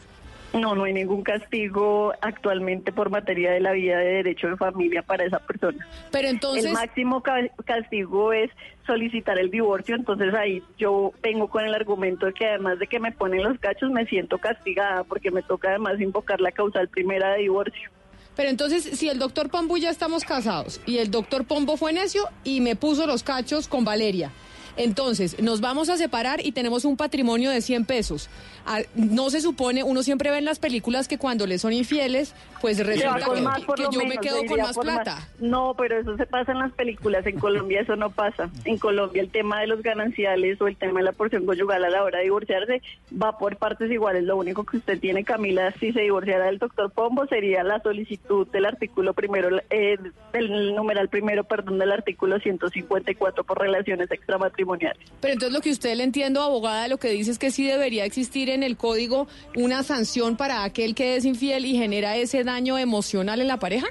[0.54, 5.02] No, no hay ningún castigo actualmente por materia de la vida de derecho de familia
[5.02, 5.86] para esa persona.
[6.10, 6.64] Pero entonces...
[6.64, 8.50] El máximo ca- castigo es
[8.86, 12.98] solicitar el divorcio, entonces ahí yo vengo con el argumento de que además de que
[12.98, 17.32] me ponen los cachos, me siento castigada porque me toca además invocar la causal primera
[17.34, 17.90] de divorcio.
[18.34, 22.22] Pero entonces, si el doctor Pombo ya estamos casados y el doctor Pombo fue necio
[22.44, 24.30] y me puso los cachos con Valeria.
[24.78, 28.30] Entonces, nos vamos a separar y tenemos un patrimonio de 100 pesos.
[28.64, 32.34] Ah, No se supone, uno siempre ve en las películas que cuando le son infieles,
[32.60, 35.28] pues resulta que, más, que yo me quedo con más plata.
[35.40, 37.26] No, pero eso se pasa en las películas.
[37.26, 38.50] En Colombia eso no pasa.
[38.64, 41.90] En Colombia el tema de los gananciales o el tema de la porción conyugal a
[41.90, 44.24] la hora de divorciarse va por partes iguales.
[44.24, 48.46] Lo único que usted tiene, Camila, si se divorciara del doctor Pombo sería la solicitud
[48.48, 49.98] del artículo primero, eh,
[50.32, 54.67] del numeral primero, perdón, del artículo 154 por relaciones extramatrimoniales.
[54.76, 58.04] Pero entonces lo que usted le entiendo, abogada, lo que dice es que sí debería
[58.04, 59.26] existir en el código
[59.56, 63.86] una sanción para aquel que es infiel y genera ese daño emocional en la pareja.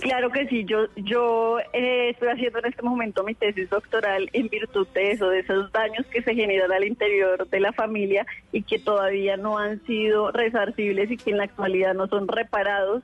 [0.00, 4.48] Claro que sí, yo yo eh, estoy haciendo en este momento mi tesis doctoral en
[4.48, 8.62] virtud de eso, de esos daños que se generan al interior de la familia y
[8.62, 13.02] que todavía no han sido resarcibles y que en la actualidad no son reparados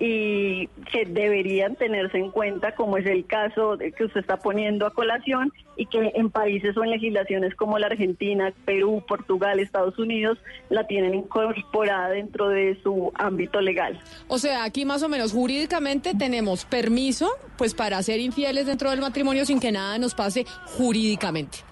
[0.00, 4.90] y que deberían tenerse en cuenta, como es el caso que usted está poniendo a
[4.90, 10.38] colación y que en países o en legislaciones como la Argentina, Perú, Portugal, Estados Unidos
[10.70, 14.00] la tienen incorporada dentro de su ámbito legal.
[14.26, 19.00] O sea, aquí más o menos jurídicamente tenemos permiso pues para ser infieles dentro del
[19.02, 20.46] matrimonio sin que nada nos pase
[20.78, 21.69] jurídicamente.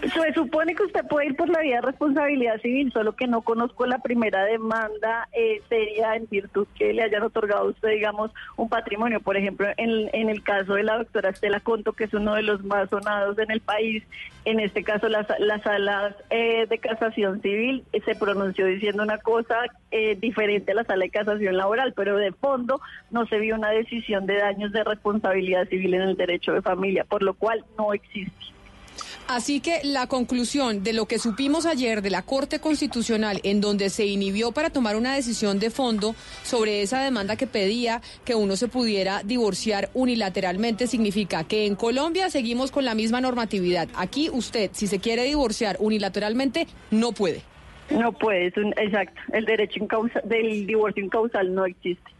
[0.00, 3.42] Se supone que usted puede ir por la vía de responsabilidad civil, solo que no
[3.42, 8.30] conozco la primera demanda eh, seria en virtud que le hayan otorgado a usted, digamos,
[8.56, 9.20] un patrimonio.
[9.20, 12.64] Por ejemplo, en, el caso de la doctora Estela Conto, que es uno de los
[12.64, 14.02] más sonados en el país,
[14.46, 19.18] en este caso las, las salas eh, de casación civil eh, se pronunció diciendo una
[19.18, 19.56] cosa
[19.90, 22.80] eh, diferente a la sala de casación laboral, pero de fondo
[23.10, 27.04] no se vio una decisión de daños de responsabilidad civil en el derecho de familia,
[27.04, 28.59] por lo cual no existe.
[29.30, 33.88] Así que la conclusión de lo que supimos ayer de la Corte Constitucional, en donde
[33.88, 38.56] se inhibió para tomar una decisión de fondo sobre esa demanda que pedía que uno
[38.56, 43.88] se pudiera divorciar unilateralmente, significa que en Colombia seguimos con la misma normatividad.
[43.94, 47.42] Aquí usted, si se quiere divorciar unilateralmente, no puede.
[47.88, 49.20] No puede, es un, exacto.
[49.32, 49.86] El derecho
[50.24, 52.10] del divorcio incausal no existe.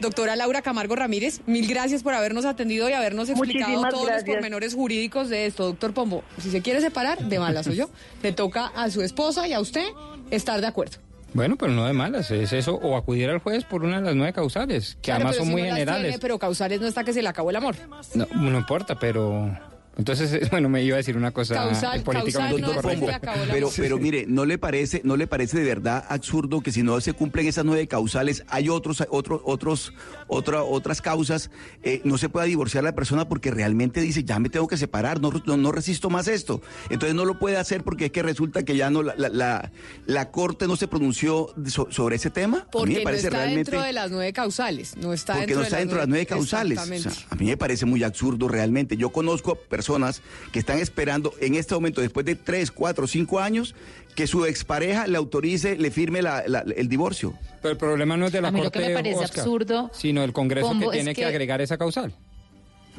[0.00, 4.26] Doctora Laura Camargo Ramírez, mil gracias por habernos atendido y habernos explicado Muchísimas todos gracias.
[4.28, 5.64] los pormenores jurídicos de esto.
[5.66, 7.90] Doctor Pombo, si se quiere separar, de malas soy yo.
[8.22, 9.86] Le toca a su esposa y a usted
[10.30, 10.98] estar de acuerdo.
[11.32, 14.16] Bueno, pero no de malas, es eso, o acudir al juez por una de las
[14.16, 16.02] nueve causales, que Claro, además pero son si muy no las generales.
[16.02, 17.76] tiene, pero causales no está que se le acabó el amor.
[18.14, 19.56] No, no importa, pero...
[20.00, 22.72] Entonces, bueno, me iba a decir una cosa Causal- políticamente no
[23.12, 26.82] acabó Pero, pero mire, ¿no le parece, no le parece de verdad absurdo que si
[26.82, 29.92] no se cumplen esas nueve causales, hay otros, otros, otros,
[30.26, 31.50] otra, otras causas,
[31.82, 35.20] eh, no se pueda divorciar la persona porque realmente dice, ya me tengo que separar,
[35.20, 36.62] no, no, no resisto más esto.
[36.88, 39.72] Entonces no lo puede hacer porque es que resulta que ya no, la, la, la,
[40.06, 42.56] la corte no se pronunció so- sobre ese tema.
[42.58, 44.96] a mí Porque me no parece está realmente dentro de las nueve causales.
[44.96, 46.78] No está porque dentro no de está las dentro de las nueve causales.
[46.78, 47.26] O sea, Exactamente.
[47.30, 48.96] a mí me parece muy absurdo realmente.
[48.96, 49.89] Yo conozco personas
[50.52, 53.74] que están esperando en este momento, después de tres, cuatro, cinco años,
[54.14, 57.34] que su expareja le autorice, le firme la- la- el divorcio.
[57.62, 59.40] Pero el problema no es de la A mí lo Corte, que me parece Oscar,
[59.40, 61.22] absurdo, sino el Congreso Pombo, que es tiene que...
[61.22, 62.12] que- agregar esa causal.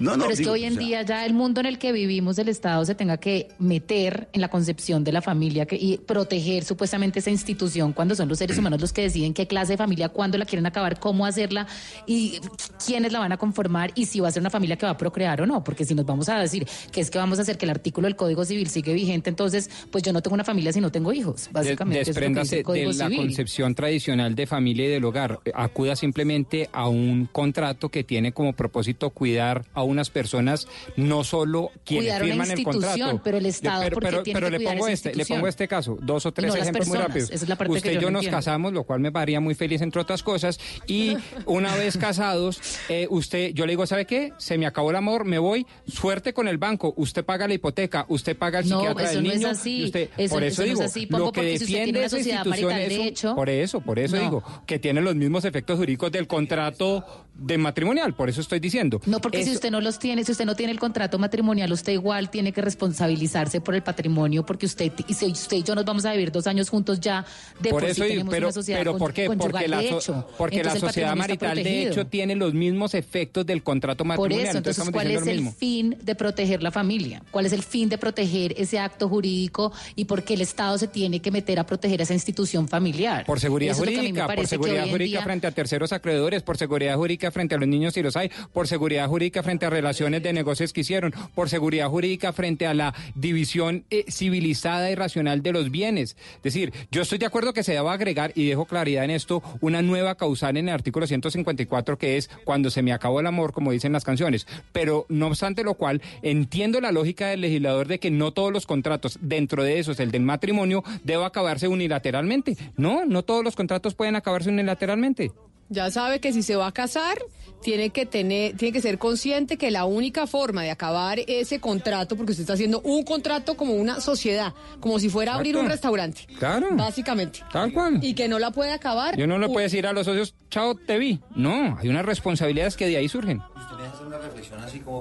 [0.01, 1.67] No, no, Pero es digo, que hoy en o sea, día ya el mundo en
[1.67, 5.65] el que vivimos, el Estado se tenga que meter en la concepción de la familia
[5.65, 9.47] que, y proteger supuestamente esa institución cuando son los seres humanos los que deciden qué
[9.47, 11.67] clase de familia, cuándo la quieren acabar, cómo hacerla
[12.07, 12.39] y
[12.85, 14.97] quiénes la van a conformar y si va a ser una familia que va a
[14.97, 15.63] procrear o no.
[15.63, 18.07] Porque si nos vamos a decir que es que vamos a hacer que el artículo
[18.07, 21.13] del Código Civil sigue vigente, entonces pues yo no tengo una familia si no tengo
[21.13, 21.49] hijos.
[21.51, 23.17] Básicamente eso es lo que dice Despréndase el Código de la Civil.
[23.19, 25.39] concepción tradicional de familia y del hogar.
[25.53, 31.71] Acuda simplemente a un contrato que tiene como propósito cuidar a unas personas, no solo
[31.85, 33.21] quienes Cuidar una firman el institución, contrato.
[33.23, 35.47] pero el Estado, pero, ¿por qué pero- tiene pero que le pongo este, le pongo
[35.47, 37.29] este caso, dos o tres no ejemplos muy rápidos.
[37.31, 38.37] es la parte Usted y yo yo no nos entiendo.
[38.37, 41.15] casamos, lo cual me haría muy feliz entre otras cosas, y
[41.45, 42.59] una vez casados,
[42.89, 44.33] eh, usted, yo le digo, ¿sabe qué?
[44.37, 48.05] Se me acabó el amor, me voy, suerte con el banco, usted paga la hipoteca,
[48.09, 49.83] usted paga el No, psiquiatra eso del no es así.
[49.85, 51.75] usted, Eso- por eso eso, no es digo, así, Pombo, lo que porque si usted
[51.77, 55.01] defiende una esa sociedad institución es un- hecho- por eso, por eso digo, que tiene
[55.01, 59.01] los mismos efectos jurídicos del contrato de matrimonial, por eso estoy diciendo.
[59.05, 61.71] No, porque si Eso- usted no los tiene, si usted no tiene el contrato matrimonial,
[61.71, 65.75] usted igual tiene que responsabilizarse por el patrimonio, porque usted y si usted y yo
[65.75, 67.25] nos vamos a vivir dos años juntos ya
[67.61, 69.27] de por, por sí eso, digo, tenemos pero, una sociedad pero ¿por qué?
[69.27, 70.27] Porque la, so- hecho.
[70.37, 74.49] porque Entonces, sociedad marital de hecho tiene los mismos efectos del contrato Por matrimonial.
[74.49, 75.51] eso, entonces, ¿cuál es el mismo.
[75.53, 77.23] fin de proteger la familia?
[77.31, 80.87] ¿Cuál es el fin de proteger ese acto jurídico y por qué el Estado se
[80.87, 83.25] tiene que meter a proteger esa institución familiar?
[83.25, 87.55] Por seguridad jurídica, por seguridad jurídica día- frente a terceros acreedores, por seguridad jurídica frente
[87.55, 91.13] a los niños si los hay, por seguridad jurídica frente relaciones de negocios que hicieron,
[91.35, 96.15] por seguridad jurídica frente a la división eh, civilizada y racional de los bienes.
[96.37, 99.43] Es decir, yo estoy de acuerdo que se deba agregar, y dejo claridad en esto,
[99.61, 103.53] una nueva causal en el artículo 154 que es cuando se me acabó el amor,
[103.53, 104.47] como dicen las canciones.
[104.71, 108.65] Pero no obstante lo cual, entiendo la lógica del legislador de que no todos los
[108.65, 112.57] contratos, dentro de esos el del matrimonio, deba acabarse unilateralmente.
[112.77, 115.31] No, no todos los contratos pueden acabarse unilateralmente.
[115.71, 117.17] Ya sabe que si se va a casar,
[117.63, 122.17] tiene que tener, tiene que ser consciente que la única forma de acabar ese contrato,
[122.17, 125.69] porque usted está haciendo un contrato como una sociedad, como si fuera a abrir un
[125.69, 126.27] restaurante.
[126.39, 126.67] Claro.
[126.71, 127.39] Básicamente.
[127.53, 127.99] Tal cual.
[128.03, 129.15] Y que no la puede acabar.
[129.15, 131.19] Yo no le puedo decir a los socios, chao, te vi.
[131.35, 133.41] No, hay unas responsabilidades que de ahí surgen.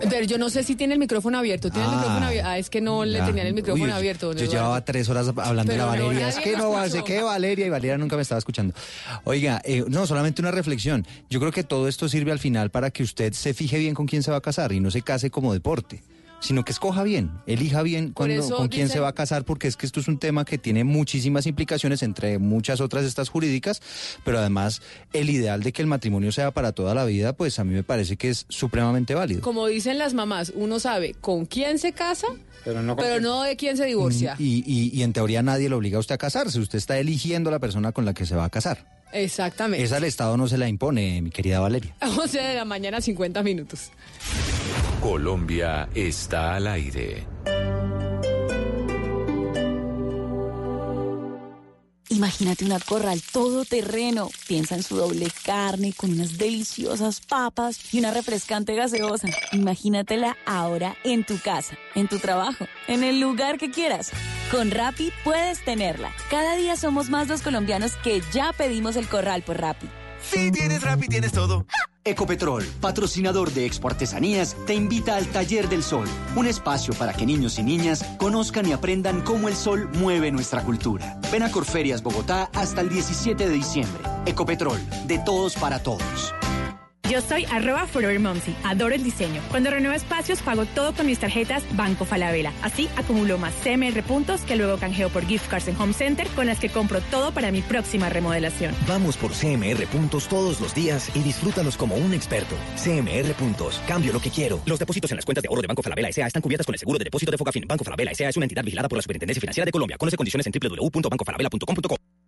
[0.09, 1.71] Pero yo no sé si tiene el micrófono abierto.
[1.71, 1.97] ¿Tiene el Ah.
[1.97, 2.49] micrófono abierto?
[2.49, 4.33] Ah, es que no le tenían el micrófono Uy, abierto.
[4.33, 6.29] Yo llevaba tres horas hablando de la Valeria.
[6.29, 8.75] Es que no sé qué Valeria y Valeria nunca me estaba escuchando.
[9.25, 10.60] Oiga, eh, no, solamente una reflexión.
[11.29, 14.07] Yo creo que todo esto sirve al final para que usted se fije bien con
[14.07, 16.03] quién se va a casar y no se case como deporte.
[16.43, 19.69] Sino que escoja bien, elija bien eso con quién dicen- se va a casar, porque
[19.69, 23.83] es que esto es un tema que tiene muchísimas implicaciones, entre muchas otras estas jurídicas,
[24.25, 24.81] pero además
[25.13, 27.83] el ideal de que el matrimonio sea para toda la vida, pues a mí me
[27.83, 29.43] parece que es supremamente válido.
[29.43, 32.29] Como dicen las mamás, uno sabe con quién se casa,
[32.65, 34.35] Pero no, con pero quién- no de quién se divorcia.
[34.39, 37.51] Y, y- y en teoría nadie lo obliga a usted a casarse, usted está eligiendo
[37.51, 39.00] la persona con la que se va a casar.
[39.13, 39.85] Exactamente.
[39.85, 41.95] Esa el Estado no se la impone, mi querida Valeria.
[42.01, 43.91] 11 de la mañana, 50 minutos.
[45.01, 47.27] Colombia está al aire.
[52.11, 54.31] Imagínate una corral todoterreno.
[54.49, 59.29] Piensa en su doble carne con unas deliciosas papas y una refrescante gaseosa.
[59.53, 64.11] Imagínatela ahora en tu casa, en tu trabajo, en el lugar que quieras.
[64.51, 66.13] Con Rappi puedes tenerla.
[66.31, 69.87] Cada día somos más los colombianos que ya pedimos el corral por Rappi.
[70.23, 71.67] Si tienes Rappi, tienes todo.
[72.05, 77.27] Ecopetrol, patrocinador de Expo Artesanías, te invita al Taller del Sol, un espacio para que
[77.27, 81.21] niños y niñas conozcan y aprendan cómo el sol mueve nuestra cultura.
[81.31, 84.03] Ven a Corferias Bogotá hasta el 17 de diciembre.
[84.25, 86.35] Ecopetrol, de todos para todos.
[87.11, 88.55] Yo soy arroba Forever Momsy.
[88.63, 89.43] Adoro el diseño.
[89.51, 92.53] Cuando renuevo espacios, pago todo con mis tarjetas Banco Falabella.
[92.63, 96.47] Así acumulo más CMR puntos que luego canjeo por gift cards en Home Center con
[96.47, 98.77] las que compro todo para mi próxima remodelación.
[98.87, 102.55] Vamos por CMR puntos todos los días y disfrútalos como un experto.
[102.77, 103.83] CMR puntos.
[103.89, 104.61] Cambio lo que quiero.
[104.65, 106.29] Los depósitos en las cuentas de ahorro de Banco Falabella S.A.
[106.29, 107.65] están cubiertas con el seguro de depósito de Focafin.
[107.67, 108.29] Banco Falabella S.A.
[108.29, 109.97] es una entidad vigilada por la Superintendencia Financiera de Colombia.
[109.99, 112.20] Conoce condiciones en www.bancofalabella.com.co.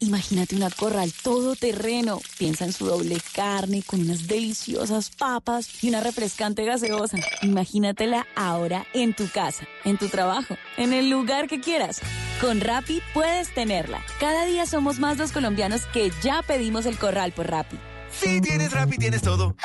[0.00, 2.20] Imagínate una corral todoterreno.
[2.38, 7.18] Piensa en su doble carne con unas deliciosas papas y una refrescante gaseosa.
[7.42, 12.00] Imagínatela ahora en tu casa, en tu trabajo, en el lugar que quieras.
[12.40, 14.02] Con Rappi puedes tenerla.
[14.20, 17.78] Cada día somos más los colombianos que ya pedimos el corral por Rappi.
[18.10, 19.56] Si tienes Rappi, tienes todo.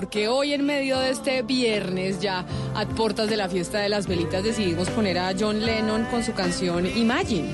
[0.00, 4.06] Porque hoy en medio de este viernes, ya a puertas de la fiesta de las
[4.06, 7.50] velitas, decidimos poner a John Lennon con su canción Imagine?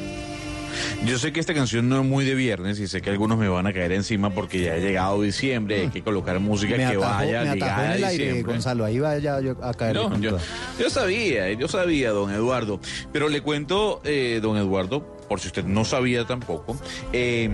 [1.05, 3.49] Yo sé que esta canción no es muy de viernes y sé que algunos me
[3.49, 6.85] van a caer encima porque ya ha llegado diciembre, hay que colocar música Me que
[6.85, 8.53] atajó, vaya me ligada en a el aire, diciembre.
[8.53, 8.85] Gonzalo.
[8.85, 9.97] Ahí vaya yo a caer.
[9.97, 12.79] No, yo sabía, yo sabía, don Eduardo.
[13.13, 16.77] Pero le cuento, eh, don Eduardo, por si usted no sabía tampoco,
[17.13, 17.51] eh,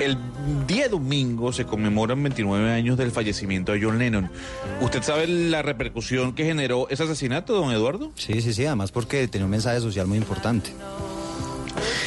[0.00, 0.18] el
[0.66, 4.30] día domingo se conmemoran 29 años del fallecimiento de John Lennon.
[4.80, 8.12] ¿Usted sabe la repercusión que generó ese asesinato, don Eduardo?
[8.16, 8.64] Sí, sí, sí.
[8.66, 10.70] Además porque tenía un mensaje social muy importante.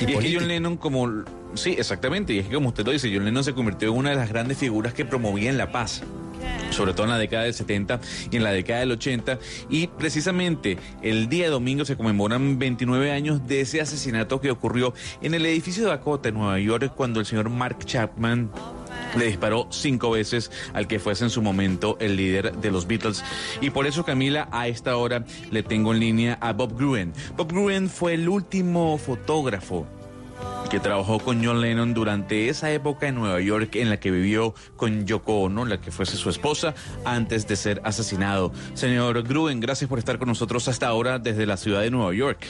[0.02, 0.36] Y, es que.
[0.36, 1.24] John Lennon, como.
[1.56, 2.34] Sí, exactamente.
[2.34, 4.30] Y es que, como usted lo dice, John Lennon se convirtió en una de las
[4.30, 6.04] grandes figuras que promovían la paz.
[6.72, 8.00] Sobre todo en la década del 70
[8.30, 9.40] y en la década del 80.
[9.70, 15.34] Y precisamente el día domingo se conmemoran 29 años de ese asesinato que ocurrió en
[15.34, 18.52] el edificio de Dakota, en Nueva York, cuando el señor Mark Chapman
[19.16, 23.24] le disparó cinco veces al que fuese en su momento el líder de los Beatles.
[23.62, 27.14] Y por eso, Camila, a esta hora le tengo en línea a Bob Gruen.
[27.36, 29.88] Bob Gruen fue el último fotógrafo
[30.70, 34.54] que trabajó con John Lennon durante esa época en Nueva York en la que vivió
[34.76, 36.74] con Yoko Ono, la que fuese su esposa,
[37.06, 38.52] antes de ser asesinado.
[38.74, 42.46] Señor Gruen, gracias por estar con nosotros hasta ahora desde la ciudad de Nueva York.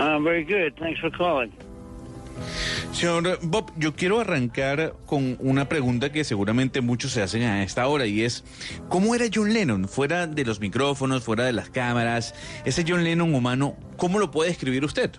[0.00, 0.72] Uh, very good.
[0.78, 1.52] Thanks for calling.
[2.92, 7.86] Señor Bob, yo quiero arrancar con una pregunta que seguramente muchos se hacen a esta
[7.86, 8.44] hora y es,
[8.88, 9.88] ¿cómo era John Lennon?
[9.88, 12.34] Fuera de los micrófonos, fuera de las cámaras,
[12.64, 15.12] ese John Lennon humano, ¿cómo lo puede describir usted?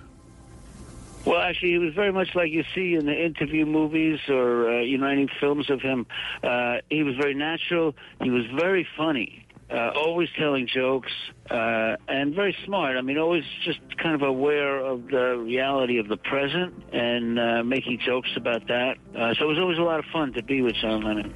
[1.26, 4.82] Well, actually, he was very much like you see in the interview movies or uh,
[4.82, 6.08] you know any films of him.
[6.44, 7.96] Uh, he was very natural.
[8.22, 9.46] He was very funny.
[9.70, 11.12] Uh, always telling jokes
[11.52, 12.98] uh, and very smart.
[12.98, 17.64] I mean, always just kind of aware of the reality of the present and uh,
[17.64, 18.98] making jokes about that.
[19.16, 21.36] Uh, so it was always a lot of fun to be with John Lennon.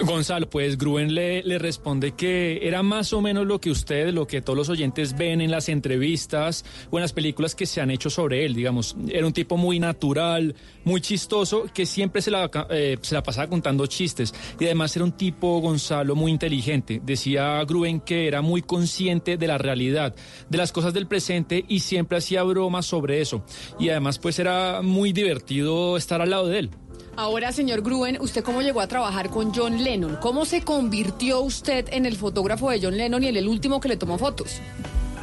[0.00, 4.42] Gonzalo, pues Gruen le, responde que era más o menos lo que usted, lo que
[4.42, 8.10] todos los oyentes ven en las entrevistas o en las películas que se han hecho
[8.10, 8.96] sobre él, digamos.
[9.08, 10.54] Era un tipo muy natural,
[10.84, 14.34] muy chistoso, que siempre se la, eh, se la pasaba contando chistes.
[14.58, 17.00] Y además era un tipo, Gonzalo, muy inteligente.
[17.04, 20.14] Decía Gruen que era muy consciente de la realidad,
[20.48, 23.44] de las cosas del presente y siempre hacía bromas sobre eso.
[23.78, 26.70] Y además, pues era muy divertido estar al lado de él.
[27.16, 30.16] Ahora, señor Gruen, ¿usted cómo llegó a trabajar con John Lennon?
[30.16, 33.88] ¿Cómo se convirtió usted en el fotógrafo de John Lennon y en el último que
[33.88, 34.62] le tomó fotos?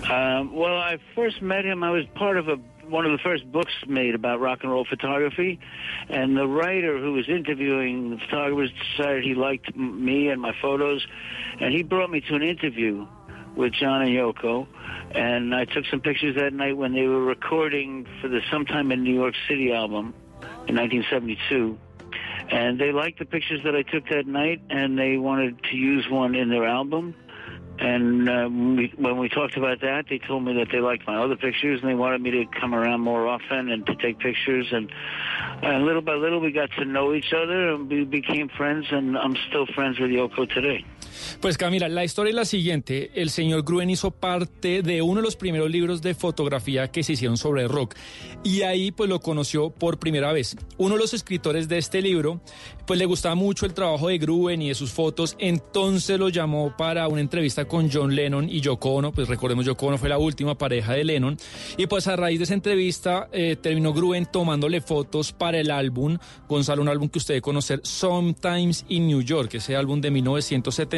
[0.04, 1.84] Um, well, I first met him.
[1.84, 2.58] I was part of a
[2.90, 5.60] one of the first books made about rock and roll photography,
[6.10, 11.06] and the writer who was interviewing the photographers decided he liked me and my photos,
[11.60, 13.06] and he brought me to an interview
[13.56, 14.66] with John and Yoko,
[15.12, 19.04] and I took some pictures that night when they were recording for the Sometime in
[19.04, 20.14] New York City album
[20.70, 21.78] in 1972.
[22.52, 26.08] And they liked the pictures that I took that night, and they wanted to use
[26.10, 27.16] one in their album.
[27.80, 31.16] And when, we, when we talked about that, they told me that they liked my
[31.16, 34.68] other pictures, and they wanted me to come around more often and to take pictures.
[34.72, 34.92] And
[35.64, 38.88] uh, little by little, we got to know each other, and we became friends.
[38.92, 40.86] And I'm still friends with Yoko today.
[41.42, 43.12] Pues Camila, la historia es la siguiente.
[43.16, 47.14] El señor Gruen hizo parte de uno de los primeros libros de fotografía que se
[47.14, 47.96] hicieron sobre rock.
[48.44, 50.56] Y ahí pues lo conoció por primera vez.
[50.78, 52.42] Uno de los escritores de este libro
[52.86, 55.36] pues le gustaba mucho el trabajo de Gruen y de sus fotos.
[55.40, 59.14] Entonces lo llamó para una entrevista con John Lennon y Yoko Ono.
[59.14, 61.38] Pues recordemos, Yoko Ono fue la última pareja de Lennon.
[61.78, 66.18] Y pues a raíz de esa entrevista eh, terminó Gruen tomándole fotos para el álbum.
[66.50, 70.90] Gonzalo, un álbum que usted debe conocer, Sometimes in New York, ese álbum de 1970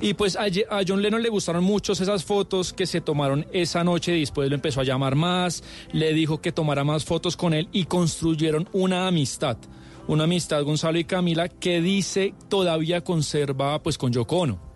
[0.00, 0.46] y pues a,
[0.86, 4.54] John Lennon le gustaron mucho esas fotos que se tomaron esa noche y después lo
[4.54, 5.62] empezó a llamar más,
[5.92, 9.58] le dijo que tomara más fotos con él y construyeron una amistad.
[10.06, 14.73] Una amistad Gonzalo y Camila que dice todavía conserva pues con Yoko Ono.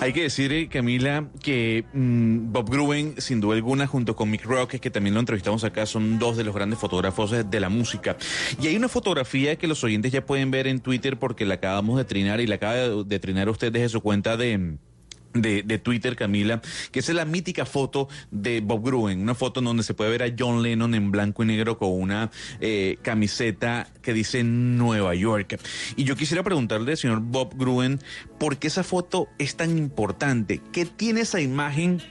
[0.00, 4.44] Hay que decir, eh, Camila, que mm, Bob Gruen, sin duda alguna, junto con Mick
[4.44, 7.68] Rock, que también lo entrevistamos acá, son dos de los grandes fotógrafos eh, de la
[7.68, 8.16] música.
[8.62, 11.98] Y hay una fotografía que los oyentes ya pueden ver en Twitter porque la acabamos
[11.98, 14.78] de trinar y la acaba de, de trinar usted desde su cuenta de
[15.34, 19.66] de, de, Twitter, Camila, que es la mítica foto de Bob Gruen, una foto en
[19.66, 22.30] donde se puede ver a John Lennon en blanco y negro con una
[22.60, 25.60] eh, camiseta que dice Nueva York.
[25.96, 28.00] Y yo quisiera preguntarle señor Bob Gruen,
[28.38, 30.60] ¿por qué esa foto es tan importante?
[30.72, 32.02] ¿Qué tiene esa imagen?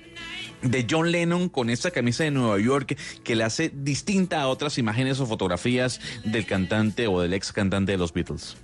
[0.61, 4.77] de John Lennon con esa camisa de Nueva York que la hace distinta a otras
[4.77, 8.57] imágenes o fotografías del cantante o del ex cantante de los Beatles.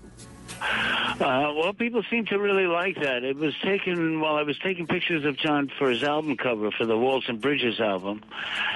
[0.61, 3.23] Uh, well, people seem to really like that.
[3.23, 6.85] It was taken while I was taking pictures of John for his album cover for
[6.85, 8.21] the Walls and Bridges album.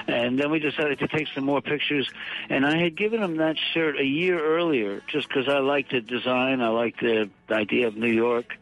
[0.06, 2.08] And then we decided to take some more pictures.
[2.48, 6.00] And I had given him that shirt a year earlier just because I liked the
[6.00, 6.62] design.
[6.62, 8.56] I liked the idea of New York.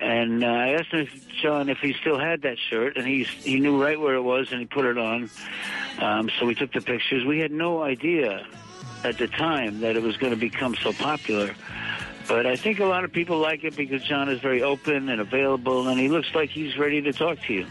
[0.00, 1.08] And uh, I asked him,
[1.42, 4.50] John, if he still had that shirt, and he he knew right where it was,
[4.50, 5.30] and he put it on.
[5.98, 7.24] Um, so we took the pictures.
[7.24, 8.46] We had no idea
[9.04, 11.54] at the time that it was going to become so popular.
[12.26, 15.20] But I think a lot of people like it because John is very open and
[15.20, 17.66] available, and he looks like he's ready to talk to you.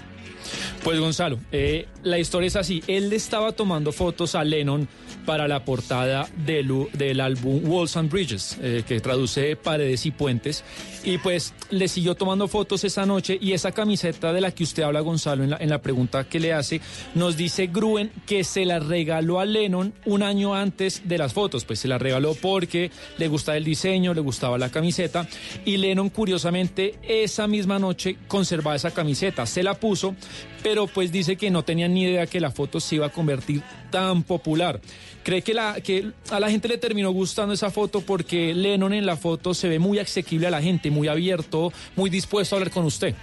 [0.83, 2.83] Pues Gonzalo, eh, la historia es así.
[2.87, 4.89] Él le estaba tomando fotos a Lennon
[5.25, 10.65] para la portada del, del álbum Walls and Bridges, eh, que traduce Paredes y Puentes.
[11.05, 14.83] Y pues le siguió tomando fotos esa noche y esa camiseta de la que usted
[14.83, 16.81] habla, Gonzalo, en la, en la pregunta que le hace,
[17.15, 21.63] nos dice Gruen que se la regaló a Lennon un año antes de las fotos.
[21.63, 25.29] Pues se la regaló porque le gustaba el diseño, le gustaba la camiseta.
[25.63, 30.15] Y Lennon, curiosamente, esa misma noche conservaba esa camiseta, se la puso,
[30.63, 33.61] pero pues dice que no tenía ni idea que la foto se iba a convertir
[33.91, 34.79] tan popular.
[35.23, 35.53] Cree que
[36.31, 39.77] a la gente le terminó gustando esa foto porque Lennon en la foto se ve
[39.77, 43.13] muy asequible a la gente, muy abierto, muy dispuesto a hablar con usted.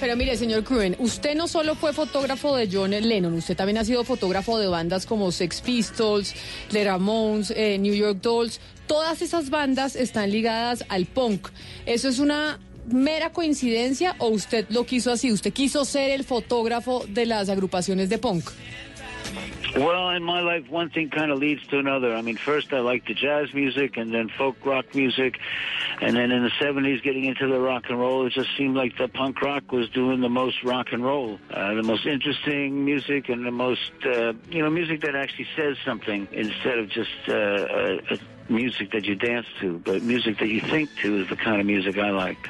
[0.00, 3.84] Pero mire, señor Cruen, usted no solo fue fotógrafo de John Lennon, usted también ha
[3.84, 6.34] sido fotógrafo de bandas como Sex Pistols,
[6.70, 8.60] Le Ramones, eh, New York Dolls.
[8.86, 11.48] Todas esas bandas están ligadas al punk.
[11.84, 12.60] ¿Eso es una
[12.92, 15.32] mera coincidencia o usted lo quiso así?
[15.32, 18.50] ¿Usted quiso ser el fotógrafo de las agrupaciones de punk?
[19.76, 22.14] Well, in my life, one thing kind of leads to another.
[22.14, 25.38] I mean, first I liked the jazz music and then folk rock music.
[26.00, 28.96] And then in the 70s, getting into the rock and roll, it just seemed like
[28.96, 33.28] the punk rock was doing the most rock and roll, uh, the most interesting music
[33.28, 37.32] and the most, uh, you know, music that actually says something instead of just uh,
[37.32, 38.16] uh,
[38.48, 39.78] music that you dance to.
[39.78, 42.48] But music that you think to is the kind of music I like.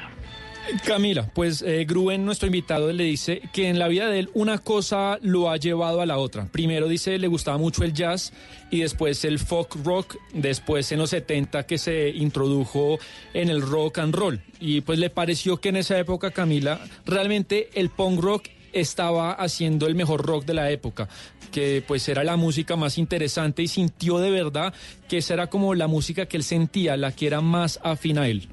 [0.85, 4.57] Camila, pues eh, Gruen, nuestro invitado, le dice que en la vida de él una
[4.59, 6.45] cosa lo ha llevado a la otra.
[6.45, 8.33] Primero dice le gustaba mucho el jazz
[8.69, 12.99] y después el folk rock, después en los 70 que se introdujo
[13.33, 14.41] en el rock and roll.
[14.59, 19.87] Y pues le pareció que en esa época, Camila, realmente el punk rock estaba haciendo
[19.87, 21.09] el mejor rock de la época,
[21.51, 24.73] que pues era la música más interesante y sintió de verdad
[25.07, 28.27] que esa era como la música que él sentía, la que era más afín a
[28.27, 28.47] él.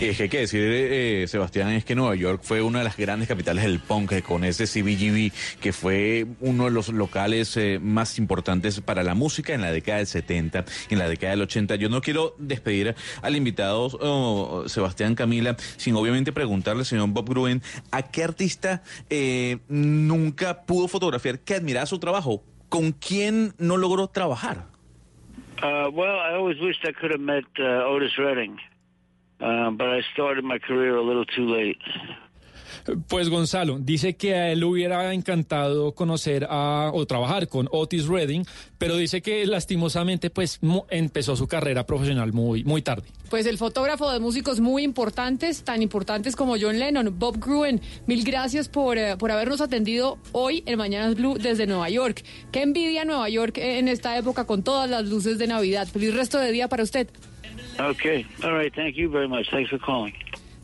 [0.00, 2.96] Es que hay que decir, eh, Sebastián, es que Nueva York fue una de las
[2.96, 7.78] grandes capitales del punk, eh, con ese CBGB, que fue uno de los locales eh,
[7.80, 11.76] más importantes para la música en la década del 70, en la década del 80.
[11.76, 17.62] Yo no quiero despedir al invitado oh, Sebastián Camila, sin obviamente preguntarle señor Bob Gruen
[17.90, 24.08] a qué artista eh, nunca pudo fotografiar, que admiraba su trabajo, con quién no logró
[24.08, 24.66] trabajar.
[25.62, 28.58] Uh, well, I always wished I could uh, Otis Redding.
[29.40, 31.78] Uh, but I started my career a little too late.
[33.08, 38.06] Pues Gonzalo, dice que a él le hubiera encantado conocer a, o trabajar con Otis
[38.06, 38.44] Redding,
[38.78, 43.08] pero dice que lastimosamente pues empezó su carrera profesional muy, muy tarde.
[43.30, 48.22] Pues el fotógrafo de músicos muy importantes, tan importantes como John Lennon, Bob Gruen, mil
[48.22, 52.22] gracias por, uh, por habernos atendido hoy en Mañanas Blue desde Nueva York.
[52.52, 55.88] Qué envidia Nueva York en esta época con todas las luces de Navidad.
[55.88, 57.08] Feliz resto de día para usted.
[57.78, 58.26] Okay.
[58.42, 58.72] All right.
[58.74, 59.50] Thank you very much.
[59.50, 60.14] Thanks for calling.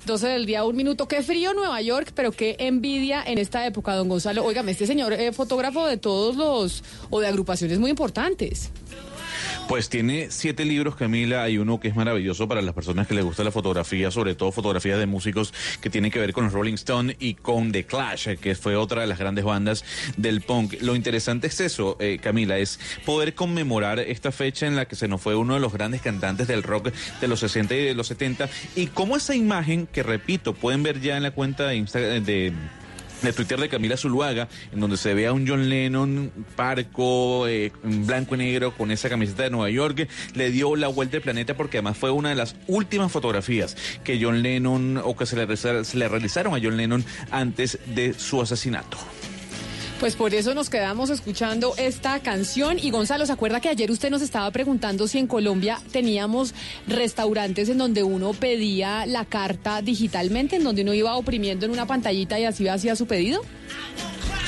[0.06, 1.06] 12 del día, un minuto.
[1.06, 4.44] Qué frío Nueva York, pero qué envidia en esta época, don Gonzalo.
[4.44, 8.70] Óigame, este señor eh, fotógrafo de todos los, o de agrupaciones muy importantes.
[9.70, 11.44] Pues tiene siete libros, Camila.
[11.44, 14.50] Hay uno que es maravilloso para las personas que les gusta la fotografía, sobre todo
[14.50, 18.30] fotografías de músicos que tienen que ver con los Rolling Stone y con The Clash,
[18.38, 19.84] que fue otra de las grandes bandas
[20.16, 20.74] del punk.
[20.80, 25.06] Lo interesante es eso, eh, Camila, es poder conmemorar esta fecha en la que se
[25.06, 26.90] nos fue uno de los grandes cantantes del rock
[27.20, 31.00] de los 60 y de los 70 y cómo esa imagen, que repito, pueden ver
[31.00, 32.52] ya en la cuenta de Instagram de
[33.22, 37.72] de Twitter de Camila Zuluaga, en donde se ve a un John Lennon parco, eh,
[37.82, 41.54] blanco y negro, con esa camiseta de Nueva York, le dio la vuelta al planeta
[41.54, 45.56] porque además fue una de las últimas fotografías que John Lennon, o que se le,
[45.56, 48.98] se le realizaron a John Lennon antes de su asesinato.
[50.00, 52.78] Pues por eso nos quedamos escuchando esta canción.
[52.78, 56.54] Y Gonzalo, ¿se acuerda que ayer usted nos estaba preguntando si en Colombia teníamos
[56.86, 61.86] restaurantes en donde uno pedía la carta digitalmente, en donde uno iba oprimiendo en una
[61.86, 63.42] pantallita y así hacía su pedido?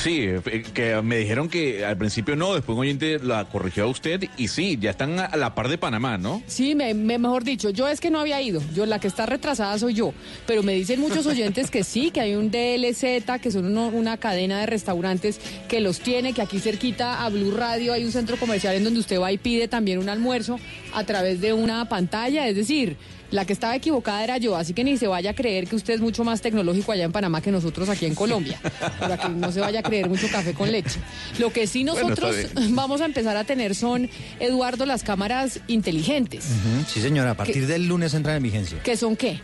[0.03, 3.87] Sí, eh, que me dijeron que al principio no, después un oyente la corrigió a
[3.87, 6.43] usted y sí, ya están a la par de Panamá, ¿no?
[6.45, 9.25] Sí, me, me- mejor dicho, yo es que no había ido, yo la que está
[9.25, 10.13] retrasada soy yo,
[10.45, 14.59] pero me dicen muchos oyentes que sí, que hay un DLZ, que son una cadena
[14.59, 15.39] de restaurantes
[15.69, 18.99] que los tiene, que aquí cerquita a Blue Radio hay un centro comercial en donde
[18.99, 20.59] usted va y pide también un almuerzo
[20.93, 22.97] a través de una pantalla, es decir,
[23.33, 25.95] la que estaba equivocada era yo, así que ni se vaya a creer que usted
[25.95, 28.59] es mucho más tecnológico allá en Panamá que nosotros aquí en Colombia,
[28.99, 30.99] para que no se vaya a creer mucho café con leche.
[31.39, 32.35] Lo que sí nosotros
[32.69, 34.07] vamos a empezar a tener son,
[34.39, 36.45] Eduardo, las cámaras inteligentes.
[36.87, 38.77] Sí, señora, a partir del lunes entran en vigencia.
[38.83, 39.41] ¿Qué son qué?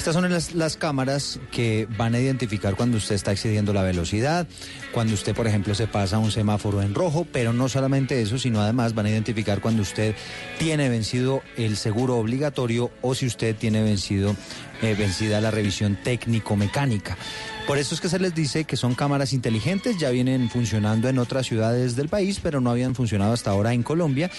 [0.00, 4.46] Estas son las, las cámaras que van a identificar cuando usted está excediendo la velocidad,
[4.94, 8.62] cuando usted, por ejemplo, se pasa un semáforo en rojo, pero no solamente eso, sino
[8.62, 10.14] además van a identificar cuando usted
[10.58, 14.34] tiene vencido el seguro obligatorio o si usted tiene vencido,
[14.80, 17.18] eh, vencida la revisión técnico-mecánica.
[17.66, 21.18] Por eso es que se les dice que son cámaras inteligentes, ya vienen funcionando en
[21.18, 24.30] otras ciudades del país, pero no habían funcionado hasta ahora en Colombia.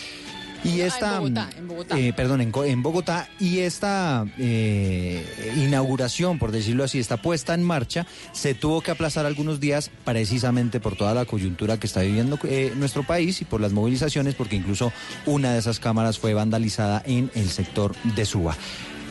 [0.63, 1.99] Y esta, Ah, en Bogotá, en Bogotá.
[1.99, 5.25] eh, perdón, en, en Bogotá, y esta eh,
[5.57, 10.79] inauguración, por decirlo así, esta puesta en marcha, se tuvo que aplazar algunos días precisamente
[10.79, 14.55] por toda la coyuntura que está viviendo eh, nuestro país y por las movilizaciones, porque
[14.55, 14.91] incluso
[15.25, 18.55] una de esas cámaras fue vandalizada en el sector de Suba.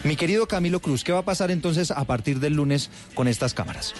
[0.05, 3.53] Mi querido Camilo Cruz, ¿qué va a pasar entonces a partir del lunes con estas
[3.53, 3.93] cámaras?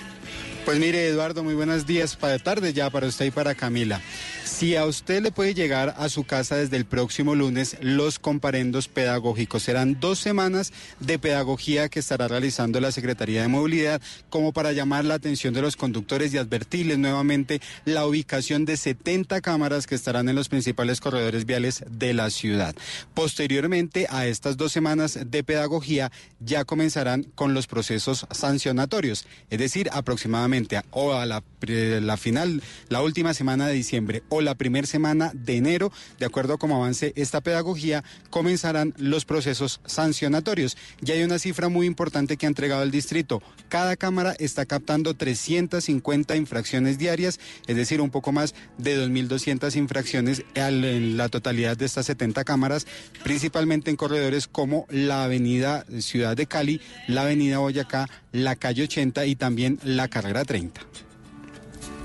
[0.71, 4.01] Pues mire, Eduardo, muy buenos días para tarde ya para usted y para Camila.
[4.45, 8.87] Si a usted le puede llegar a su casa desde el próximo lunes los comparendos
[8.87, 14.71] pedagógicos, serán dos semanas de pedagogía que estará realizando la Secretaría de Movilidad como para
[14.71, 19.97] llamar la atención de los conductores y advertirles nuevamente la ubicación de 70 cámaras que
[19.97, 22.77] estarán en los principales corredores viales de la ciudad.
[23.13, 29.91] Posteriormente a estas dos semanas de pedagogía ya comenzarán con los procesos sancionatorios, es decir,
[29.93, 30.60] aproximadamente
[30.91, 35.57] o a la, la final, la última semana de diciembre o la primera semana de
[35.57, 40.77] enero, de acuerdo a cómo avance esta pedagogía, comenzarán los procesos sancionatorios.
[41.01, 43.43] Ya hay una cifra muy importante que ha entregado el distrito.
[43.69, 50.45] Cada cámara está captando 350 infracciones diarias, es decir, un poco más de 2.200 infracciones
[50.55, 52.87] en la totalidad de estas 70 cámaras,
[53.23, 59.27] principalmente en corredores como la avenida Ciudad de Cali, la avenida Boyacá, la calle 80
[59.27, 60.81] y también la carrera 30.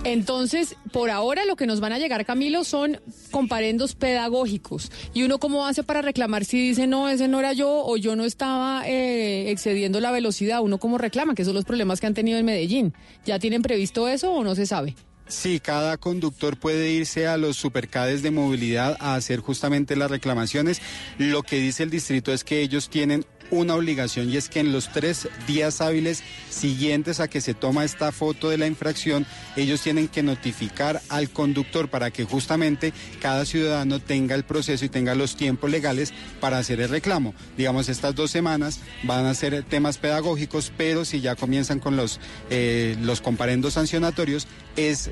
[0.06, 4.92] Entonces, por ahora lo que nos van a llegar, Camilo, son comparendos pedagógicos.
[5.16, 8.16] ¿Y uno cómo hace para reclamar si dice, no, ese no era yo o yo
[8.16, 10.62] no estaba eh, excediendo la velocidad?
[10.62, 11.34] ¿Uno cómo reclama?
[11.34, 12.94] Que son los problemas que han tenido en Medellín.
[13.26, 14.96] ¿Ya tienen previsto eso o no se sabe?
[15.28, 20.82] Sí, cada conductor puede irse a los supercades de movilidad a hacer justamente las reclamaciones.
[21.18, 24.72] Lo que dice el distrito es que ellos tienen una obligación y es que en
[24.72, 29.82] los tres días hábiles siguientes a que se toma esta foto de la infracción, ellos
[29.82, 35.16] tienen que notificar al conductor para que justamente cada ciudadano tenga el proceso y tenga
[35.16, 37.34] los tiempos legales para hacer el reclamo.
[37.58, 42.20] Digamos, estas dos semanas van a ser temas pedagógicos, pero si ya comienzan con los,
[42.50, 45.10] eh, los comparendos sancionatorios, es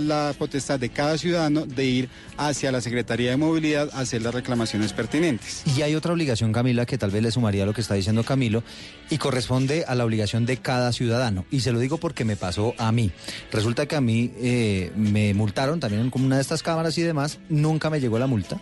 [0.00, 4.34] la potestad de cada ciudadano de ir hacia la Secretaría de Movilidad a hacer las
[4.34, 5.62] reclamaciones pertinentes.
[5.76, 8.24] Y hay otra obligación, Camila, que tal vez le sumaría a lo que está diciendo
[8.24, 8.62] Camilo,
[9.10, 11.44] y corresponde a la obligación de cada ciudadano.
[11.50, 13.10] Y se lo digo porque me pasó a mí.
[13.52, 17.38] Resulta que a mí eh, me multaron también con una de estas cámaras y demás,
[17.48, 18.60] nunca me llegó la multa.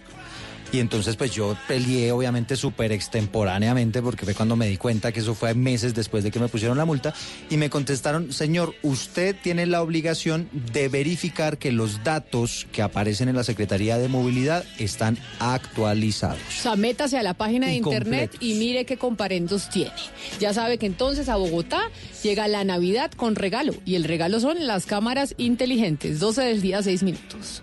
[0.74, 5.20] Y entonces pues yo peleé obviamente súper extemporáneamente porque fue cuando me di cuenta que
[5.20, 7.14] eso fue meses después de que me pusieron la multa
[7.48, 13.28] y me contestaron, señor, usted tiene la obligación de verificar que los datos que aparecen
[13.28, 16.40] en la Secretaría de Movilidad están actualizados.
[16.58, 18.40] O sea, métase a la página de Y internet completos.
[18.40, 19.92] y mire qué comparendos tiene.
[20.40, 21.82] Ya sabe que entonces a Bogotá
[22.24, 23.74] llega la Navidad con regalo.
[23.84, 26.18] Y el regalo son las cámaras inteligentes.
[26.18, 27.62] 12 del día, 6 minutos.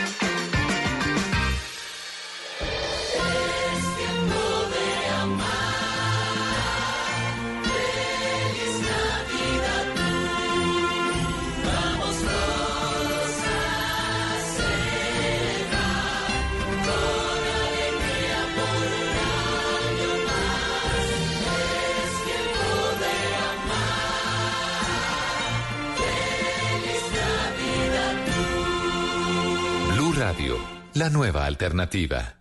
[31.01, 32.35] La nueva alternativa.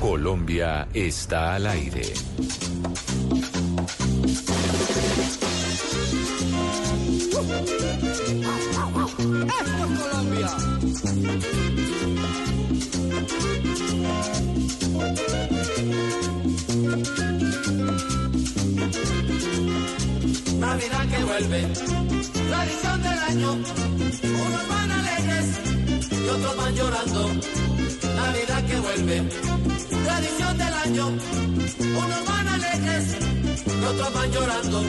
[0.00, 2.02] Colombia está al aire.
[20.58, 21.66] Navidad que vuelve,
[22.48, 24.71] tradición del año.
[26.24, 27.28] Y otros van llorando.
[28.16, 29.22] Navidad que vuelve,
[30.04, 31.08] tradición del año.
[31.08, 33.16] Unos van alegres
[33.66, 34.82] y otros van llorando.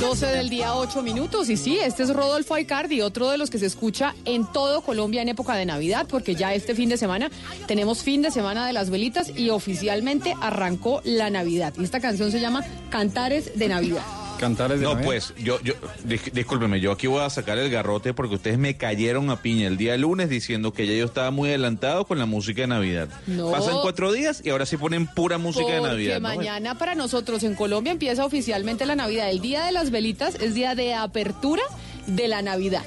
[0.00, 1.50] 12 del día, 8 minutos.
[1.50, 5.22] Y sí, este es Rodolfo Aicardi, otro de los que se escucha en todo Colombia
[5.22, 7.30] en época de Navidad, porque ya este fin de semana
[7.66, 11.74] tenemos fin de semana de las velitas y oficialmente arrancó la Navidad.
[11.78, 14.02] Y esta canción se llama Cantares de Navidad.
[14.38, 15.74] Cantares de No, pues, yo, yo,
[16.06, 19.66] dis- discúlpeme, yo aquí voy a sacar el garrote porque ustedes me cayeron a piña
[19.66, 23.08] el día lunes diciendo que ya yo estaba muy adelantado con la música de Navidad.
[23.26, 23.50] No.
[23.50, 26.20] Pasan cuatro días y ahora sí ponen pura música de Porque Navidad.
[26.20, 26.28] ¿no?
[26.28, 29.28] mañana para nosotros en Colombia empieza oficialmente la Navidad.
[29.30, 31.62] El día de las velitas es día de apertura
[32.06, 32.82] de la Navidad.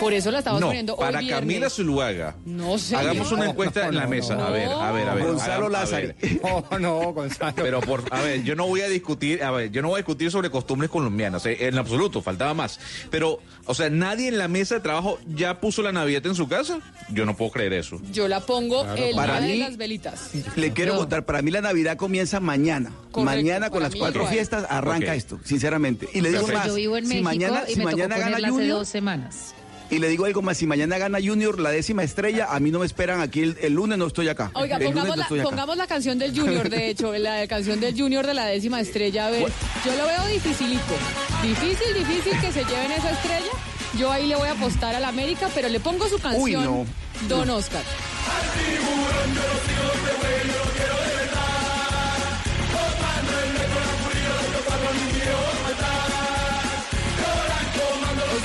[0.00, 1.40] Por eso la estamos no, poniendo hoy para viernes.
[1.40, 2.36] Camila Zuluaga.
[2.44, 2.96] No sé.
[2.96, 4.34] Hagamos una encuesta en la mesa.
[4.46, 5.24] A ver, a ver, a ver.
[5.26, 6.08] Gonzalo Lázaro.
[6.20, 6.40] ver.
[6.42, 7.54] No, no, Gonzalo.
[7.56, 9.98] Pero por, a ver, yo no voy a discutir, a ver, yo no voy a
[9.98, 12.78] discutir sobre costumbres colombianas, eh, en absoluto, faltaba más.
[13.10, 16.46] Pero, o sea, nadie en la mesa de trabajo ya puso la Navidad en su
[16.46, 16.78] casa.
[17.10, 17.98] Yo no puedo creer eso.
[18.12, 20.30] Yo la pongo el Para día de mí- las velitas.
[20.56, 20.98] Le quiero No.
[21.00, 22.90] contar, para mí la Navidad comienza mañana.
[23.12, 24.34] Correcto, mañana con las cuatro igual.
[24.34, 26.06] fiestas arranca esto, sinceramente.
[26.12, 28.24] Y le digo más, yo vivo en si México mañana, y si me mañana tocó
[28.30, 29.54] gana hace Junior, dos semanas.
[29.90, 32.80] Y le digo algo más, si mañana gana Junior la décima estrella, a mí no
[32.80, 34.50] me esperan aquí el, el lunes, no estoy acá.
[34.54, 35.48] Oiga, el lunes pongamos no la, estoy acá.
[35.48, 39.26] pongamos la canción del Junior, de hecho, la canción del Junior de la décima estrella.
[39.26, 39.42] A ver,
[39.84, 40.94] yo lo veo dificilito.
[41.42, 43.52] Difícil, difícil que se lleven esa estrella.
[43.98, 46.86] Yo ahí le voy a apostar al América, pero le pongo su canción, Uy, no.
[47.28, 47.82] Don Oscar.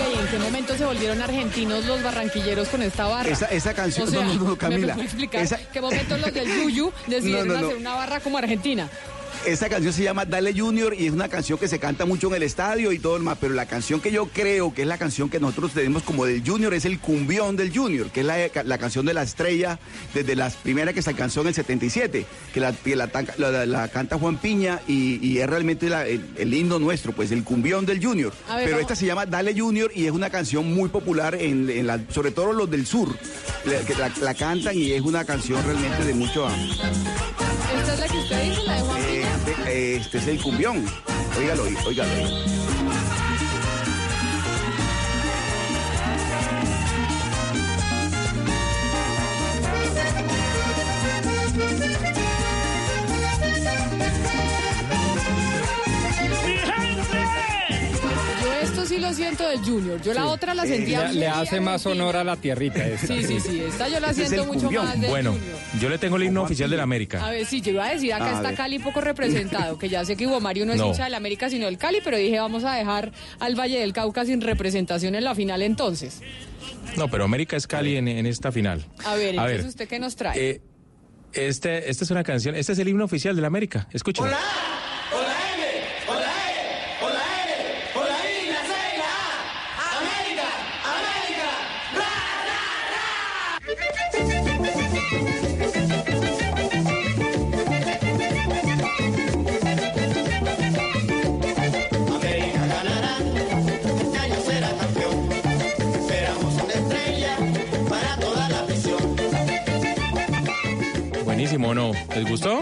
[0.07, 3.30] Oiga, ¿y en qué momento se volvieron argentinos los barranquilleros con esta barra?
[3.30, 6.18] Esa- esa canción- O sea, no, no, no, Camila, ¿Me puede explicar esa- qué momento
[6.18, 7.56] los del Yuyu decidieron no.
[7.68, 8.90] hacer una barra como Argentina?
[9.45, 12.35] Esa canción se llama Dale Junior y es una canción que se canta mucho en
[12.35, 14.99] el estadio y todo el más, pero la canción que yo creo que es la
[14.99, 18.38] canción que nosotros tenemos como del Junior es el cumbión del Junior, que es la,
[18.63, 19.80] la canción de la estrella
[20.13, 24.38] desde las primeras que se alcanzó en el 77, que la, que la, canta Juan
[24.38, 28.31] Piña y, y es realmente el, el himno nuestro, pues el cumbión del Junior.
[28.47, 31.88] Ver, pero esta se llama Dale Junior y es una canción muy popular, en, en
[31.88, 33.09] la- sobre todo los del sur,
[33.65, 36.47] la- que la, la cantan y es una canción realmente de mucho...
[37.80, 39.26] ¿Esta es la que usted dice, la de Juan Eh,
[39.65, 40.85] de- este es el cumbión.
[41.38, 42.11] Óigalo, ahí, óigalo.
[58.83, 60.01] Esto sí lo siento del Junior.
[60.01, 63.07] Yo la otra la sentía Le, le hace más honor a la tierrita esta.
[63.07, 63.59] Sí, sí, sí.
[63.61, 64.85] Esta yo la siento mucho cumbión.
[64.85, 65.57] más del Bueno, Junior.
[65.79, 67.25] yo le tengo el himno oficial de la América.
[67.25, 68.57] A ver, sí, yo iba a decir, acá A está ver.
[68.57, 70.87] Cali poco representado, que ya sé que Hugo Mario no es No.
[70.87, 74.25] hincha del América, sino del Cali, pero dije, vamos a dejar al Valle del Cauca
[74.25, 76.21] sin representación en la final entonces.
[76.97, 78.85] No, pero América es Cali en, en esta final.
[79.05, 80.49] A ver, A entonces ver, usted qué nos trae.
[80.49, 80.61] Eh,
[81.33, 83.87] este, esta es una canción, este es el himno oficial de la América.
[83.91, 84.25] Escuchen.
[84.25, 84.37] Hola
[111.57, 111.91] Buenísimo, ¿no?
[112.15, 112.61] ¿Les gustó?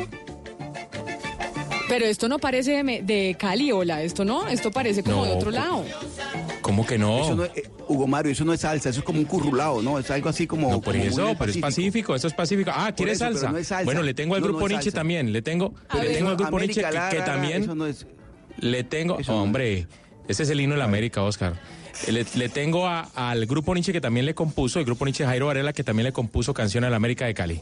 [1.87, 5.31] Pero esto no parece de, de Cali, hola, esto no, esto parece como No, de
[5.33, 5.85] otro lado.
[6.61, 7.21] ¿Cómo que no?
[7.21, 9.83] Eso no es- eh, Hugo Mario, eso no es salsa, eso es como un currulado,
[9.83, 9.99] ¿no?
[9.99, 10.71] Es algo así como.
[10.71, 12.71] No, por como eso, pero es pacífico, esto es pacífico.
[12.73, 13.51] Ah, ¿quiere eso, pero salsa?
[13.51, 13.85] no es salsa.
[13.85, 16.81] Bueno, le tengo al No, grupo Nietzsche también, le tengo, le tengo al grupo Nietzsche
[16.81, 18.07] que, también Eso no es.
[18.57, 19.43] le tengo, Eso no.
[19.43, 19.85] hombre,
[20.27, 21.59] ese es el himno de la América, Oscar.
[22.07, 25.45] Le, le tengo a- al grupo Nietzsche que también le compuso, el grupo Nietzsche Jairo
[25.47, 27.61] Varela que también le compuso canción a la América de Cali.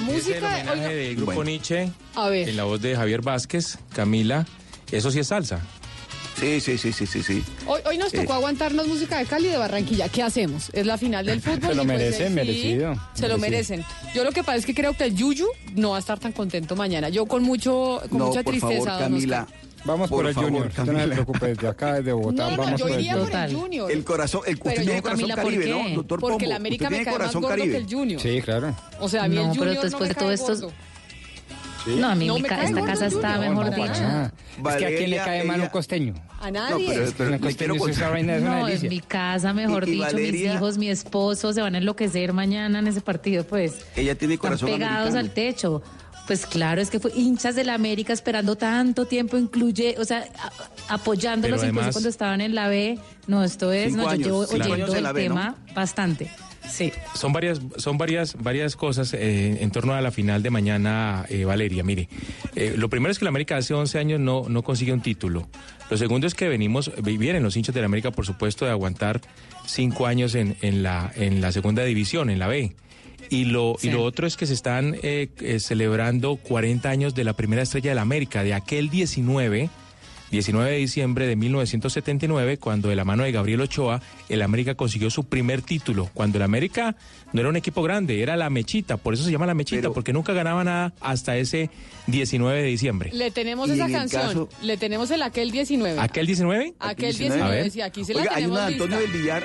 [0.00, 0.38] la el música.
[0.46, 1.50] homenaje oiga, del grupo Bueno.
[1.50, 2.48] Nietzsche, A ver.
[2.48, 4.46] en la voz de Javier Vázquez, Camila.
[4.92, 5.60] Eso sí es salsa.
[6.38, 7.42] Sí, sí, sí, sí, sí, sí.
[7.66, 8.36] Hoy, hoy nos tocó Eh.
[8.36, 10.08] aguantarnos música de Cali y de Barranquilla.
[10.08, 10.70] ¿Qué hacemos?
[10.72, 11.60] Es la final del fútbol.
[11.62, 13.84] Se lo pues, merecen, eh, sí, merecido, Se lo merecen.
[14.14, 16.30] Yo lo que pasa es que creo que el Yuyu no va a estar tan
[16.32, 17.08] contento mañana.
[17.08, 18.84] Yo con mucho, con No, mucha por tristeza.
[18.84, 19.42] favor, Camila.
[19.42, 19.67] Oscar.
[19.88, 20.66] Vamos por, Por el favor, Junior.
[20.68, 21.14] Usted no se Camila.
[21.14, 23.44] preocupe, desde acá, desde Bogotá, No, no, vamos yo por el iría por Junior.
[23.48, 23.90] el Junior.
[23.92, 25.70] El corazón, el, usted Pero tiene no, corazón Camila, ¿por caribe, qué?
[25.70, 26.48] ¿no, doctor Porque Pombo?
[26.50, 27.70] la América me cae más corazón gordo caribe.
[27.72, 28.20] que el Junior.
[28.20, 28.76] Sí, claro.
[29.00, 30.72] O sea, a mí el No, pero Junior no después me de todo esto- gordo.
[31.86, 34.02] No, a mí No mi me ca- esta casa el está mejor No, para dicho.
[34.04, 34.30] Ah,
[34.70, 36.14] es que a quién le cae mal un costeño.
[36.38, 36.86] A No, nadie.
[36.86, 39.88] pero, pero Un le costeño quiero es vaina es una No, en mi casa, mejor
[39.88, 43.00] Y- y dicho, mis Valeria- hijos, mi esposo se van a enloquecer mañana en ese
[43.00, 43.86] partido, pues.
[43.96, 45.18] Ella tiene Están corazón pegados americano.
[45.18, 45.82] al techo.
[46.28, 50.24] Pues claro, es que fue hinchas de la América esperando tanto tiempo, incluye, o sea,
[50.88, 52.98] a- apoyándolos incluso cuando estaban en la B.
[53.26, 56.30] No, esto es, no, yo llevo oyendo el tema bastante.
[56.68, 56.92] Sí.
[57.14, 61.46] Son varias, son varias, varias cosas eh, en torno a la final de mañana, eh,
[61.46, 61.82] Valeria.
[61.82, 62.10] Mire,
[62.54, 65.48] eh, lo primero es que la América hace 11 años no, no consigue un título.
[65.88, 69.22] Lo segundo es que venimos, vienen los hinchas de la América, por supuesto, de aguantar
[69.64, 72.74] cinco años en, en la, en la segunda división, en la B.
[73.30, 73.88] Y lo, Sí.
[73.88, 77.62] y lo otro es que se están eh, eh, celebrando 40 años de la primera
[77.62, 79.68] estrella de la América, de aquel 19,
[80.30, 85.08] 19 de diciembre de 1979, cuando de la mano de Gabriel Ochoa, el América consiguió
[85.10, 86.10] su primer título.
[86.12, 86.96] Cuando el América
[87.32, 89.94] no era un equipo grande, era la mechita, por eso se llama la mechita, Pero-
[89.94, 91.70] porque nunca ganaba nada hasta ese
[92.08, 93.10] 19 de diciembre.
[93.14, 94.22] Le tenemos esa canción.
[94.22, 95.98] caso- Le tenemos el aquel 19.
[96.00, 96.74] ¿Aquel 19?
[96.78, 97.34] Aquel 19.
[97.36, 97.70] 19, A ver.
[97.70, 99.10] sí, aquí se la Oiga, hay tenemos una de Antonio del.
[99.10, 99.42] Villar.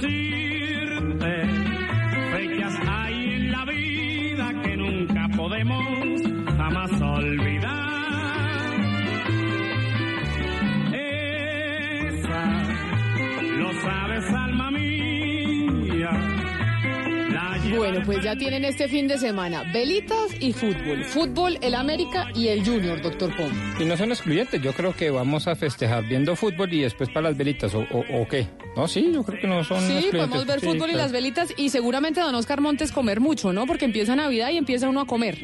[0.00, 1.46] Decirte,
[2.32, 6.22] fechas hay en la vida que nunca podemos
[6.56, 7.47] jamás olvidar.
[17.78, 21.04] Bueno, pues ya tienen este fin de semana velitas y fútbol.
[21.04, 23.50] Fútbol, el América y el Junior, doctor Pom.
[23.78, 27.28] Y no son excluyentes, yo creo que vamos a festejar viendo fútbol y después para
[27.28, 28.48] las velitas, ¿o, o, o qué?
[28.76, 31.54] No, sí, yo creo que no son Sí, podemos ver Sí, fútbol y las velitas
[31.56, 33.64] y seguramente don Oscar Montes comer mucho, ¿no?
[33.64, 35.38] Porque empieza Navidad y empieza uno a comer.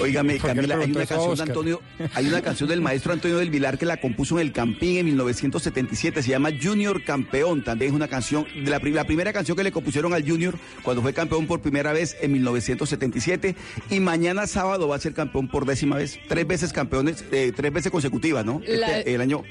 [0.00, 1.42] Óigame, ¿Por qué le Camila, hay una canción de?
[1.42, 1.82] Antonio,
[2.14, 5.06] hay una canción del maestro Antonio del Vilar que la compuso en el Campín en
[5.06, 9.56] 1977, se llama Junior Campeón, también es una canción, de la, pri- la primera canción
[9.56, 13.56] que le compusieron al Junior cuando fue campeón por primera vez en 1977
[13.90, 17.72] y mañana sábado va a ser campeón por décima vez, tres veces campeones, eh, tres
[17.72, 18.60] veces consecutivas, ¿no?
[18.66, 19.42] La- Este- el año,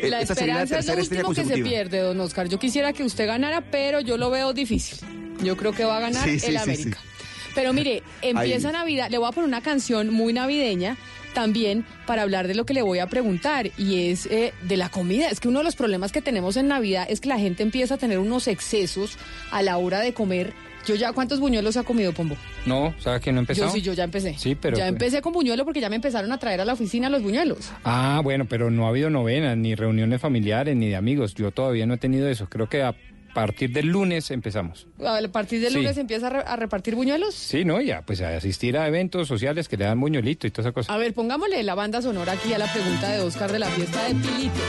[0.00, 1.68] eh, La esta sería la esperanza es lo tercera estrella último que se consecutiva.
[1.90, 2.48] pierde, don Oscar.
[2.48, 4.98] Yo quisiera que usted ganara, pero yo lo veo difícil.
[5.42, 6.98] Yo creo que va a ganar Sí, sí, el sí, América.
[7.02, 7.08] sí.
[7.56, 8.70] Pero mire, empieza.
[8.70, 9.10] Navidad.
[9.10, 10.96] Le voy a poner una canción muy navideña
[11.34, 14.88] también para hablar de lo que le voy a preguntar y es eh, de la
[14.88, 15.28] comida.
[15.28, 17.94] Es que uno de los problemas que tenemos en Navidad es que la gente empieza
[17.94, 19.18] a tener unos excesos
[19.50, 20.52] a la hora de comer.
[20.86, 22.36] Yo ya, ¿cuántos buñuelos ha comido, Pombo?
[22.64, 23.64] No, ¿sabes que no empezó?
[23.66, 24.38] Yo sí, yo ya empecé.
[24.38, 27.10] Sí, pero- Ya empecé con buñuelo porque ya me empezaron a traer a la oficina
[27.10, 27.72] los buñuelos.
[27.84, 31.34] Ah, bueno, pero no ha habido novenas, ni reuniones familiares, ni de amigos.
[31.34, 32.48] Yo todavía no he tenido eso.
[32.48, 32.94] Creo que a
[33.36, 34.86] partir del lunes empezamos.
[35.04, 35.78] A partir del Sí.
[35.78, 37.34] lunes empieza a, re- a repartir buñuelos.
[37.34, 37.80] Sí, ¿no?
[37.82, 40.92] Ya, pues a asistir a eventos sociales que le dan buñuelito y toda esa cosa.
[40.92, 44.04] A ver, pongámosle la banda sonora aquí a la pregunta de Oscar de la fiesta
[44.08, 44.60] de Pilito.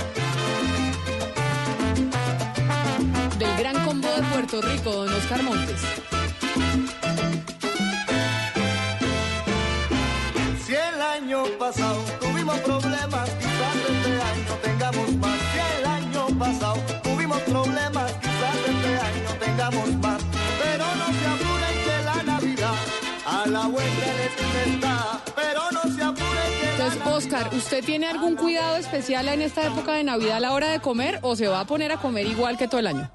[3.40, 5.82] Del gran combo de Puerto Rico, don Oscar Montes.
[10.66, 15.40] Si el año pasado tuvimos problemas, quizás este año tengamos más.
[15.54, 18.14] Si el año pasado tuvimos problemas,
[19.72, 20.22] más.
[20.64, 22.74] Pero no se apuren que la Navidad
[23.26, 24.06] a la vuelta
[24.66, 25.22] está.
[25.36, 29.66] Pero no se apuren que la Entonces, Oscar, ¿usted tiene algún cuidado especial en esta
[29.66, 32.28] época de Navidad a la hora de comer o se va a poner a comer
[32.28, 33.10] igual que todo el año?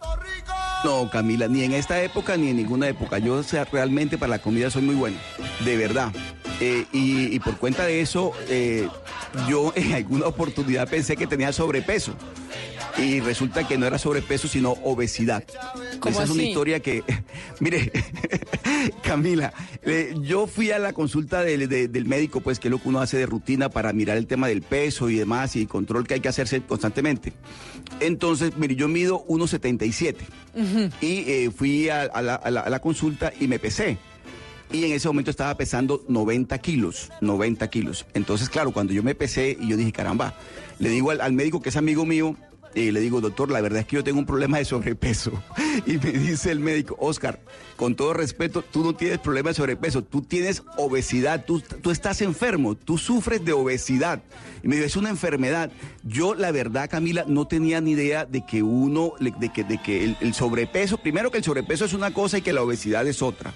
[0.84, 3.18] No, Camila, ni en esta época ni en ninguna época.
[3.18, 5.16] Yo o sea, realmente para la comida soy muy bueno,
[5.60, 6.12] de verdad.
[6.60, 8.88] Eh, y, y por cuenta de eso, eh,
[9.48, 12.14] yo en alguna oportunidad pensé que tenía sobrepeso.
[12.98, 15.44] Y resulta que no era sobrepeso, sino obesidad.
[15.98, 16.48] ¿Cómo Esa es una así?
[16.50, 17.02] historia que,
[17.60, 17.90] mire,
[19.02, 19.52] Camila,
[19.82, 22.88] eh, yo fui a la consulta del, de- del médico, pues que es lo que
[22.88, 26.14] uno hace de rutina para mirar el tema del peso y demás y control que
[26.14, 27.32] hay que hacerse constantemente.
[28.00, 30.16] Entonces, mire, yo mido 1,77
[31.00, 33.98] y eh, fui a, a la, a la- a la consulta y me pesé.
[34.70, 38.06] Y en ese momento estaba pesando 90 kilos, 90 kilos.
[38.14, 40.34] Entonces, claro, cuando yo me pesé y yo dije, caramba,
[40.78, 42.36] le digo al, al médico que es amigo mío,
[42.74, 45.32] Y le digo, doctor, la verdad es que yo tengo un problema de sobrepeso.
[45.86, 47.40] Y me dice el médico, Oscar,
[47.76, 52.20] con todo respeto, tú no tienes problema de sobrepeso, tú tienes obesidad, tú, tú estás
[52.20, 54.22] enfermo, tú sufres de obesidad.
[54.62, 55.72] Y me dijo, es una enfermedad.
[56.04, 60.04] Yo, la verdad, Camila, no tenía ni idea de que uno, de que, de que
[60.04, 63.22] el, el sobrepeso, primero que el sobrepeso es una cosa y que la obesidad es
[63.22, 63.54] otra.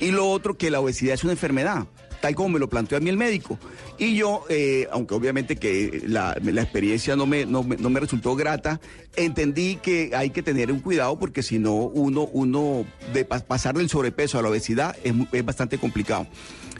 [0.00, 1.86] Y lo otro, que la obesidad es una enfermedad
[2.20, 3.58] tal como me lo planteó a mí el médico.
[3.98, 8.00] Y yo, eh, aunque obviamente que la, la experiencia no me, no, me, no me
[8.00, 8.80] resultó grata,
[9.16, 13.76] entendí que hay que tener un cuidado porque si no, uno, uno de pa- pasar
[13.76, 16.26] del sobrepeso a la obesidad es, es bastante complicado.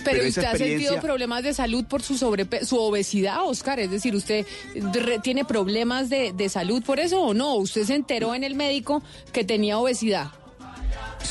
[0.03, 3.81] Pero, usted ha sentido problemas de salud por su sobrepe su obesidad, Oscar.
[3.81, 4.47] Es decir, ¿usted
[5.23, 7.55] tiene problemas de, de salud por eso o no?
[7.57, 9.03] ¿Usted se enteró en el médico
[9.33, 10.31] que tenía obesidad?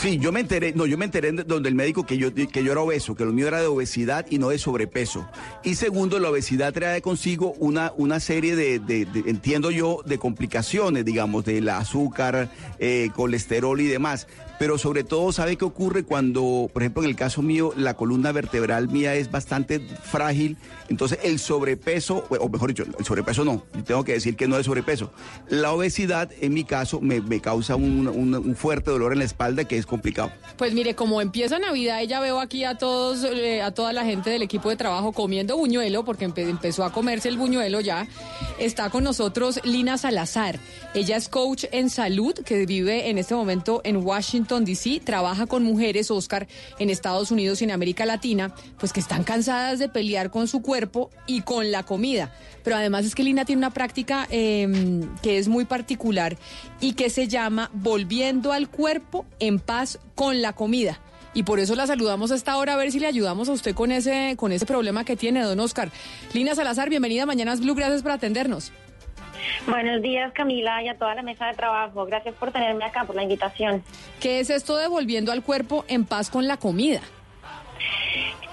[0.01, 2.63] Sí, yo me enteré, no, yo me enteré de- donde el médico que yo, que
[2.63, 5.27] yo era obeso, que lo mío era de obesidad y no de sobrepeso.
[5.61, 10.17] Y segundo, la obesidad trae consigo una, una serie de, de- de- entiendo yo, de
[10.17, 12.49] complicaciones, digamos, del azúcar,
[12.79, 14.27] eh, colesterol y demás.
[14.59, 18.33] Pero sobre todo, ¿sabe qué ocurre cuando, por ejemplo, en el caso mío, la columna
[18.33, 20.57] vertebral mía es bastante frágil?
[20.89, 24.65] Entonces, el sobrepeso, o mejor dicho, el sobrepeso no, tengo que decir que no es
[24.65, 25.11] sobrepeso.
[25.47, 29.63] La obesidad, en mi caso, me, me causa un, un- fuerte dolor en la espalda
[29.63, 30.31] que es complicado.
[30.57, 34.29] Pues mire, como empieza Navidad, ya veo aquí a todos, eh, a toda la gente
[34.29, 38.07] del equipo de trabajo comiendo buñuelo, porque empe- empezó a comerse el buñuelo ya.
[38.59, 40.59] Está con nosotros Lina Salazar.
[40.93, 45.01] Ella es coach en salud, que vive en este momento en Washington, D.C.
[45.03, 46.47] Trabaja con mujeres, Oscar,
[46.79, 50.61] en Estados Unidos y en América Latina, pues que están cansadas de pelear con su
[50.61, 52.33] cuerpo y con la comida.
[52.63, 54.67] Pero además es que Lina tiene una práctica eh,
[55.21, 56.37] que es muy particular
[56.81, 60.99] y que se llama Volviendo al cuerpo en paz con la comida.
[61.33, 63.75] Y por eso la saludamos a esta hora a ver si le ayudamos a usted
[63.75, 65.91] con ese, con ese problema que tiene, don Oscar.
[66.33, 68.71] Lina Salazar, bienvenida a Mañanas Blue, gracias por atendernos.
[69.67, 72.05] Buenos días, Camila, y a toda la mesa de trabajo.
[72.05, 73.83] Gracias por tenerme acá, por la invitación.
[74.19, 77.01] ¿Qué es esto de volviendo al cuerpo en paz con la comida?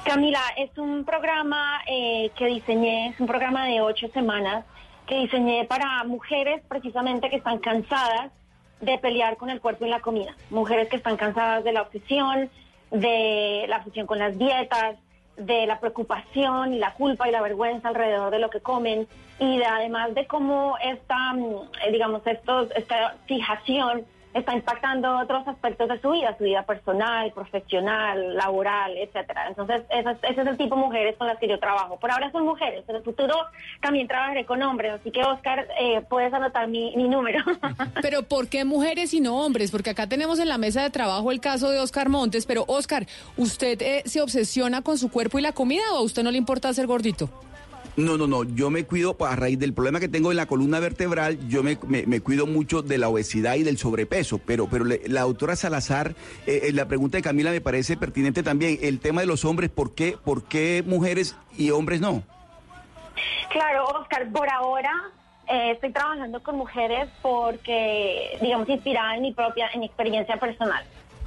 [0.05, 4.65] Camila, es un programa eh, que diseñé, es un programa de ocho semanas
[5.07, 8.31] que diseñé para mujeres precisamente que están cansadas
[8.81, 10.37] de pelear con el cuerpo y la comida.
[10.51, 12.51] Mujeres que están cansadas de la obsesión,
[12.91, 14.97] de la obsesión con las dietas,
[15.37, 19.07] de la preocupación y la culpa y la vergüenza alrededor de lo que comen
[19.39, 21.55] y de, además de cómo esta, mm,
[21.87, 24.05] eh, digamos, estos, esta fijación
[24.39, 29.49] está impactando otros aspectos de su vida, su vida personal, profesional, laboral, etcétera.
[29.49, 31.99] Entonces, ese es, ese es el tipo de mujeres con las que yo trabajo.
[31.99, 33.35] Por ahora son mujeres, en el futuro
[33.81, 37.43] también trabajaré con hombres, así que Oscar, eh, puedes anotar mi, mi número.
[38.03, 39.71] Pero ¿por qué mujeres y no hombres?
[39.71, 43.07] Porque acá tenemos en la mesa de trabajo el caso de Oscar Montes, pero Oscar,
[43.37, 46.39] ¿usted eh, se obsesiona con su cuerpo y la comida o a usted no le
[46.39, 47.31] importa ser gordito?
[47.97, 50.81] No, no, no, yo me cuido a raíz del problema que tengo en la columna
[50.81, 55.01] vertebral, yo me, me- cuido mucho de la obesidad y del sobrepeso, pero, pero le-
[55.09, 56.15] la doctora Salazar,
[56.47, 59.71] eh, eh, la pregunta de Camila me parece pertinente también, el tema de los hombres,
[59.71, 62.23] ¿por qué, por qué mujeres y hombres no?
[63.51, 64.93] Claro, Oscar, por ahora
[65.49, 70.85] eh, estoy trabajando con mujeres porque, digamos, inspirada en mi propia, en mi experiencia personal.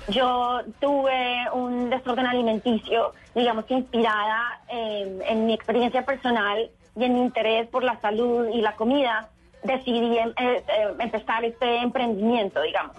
[0.08, 7.22] Yo tuve un desorden alimenticio, digamos inspirada en, en mi experiencia personal y en mi
[7.22, 9.30] interés por la salud y la comida,
[9.64, 12.96] decidí em- eh, eh, empezar este emprendimiento, digamos.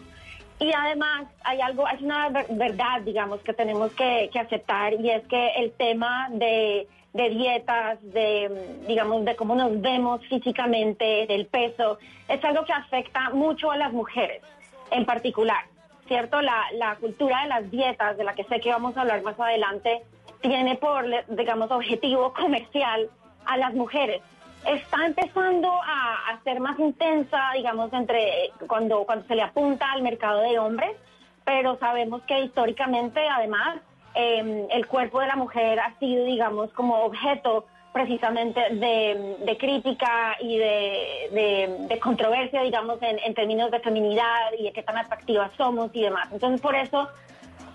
[0.61, 5.27] Y además hay algo, hay una ver- verdad, digamos, que tenemos que, aceptar y es
[5.27, 11.99] que el tema de, dietas, de, digamos, de cómo nos vemos físicamente, del peso,
[12.29, 14.43] es algo que afecta mucho a las mujeres
[14.91, 15.65] en particular,
[16.11, 16.43] ¿cierto?
[16.43, 19.39] La, la cultura de las dietas, de la que sé que vamos a hablar más
[19.39, 20.03] adelante,
[20.41, 23.09] tiene por, digamos, objetivo comercial
[23.47, 24.21] a las mujeres
[24.67, 30.03] está empezando a, a ser más intensa, digamos, entre cuando, cuando se le apunta al
[30.03, 30.97] mercado de hombres,
[31.45, 33.79] pero sabemos que históricamente, además,
[34.15, 40.57] eh, el cuerpo de la mujer ha sido, digamos, como objeto precisamente de, crítica y
[40.59, 45.91] de, de- controversia, digamos, en, en términos de feminidad y de qué tan atractivas somos
[45.93, 46.29] y demás.
[46.33, 47.09] Entonces, por eso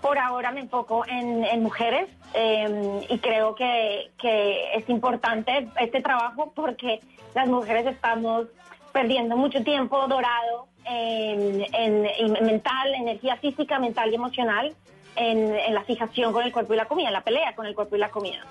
[0.00, 6.52] por ahora me enfoco en, mujeres eh, y creo que, que es importante este trabajo
[6.54, 7.00] porque
[7.34, 8.46] las mujeres estamos
[8.92, 14.74] perdiendo mucho tiempo dorado en, en- en mental, energía física, mental y emocional
[15.16, 17.96] en la fijación con el cuerpo y la comida, en la pelea con el cuerpo
[17.96, 18.44] y la comida.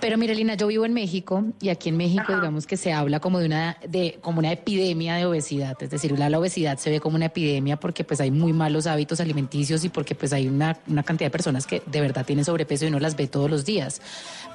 [0.00, 3.20] Pero mire, Lina, yo vivo en México y aquí en México digamos que se habla
[3.20, 6.90] como de una de como una epidemia de obesidad, es decir, la, la obesidad se
[6.90, 10.46] ve como una epidemia porque pues hay muy malos hábitos alimenticios y porque pues hay
[10.46, 13.50] una, una cantidad de personas que de verdad tienen sobrepeso y no las ve todos
[13.50, 14.00] los días.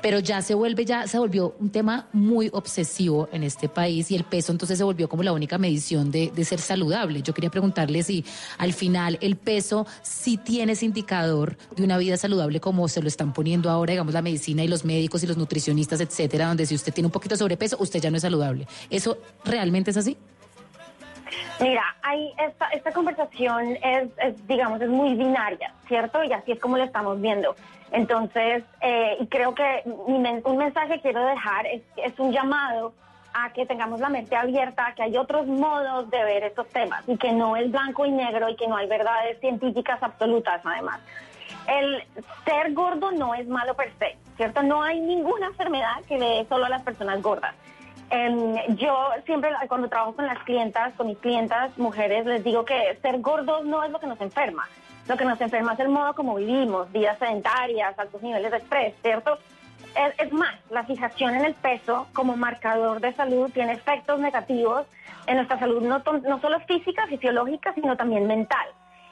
[0.01, 4.15] Pero ya se vuelve ya se volvió un tema muy obsesivo en este país y
[4.15, 7.21] el peso entonces se volvió como la única medición de, de ser saludable.
[7.21, 8.23] Yo quería preguntarle si
[8.57, 13.07] al final el peso sí tiene ese indicador de una vida saludable como se lo
[13.07, 16.75] están poniendo ahora, digamos, la medicina y los médicos y los nutricionistas, etcétera, donde si
[16.75, 18.67] usted tiene un poquito de sobrepeso, usted ya no es saludable.
[18.89, 20.17] ¿Eso realmente es así?
[21.59, 24.07] Mira, hay esta, esta conversación es,
[24.47, 26.23] digamos, es muy binaria, ¿cierto?
[26.23, 27.55] Y así es como lo estamos viendo.
[27.91, 32.31] Entonces, eh, y creo que mi men- un mensaje que quiero dejar es, es un
[32.31, 32.93] llamado
[33.33, 37.17] a que tengamos la mente abierta, que hay otros modos de ver estos temas y
[37.17, 40.99] que no es blanco y negro y que no hay verdades científicas absolutas además.
[41.67, 42.03] El
[42.45, 44.63] ser gordo no es malo per se, ¿cierto?
[44.63, 47.55] No hay ninguna enfermedad que le dé solo a las personas gordas.
[48.11, 52.97] Em, yo siempre cuando trabajo con las clientas, con mis clientas mujeres, les digo que
[53.01, 54.67] ser gordos no es lo que nos enferma.
[55.07, 58.93] Lo que nos enferma es el modo como vivimos, vidas sedentarias, altos niveles de estrés,
[59.01, 59.37] ¿cierto?
[59.95, 64.85] Es, es más, la fijación en el peso como marcador de salud tiene efectos negativos
[65.27, 68.67] en nuestra salud, no, no solo física, fisiológica, sino también mental.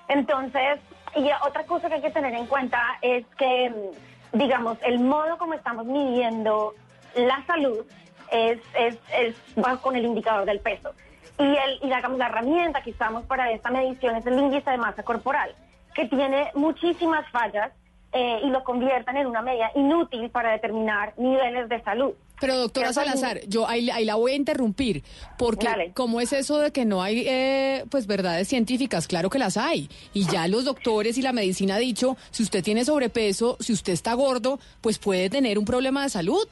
[0.08, 0.80] Entonces,
[1.18, 5.38] y otra cosa que hay que tener en cuenta es que, mm, digamos, el modo
[5.38, 6.74] como estamos midiendo
[7.16, 7.86] la salud
[8.32, 9.36] es, es, es
[9.82, 10.94] con el indicador del peso.
[11.40, 14.78] Y, el, y digamos, la herramienta que usamos para esta medición es el índice de
[14.78, 15.56] masa corporal,
[15.94, 17.72] que tiene muchísimas fallas
[18.12, 22.14] eh, y lo convierten en una medida inútil para determinar niveles de salud.
[22.40, 22.94] Pero doctora.
[22.94, 25.04] Salazar, yo ahí, ahí la voy a interrumpir,
[25.38, 29.08] porque ¿cómo es eso de que no hay eh, pues verdades científicas?
[29.08, 29.90] Claro que las hay.
[30.14, 33.94] Y ya los doctores y la medicina ha dicho, si usted tiene sobrepeso, si usted
[33.94, 36.48] está gordo, pues puede tener un problema de salud.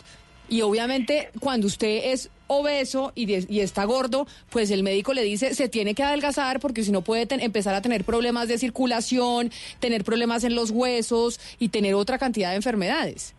[0.47, 5.23] Y obviamente cuando usted es obeso y, de- y está gordo, pues el médico le
[5.23, 8.59] dice se tiene que adelgazar porque si no puede ten- empezar a tener problemas de
[8.59, 13.33] circulación, tener problemas en los huesos y tener otra cantidad de enfermedades.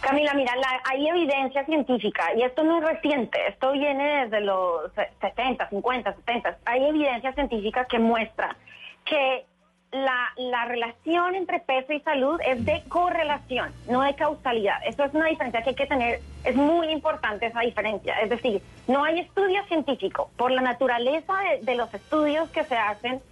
[0.00, 4.92] Camila, mira, la- hay evidencia científica y esto no es reciente, esto viene desde los
[4.94, 6.56] se- 60, 50, 70.
[6.64, 8.56] Hay evidencia científica que muestra
[9.04, 9.44] que
[9.92, 14.76] la, la relación entre peso y salud es de correlación, no de causalidad.
[14.84, 18.18] Eso es una diferencia que hay que tener, es muy importante esa diferencia.
[18.20, 22.76] Es decir, no hay estudio científico por la naturaleza de, de los estudios que se
[22.76, 23.22] hacen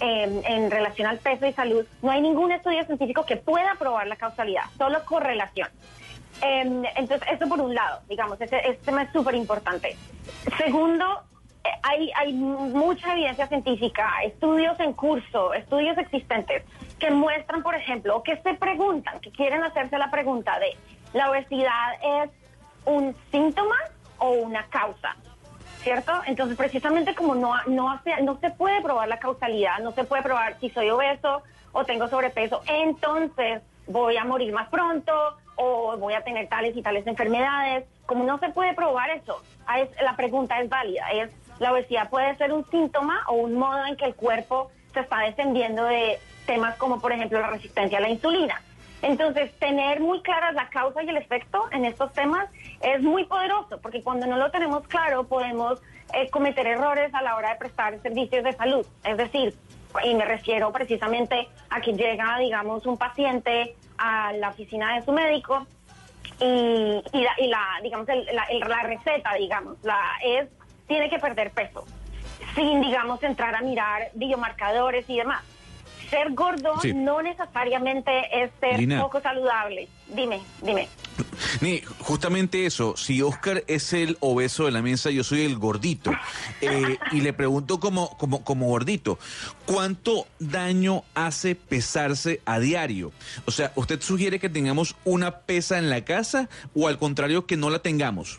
[0.00, 4.16] en relación al peso y salud, no hay ningún estudio científico que pueda probar la
[4.16, 5.68] causalidad, solo correlación.
[6.42, 9.96] Eh, entonces, eso por un lado, digamos, ese, este tema es súper importante.
[10.58, 11.22] Segundo,
[11.64, 16.64] eh, hay, hay mucha evidencia científica, estudios en curso, estudios existentes
[16.98, 20.76] que muestran, por ejemplo, o que se preguntan, que quieren hacerse la pregunta de,
[21.12, 22.30] ¿la obesidad es
[22.84, 23.76] un síntoma
[24.18, 25.16] o una causa?
[25.84, 26.12] ¿Cierto?
[26.26, 30.56] Entonces, precisamente como no, no, no se puede probar la causalidad, no se puede probar
[30.60, 31.42] si soy obeso
[31.72, 35.12] o tengo sobrepeso, entonces voy a morir más pronto
[35.56, 37.84] o voy a tener tales y tales enfermedades.
[38.06, 41.06] Como no se puede probar eso, ah, es- la pregunta es válida.
[41.12, 41.30] Es,
[41.60, 45.20] ¿La obesidad puede ser un síntoma o un modo en que el cuerpo se está
[45.20, 48.60] defendiendo de temas como, por ejemplo, la resistencia a la insulina?
[49.02, 52.48] Entonces, tener muy claras la causa y el efecto en estos temas
[52.84, 55.80] es muy poderoso, porque cuando no lo tenemos claro podemos
[56.12, 58.86] eh, cometer errores a la hora de prestar servicios de salud.
[59.04, 59.54] Es decir,
[60.04, 65.12] y me refiero precisamente a que llega, digamos, un paciente a la oficina de su
[65.12, 65.66] médico
[66.40, 70.48] y, la, y la, digamos, el- la receta, digamos, la es,
[70.86, 71.84] tiene que perder peso,
[72.54, 75.42] sin, digamos, entrar a mirar biomarcadores y demás.
[76.14, 76.92] Ser gordo Sí.
[76.94, 79.00] no necesariamente es ser Lina.
[79.02, 79.88] poco saludable.
[80.08, 80.88] Dime, dime.
[81.60, 86.12] Ni, justamente eso, si Oscar es el obeso de la mesa, yo soy el gordito.
[86.60, 89.18] Eh, y le pregunto como, como, como gordito,
[89.66, 93.10] ¿cuánto daño hace pesarse a diario?
[93.46, 97.56] O sea, ¿usted sugiere que tengamos una pesa en la casa o al contrario que
[97.56, 98.38] no la tengamos?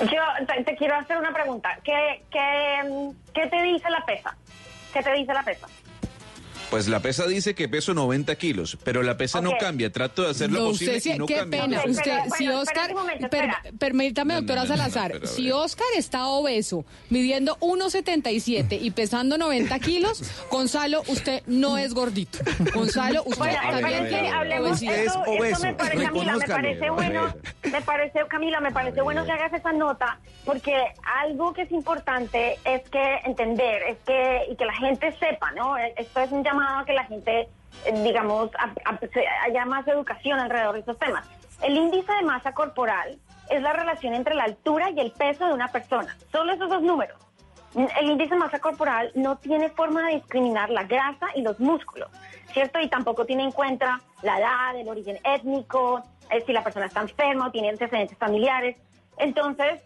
[0.00, 1.76] Yo te, te quiero hacer una pregunta.
[1.82, 4.36] ¿Qué, qué, ¿Qué te dice la pesa?
[4.92, 5.66] ¿Qué te dice la pesa?
[6.70, 9.90] Pues la pesa dice que peso 90 kilos, pero la pesa no cambia.
[9.90, 11.62] Trato de hacer lo No, posible usted sí- y no qué cambia.
[11.62, 11.82] pena.
[11.86, 15.50] Usted, pero, si bueno, Oscar, momento, per- permítame, No, doctora no, no, Salazar, si.
[15.50, 22.38] Oscar está obeso, midiendo 1,77 y pesando 90 kilos, Gonzalo, usted no es gordito.
[22.74, 27.34] Gonzalo, usted Bueno, esto, esto obeso, me parece, Camila, me parece bueno,
[27.72, 30.74] me parece, Camila, me parece bueno que hagas esa nota, porque
[31.24, 35.74] algo que es importante es que entender, es que, y que la gente sepa, ¿no?
[35.78, 37.48] Esto es un llamado a que la gente,
[37.84, 38.98] eh, digamos, a- a-
[39.44, 41.28] haya más educación alrededor de estos temas.
[41.60, 43.18] el índice de masa corporal
[43.50, 46.16] es la relación entre la altura y el peso de una persona.
[46.30, 47.18] Solo esos dos números.
[48.00, 52.10] El índice de masa corporal no tiene forma de discriminar la grasa y los músculos,
[52.52, 52.78] ¿cierto?
[52.78, 57.00] Y tampoco tiene en cuenta la edad, el origen étnico, eh, si la persona está
[57.00, 58.76] enferma o tiene antecedentes familiares.
[59.16, 59.82] Entonces,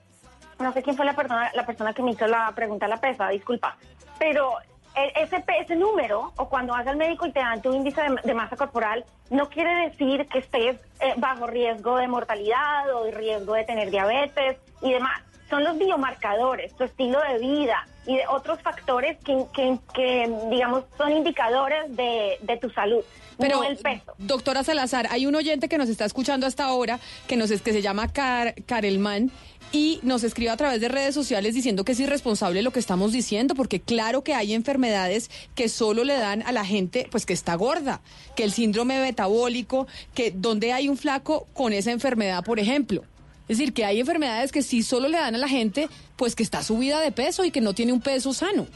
[0.58, 2.98] no sé quién fue la persona, la persona que me hizo la pregunta a la
[2.98, 3.76] pesa, disculpa,
[4.18, 4.56] pero
[4.94, 8.16] ese, pe- ese número, o cuando vas al médico y te dan tu índice de,
[8.24, 13.12] de masa corporal, no quiere decir que estés eh, bajo riesgo de mortalidad o de
[13.12, 15.20] riesgo de tener diabetes y demás.
[15.48, 20.84] Son los biomarcadores, tu estilo de vida y de otros factores que, que- que, digamos,
[20.96, 23.04] son indicadores de, de tu salud,
[23.38, 24.12] Pero, no el peso.
[24.18, 26.98] doctora Salazar, hay un oyente que nos está escuchando hasta ahora,
[27.28, 29.30] que, nos, es- que se llama Car, Karelman,
[29.72, 33.12] y nos escribe a través de redes sociales diciendo que es irresponsable lo que estamos
[33.12, 37.32] diciendo, porque claro que hay enfermedades que solo le dan a la gente, pues que
[37.32, 38.02] está gorda,
[38.36, 43.02] que el síndrome metabólico, que donde hay un flaco con esa enfermedad, por ejemplo.
[43.48, 46.42] Es decir, que hay enfermedades que sí solo le dan a la gente, pues que
[46.42, 48.66] está subida de peso y que no tiene un peso sano.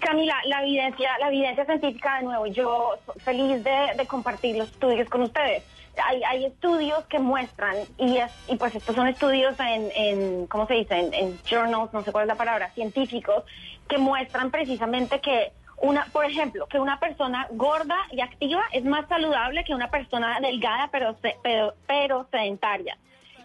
[0.00, 5.08] Camila, la evidencia, la evidencia científica de nuevo, yo feliz de, de compartir los estudios
[5.08, 5.62] con ustedes.
[6.04, 10.66] Hay, hay estudios que muestran, y, es- y pues estos son estudios en, en ¿cómo
[10.66, 10.94] se dice?
[10.98, 13.44] En, en journals, no sé cuál es la palabra, científicos,
[13.88, 19.06] que muestran precisamente que una, por ejemplo, que una persona gorda y activa es más
[19.08, 22.96] saludable que una persona delgada pero, pero, pero sedentaria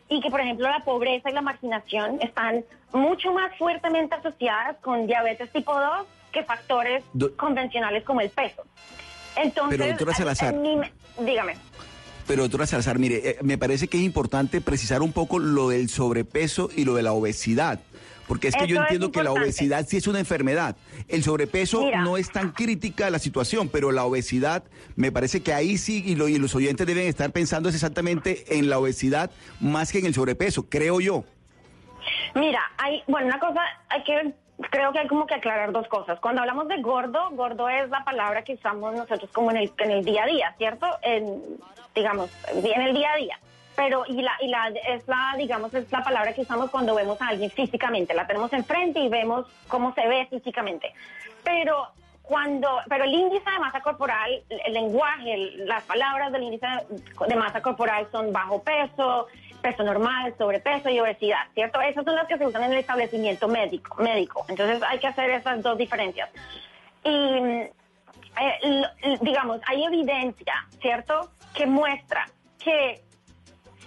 [0.08, 2.64] y que, por ejemplo, la pobreza y la marginación están
[2.94, 8.64] mucho más fuertemente asociadas con diabetes tipo 2 que factores Do- convencionales como el peso.
[9.36, 10.54] Entonces, Pero, doctora Salazar.
[11.20, 11.56] dígame.
[12.28, 15.90] Pero doctora Salazar, mire, eh, me parece que es importante precisar un poco lo del
[15.90, 17.80] sobrepeso y lo de la obesidad.
[18.28, 20.78] Porque es que yo Eso entiendo que la obesidad sí es una enfermedad.
[21.10, 22.02] El sobrepeso Mira.
[22.04, 24.64] no es tan crítica la situación, pero la obesidad,
[24.96, 28.58] me parece que ahí sí, y, lo- y los oyentes deben estar pensando es exactamente
[28.58, 31.26] en la obesidad más que en el sobrepeso, creo yo.
[32.34, 34.34] Mira, hay, bueno, una cosa, hay que,
[34.70, 36.18] creo que hay como que aclarar dos cosas.
[36.22, 39.92] Cuando hablamos de gordo, gordo es la palabra que usamos nosotros como en el, en
[39.92, 40.88] el día a día, ¿cierto?
[41.04, 41.42] En,
[41.96, 43.40] digamos, en el día a día.
[43.76, 47.22] Pero, y la, y la, es la, digamos, es la palabra que usamos cuando vemos
[47.22, 48.14] a alguien físicamente.
[48.14, 50.94] La tenemos enfrente y vemos cómo se ve físicamente.
[51.44, 51.88] Pero
[52.22, 55.36] cuando, pero el índice de masa corporal, el lenguaje,
[55.66, 56.68] las palabras del índice
[57.28, 59.28] de masa corporal son bajo peso,
[59.62, 61.82] peso normal, sobrepeso y obesidad, ¿cierto?
[61.82, 64.02] Esas son las que se usan en el establecimiento médico.
[64.02, 64.46] médico.
[64.48, 66.30] Entonces hay que hacer esas dos diferencias.
[67.04, 67.70] Y,
[68.40, 72.28] eh, digamos, hay evidencia, ¿cierto?, que muestra
[72.64, 73.02] que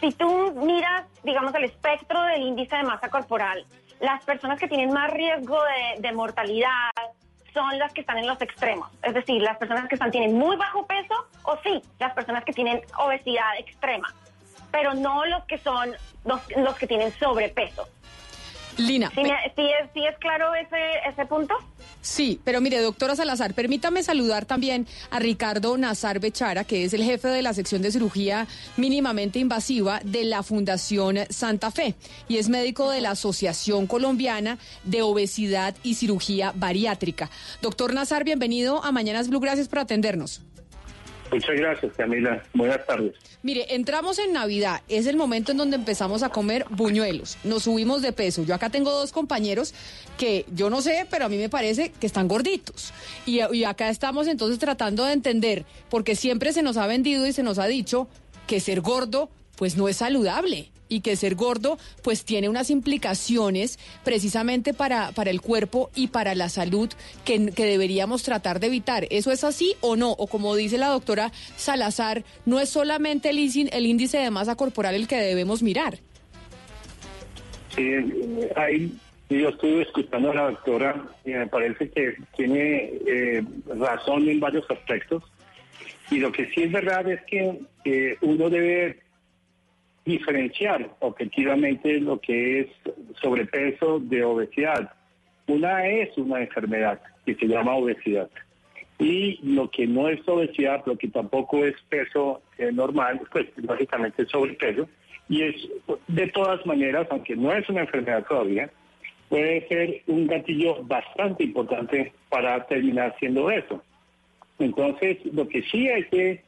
[0.01, 3.65] si tú miras, digamos, el espectro del índice de masa corporal,
[4.01, 6.91] las personas que tienen más riesgo de, de mortalidad
[7.55, 8.91] son las que están en los extremos.
[9.03, 11.15] Es decir, las personas que están, tienen muy bajo peso
[11.45, 14.12] o sí, las personas que tienen obesidad extrema,
[14.71, 15.95] pero no los que son
[16.25, 17.89] los, los que tienen sobrepeso.
[18.78, 19.10] Lina.
[19.14, 20.76] ¿Sí, es, sí es claro ese,
[21.10, 21.55] ese punto?
[22.01, 27.02] Sí, pero mire, doctora Salazar, permítame saludar también a Ricardo Nazar Bechara, que es el
[27.02, 28.46] jefe de la sección de cirugía
[28.76, 31.94] mínimamente invasiva de la Fundación Santa Fe
[32.28, 37.30] y es médico de la Asociación Colombiana de Obesidad y Cirugía Bariátrica.
[37.62, 40.42] Doctor Nazar, bienvenido a Mañanas Blue, gracias por atendernos.
[41.35, 42.40] Muchas gracias, Camila.
[42.52, 43.12] Buenas tardes.
[43.43, 48.02] Mire, entramos en Navidad, es el momento en donde empezamos a comer buñuelos, nos subimos
[48.02, 48.44] de peso.
[48.44, 49.74] Yo acá tengo dos compañeros
[50.16, 52.93] que yo no sé, pero a mí me parece que están gorditos.
[53.27, 57.32] Y, y acá estamos entonces tratando de entender, porque siempre se nos ha vendido y
[57.32, 58.06] se nos ha dicho
[58.47, 63.78] que ser gordo pues no es saludable y que ser gordo pues tiene unas implicaciones
[64.05, 66.90] precisamente para, para el cuerpo y para la salud
[67.24, 69.06] que, que deberíamos tratar de evitar.
[69.11, 70.12] ¿Eso es así o no?
[70.12, 73.39] O como dice la doctora Salazar, no es solamente el,
[73.73, 75.98] el índice de masa corporal el que debemos mirar.
[77.74, 77.90] Sí,
[78.56, 78.93] ahí
[79.31, 83.43] yo estuve escuchando a la doctora y me parece que tiene eh,
[83.78, 85.23] razón en varios aspectos.
[86.11, 89.01] Y lo que sí es verdad es que eh, uno debe
[90.05, 92.66] diferenciar objetivamente lo que es
[93.20, 94.93] sobrepeso de obesidad.
[95.47, 98.28] Una es una enfermedad que se llama obesidad.
[98.98, 104.22] Y lo que no es obesidad, lo que tampoco es peso eh, normal, pues lógicamente
[104.22, 104.89] es sobrepeso.
[105.28, 105.55] Y es
[106.06, 108.70] de todas maneras, aunque no es una enfermedad todavía,
[109.28, 113.82] puede ser un gatillo bastante importante para terminar siendo eso.
[114.59, 116.43] Entonces, lo que sí hay que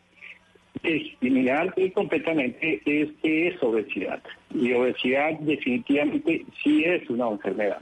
[0.83, 4.23] discriminar completamente es que es obesidad.
[4.55, 7.81] Y obesidad definitivamente sí es una enfermedad.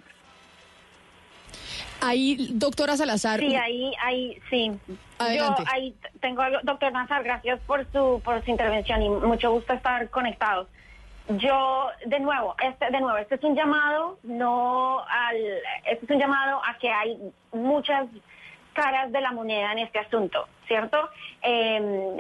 [2.00, 3.40] Ahí, doctora Salazar.
[3.40, 4.70] Sí, ahí, ahí, sí.
[5.18, 5.62] Adelante.
[5.64, 9.72] Yo ahí tengo algo, doctor Nazar, gracias por su, por su intervención y mucho gusto
[9.72, 10.68] estar conectados.
[11.38, 15.36] Yo, de nuevo, este, de nuevo, este es un llamado, no al,
[15.86, 17.18] este es un llamado a que hay
[17.52, 18.06] muchas
[18.74, 20.98] caras de la moneda en este asunto, ¿cierto?
[21.42, 22.18] Eh,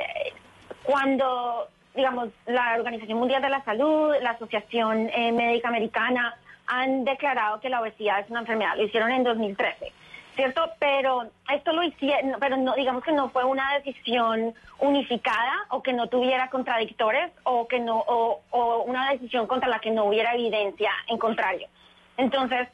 [0.84, 6.36] cuando, digamos, la Organización Mundial de la Salud, la Asociación eh, Médica Americana
[6.66, 8.76] han declarado que la obesidad es una enfermedad.
[8.76, 9.92] Lo hicieron en 2013,
[10.36, 10.70] ¿cierto?
[10.78, 15.92] Pero esto lo hicieron, pero no, digamos que no fue una decisión unificada o que
[15.92, 20.34] no tuviera contradictores o que no, o, o una decisión contra la que no hubiera
[20.34, 21.68] evidencia en contrario.
[22.16, 22.68] Entonces,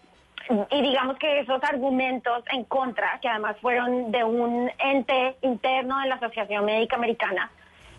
[0.71, 6.09] y digamos que esos argumentos en contra, que además fueron de un ente interno de
[6.09, 7.51] la Asociación Médica Americana,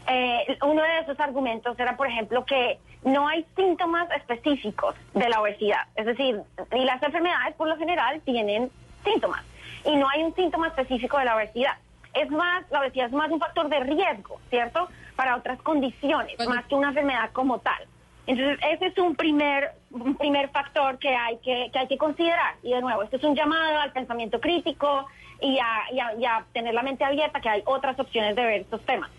[0.07, 5.41] eh, uno de esos argumentos era, por ejemplo, que no hay síntomas específicos de la
[5.41, 5.81] obesidad.
[5.95, 6.39] Es decir,
[6.73, 8.69] y las enfermedades por lo general tienen
[9.03, 9.43] síntomas
[9.85, 11.77] y no hay un síntoma específico de la obesidad.
[12.13, 14.89] Es más, la obesidad es más un factor de riesgo, ¿cierto?
[15.15, 17.83] Para otras condiciones, más que una enfermedad como tal.
[18.27, 22.55] Entonces, ese es un primer, un primer factor que hay que, que hay que considerar.
[22.63, 25.07] Y de nuevo, esto es un llamado al pensamiento crítico
[25.39, 28.43] y a, y a- y a tener la mente abierta, que hay otras opciones de
[28.45, 29.09] ver estos temas.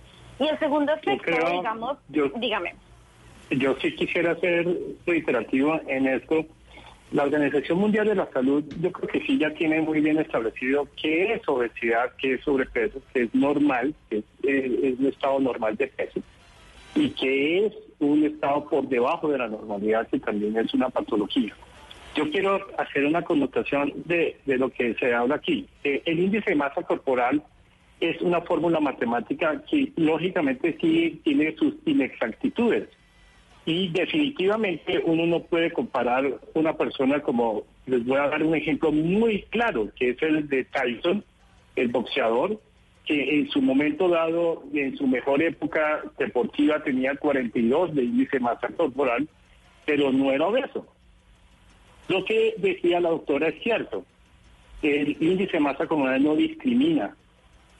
[0.42, 2.74] Y el segundo efecto, creo- digamos, yo- dígame.
[3.50, 4.66] Yo sí quisiera ser
[5.06, 6.44] reiterativo en esto.
[7.12, 10.88] La Organización Mundial de la Salud, yo creo que sí ya tiene muy bien establecido
[11.00, 15.38] qué es obesidad, qué es sobrepeso, que es normal, que es, eh, es un estado
[15.38, 16.20] normal de peso,
[16.94, 21.54] y que es un estado por debajo de la normalidad, que también es una patología.
[22.16, 25.68] Yo quiero hacer una connotación de, de lo que se habla aquí.
[25.84, 27.42] Eh, el índice de masa corporal
[28.02, 32.88] es una fórmula matemática que lógicamente sí tiene sus inexactitudes.
[33.64, 38.90] Y definitivamente uno no puede comparar una persona como, les voy a dar un ejemplo
[38.90, 41.24] muy claro, que es el de Tyson,
[41.76, 42.60] el boxeador,
[43.06, 48.40] que en su momento dado, en su mejor época deportiva, tenía 42 de índice de
[48.40, 49.28] masa corporal,
[49.86, 50.88] pero no era obeso.
[52.08, 54.04] Lo que decía la doctora es cierto.
[54.82, 57.16] El índice de masa corporal no discrimina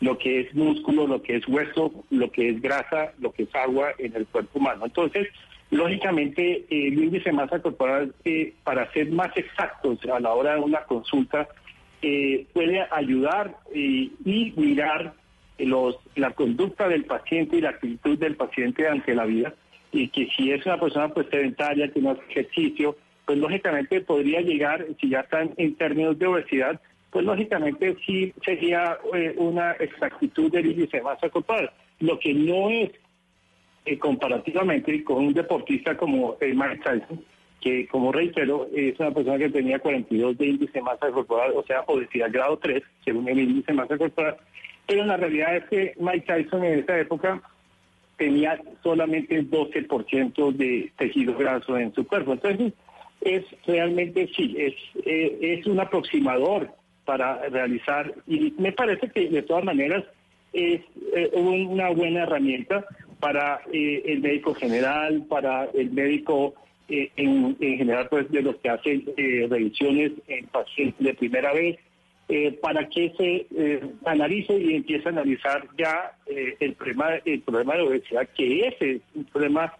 [0.02, 3.54] lo que es músculo, lo que es hueso, lo que es grasa, lo que es
[3.54, 4.84] agua en el cuerpo humano.
[4.84, 5.28] Entonces,
[5.70, 10.60] lógicamente, el índice de masa corporal, eh, para ser más exactos a la hora de
[10.60, 11.46] una consulta,
[12.02, 15.14] eh, puede ayudar eh, y mirar
[15.60, 19.54] los, la conducta del paciente y la actitud del paciente ante la vida
[19.92, 24.84] y que si es una persona pues sedentaria, que no ejercicio, pues lógicamente podría llegar,
[25.00, 26.80] si ya están en términos de obesidad,
[27.12, 31.70] pues lógicamente sí sería eh, una exactitud del índice de masa corporal.
[32.00, 32.90] Lo que no es
[33.84, 37.22] eh, comparativamente con un deportista como eh, Mike Tyson,
[37.60, 41.62] que como reitero, es una persona que tenía 42 de índice de masa corporal, o
[41.64, 44.36] sea, obesidad grado 3, según el índice de masa corporal,
[44.86, 47.42] pero la realidad es que Mike Tyson en esa época
[48.16, 52.32] tenía solamente 12% de tejido graso en su cuerpo.
[52.32, 52.72] Entonces,
[53.20, 54.74] es realmente sí, es,
[55.04, 56.72] eh, es un aproximador
[57.04, 58.12] para realizar.
[58.26, 60.04] Y me parece que de todas maneras
[60.52, 60.80] es
[61.14, 62.84] eh, una buena herramienta
[63.22, 66.54] para eh, el médico general, para el médico
[66.88, 71.52] eh, en, en general pues de los que hacen eh, revisiones en pacientes de primera
[71.52, 71.78] vez,
[72.62, 73.46] para que se
[74.06, 79.02] analice y empiece a analizar ya el problema el problema de obesidad, que ese es
[79.14, 79.74] un problema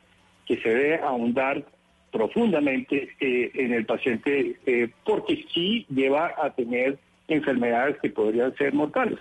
[0.47, 1.65] que se debe ahondar
[2.11, 4.57] profundamente en el paciente,
[5.03, 9.19] porque sí lleva a tener enfermedades que podrían ser mortales.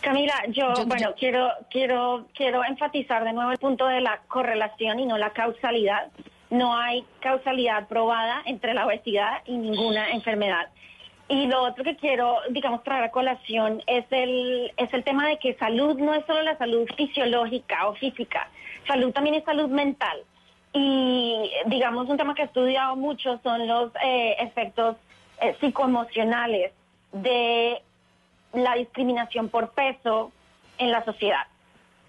[0.00, 5.06] Camila, yo, bueno, quiero, quiero, quiero enfatizar de nuevo el punto de la correlación y
[5.06, 6.10] no la causalidad.
[6.50, 10.68] No hay causalidad probada entre la obesidad y ninguna enfermedad.
[11.28, 15.38] Y lo otro que quiero, digamos, traer a colación es el, es el tema de
[15.38, 18.50] que salud no es solo la salud fisiológica o física,
[18.86, 20.18] salud también es salud mental.
[20.74, 24.96] Y, digamos, un tema que he estudiado mucho son los eh, efectos
[25.42, 26.72] eh, psicoemocionales
[27.12, 27.82] de
[28.52, 30.32] la discriminación por peso
[30.78, 31.46] en la sociedad.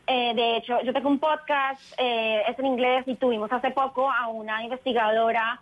[0.06, 4.12] Eh, de hecho, yo tengo un podcast, eh, es en inglés, y tuvimos hace poco
[4.12, 5.62] a una investigadora,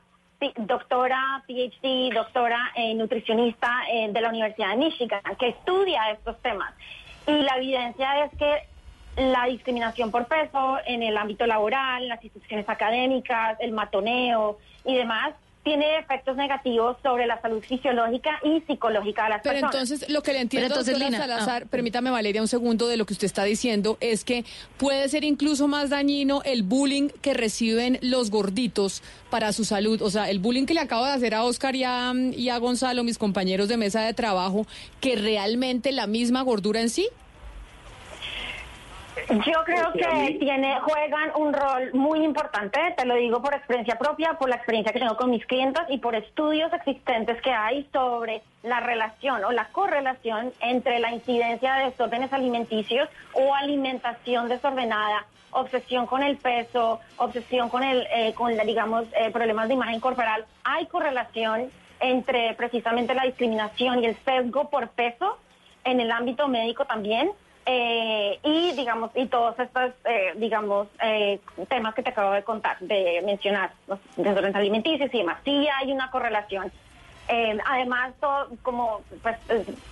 [0.58, 6.74] doctora, PhD, doctora eh, nutricionista eh, de la Universidad de Michigan, que estudia estos temas.
[7.28, 8.64] Y la evidencia es que
[9.18, 15.34] la discriminación por peso en el ámbito laboral, las instituciones académicas, el matoneo y demás,
[15.64, 19.74] tiene efectos negativos sobre la salud fisiológica y psicológica de las Pero personas.
[19.76, 21.68] entonces lo que le entiendo, Pero entonces, Lina, Salazar, ah.
[21.70, 24.44] permítame Valeria un segundo de lo que usted está diciendo, es que
[24.78, 30.02] puede ser incluso más dañino el bullying que reciben los gorditos para su salud.
[30.02, 32.58] O sea, el bullying que le acabo de hacer a Oscar y a, y a
[32.58, 34.66] Gonzalo, mis compañeros de mesa de trabajo,
[35.00, 37.08] que realmente la misma gordura en sí.
[39.46, 43.98] Yo creo que mí- tiene, juegan un rol muy importante, te lo digo por experiencia
[43.98, 47.88] propia, por la experiencia que tengo con mis clientes y por estudios existentes que hay
[47.94, 55.26] sobre la relación o la correlación entre la incidencia de desórdenes alimenticios o alimentación desordenada,
[55.52, 60.00] obsesión con el peso, obsesión con el, eh, con la, digamos, eh, problemas de imagen
[60.00, 60.46] corporal.
[60.64, 65.38] Hay correlación entre precisamente la discriminación y el sesgo por peso
[65.84, 67.32] en el ámbito médico también.
[67.66, 71.40] Eh, y digamos y todos estos eh, digamos eh,
[71.70, 75.92] temas que te acabo de contar de mencionar los desórdenes alimenticios y demás sí hay
[75.92, 76.72] una correlación.
[77.28, 79.38] Eh, además todo, como pues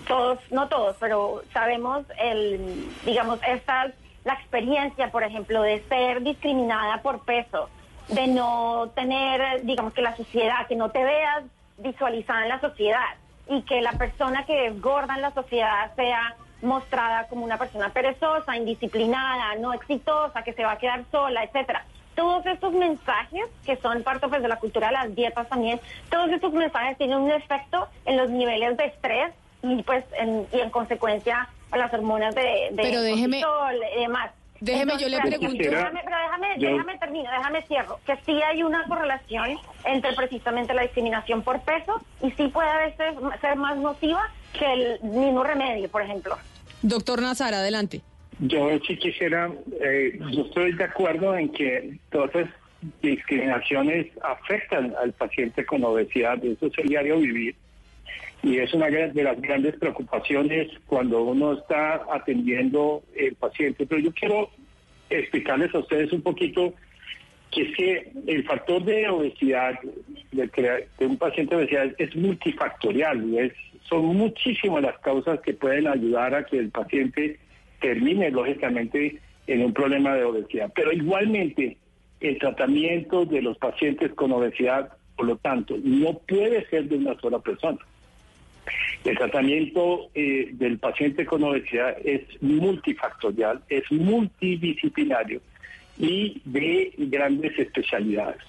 [0.07, 3.91] todos no todos pero sabemos el digamos esta
[4.25, 7.69] la experiencia por ejemplo de ser discriminada por peso
[8.07, 11.43] de no tener digamos que la sociedad que no te veas
[11.77, 13.15] visualizada en la sociedad
[13.47, 17.89] y que la persona que es gorda en la sociedad sea mostrada como una persona
[17.89, 21.85] perezosa, indisciplinada, no exitosa, que se va a quedar sola, etcétera.
[22.15, 25.79] Todos estos mensajes, que son parte pues, de la cultura de las dietas también,
[26.09, 29.31] todos estos mensajes tienen un efecto en los niveles de estrés
[29.63, 33.41] y pues en, y en consecuencia a las hormonas de, de Pero déjeme-
[33.95, 34.31] y demás.
[34.61, 38.41] Déjeme, yo le Entonces, pregunto- Déjame, pero déjame, Yo- déjame termino, déjame cierro, que sí
[38.41, 43.55] hay una correlación entre precisamente la discriminación por peso y sí puede a veces ser
[43.55, 46.37] más nociva que el mismo remedio, por ejemplo.
[46.81, 48.01] Doctor Nazar, adelante.
[48.39, 49.49] Yo sí quisiera,
[49.81, 52.49] eh, yo estoy de acuerdo en que todas las
[53.01, 57.55] discriminaciones afectan al paciente con obesidad, eso es el diario vivir.
[58.41, 63.85] Y es una de las grandes preocupaciones cuando uno está atendiendo el paciente.
[63.85, 64.49] Pero yo quiero
[65.09, 66.73] explicarles a ustedes un poquito
[67.51, 69.79] que es que el factor de obesidad,
[70.31, 73.51] de, un paciente de obesidad, es multifactorial.
[73.89, 77.39] son muchísimas las causas que pueden ayudar a que el paciente
[77.81, 80.71] termine, lógicamente, en un problema de obesidad.
[80.75, 81.77] Pero igualmente,
[82.19, 87.19] el tratamiento de los pacientes con obesidad, por lo tanto, no puede ser de una
[87.19, 87.79] sola persona.
[89.03, 95.41] El tratamiento eh, del paciente con obesidad es multifactorial, es multidisciplinario
[95.97, 98.41] y de grandes especialidades.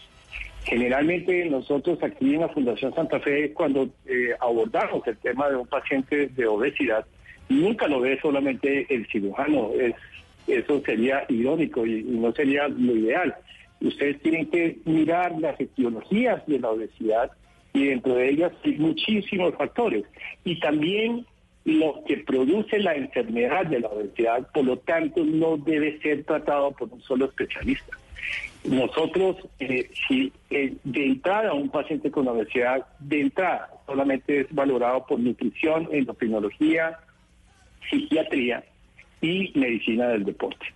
[0.64, 5.66] Generalmente nosotros aquí en la Fundación Santa Fe, cuando eh, abordamos el tema de un
[5.66, 7.06] paciente de obesidad,
[7.48, 9.94] nunca lo ve solamente el cirujano, es,
[10.46, 13.34] eso sería irónico y no sería lo ideal.
[13.80, 17.30] Ustedes tienen que mirar las etiologías de la obesidad
[17.72, 20.04] y dentro de ellas hay muchísimos factores.
[20.44, 21.26] Y también
[21.64, 26.72] lo que produce la enfermedad de la obesidad, por lo tanto, no debe ser tratado
[26.72, 27.96] por un solo especialista.
[28.64, 35.06] Nosotros, eh, si eh, de entrada un paciente con obesidad, de entrada solamente es valorado
[35.06, 36.98] por nutrición, endocrinología,
[37.88, 38.62] psiquiatría
[39.22, 40.66] y medicina del deporte.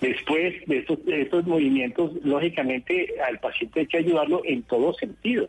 [0.00, 5.48] Después de estos, de estos movimientos, lógicamente al paciente hay que ayudarlo en todo sentido.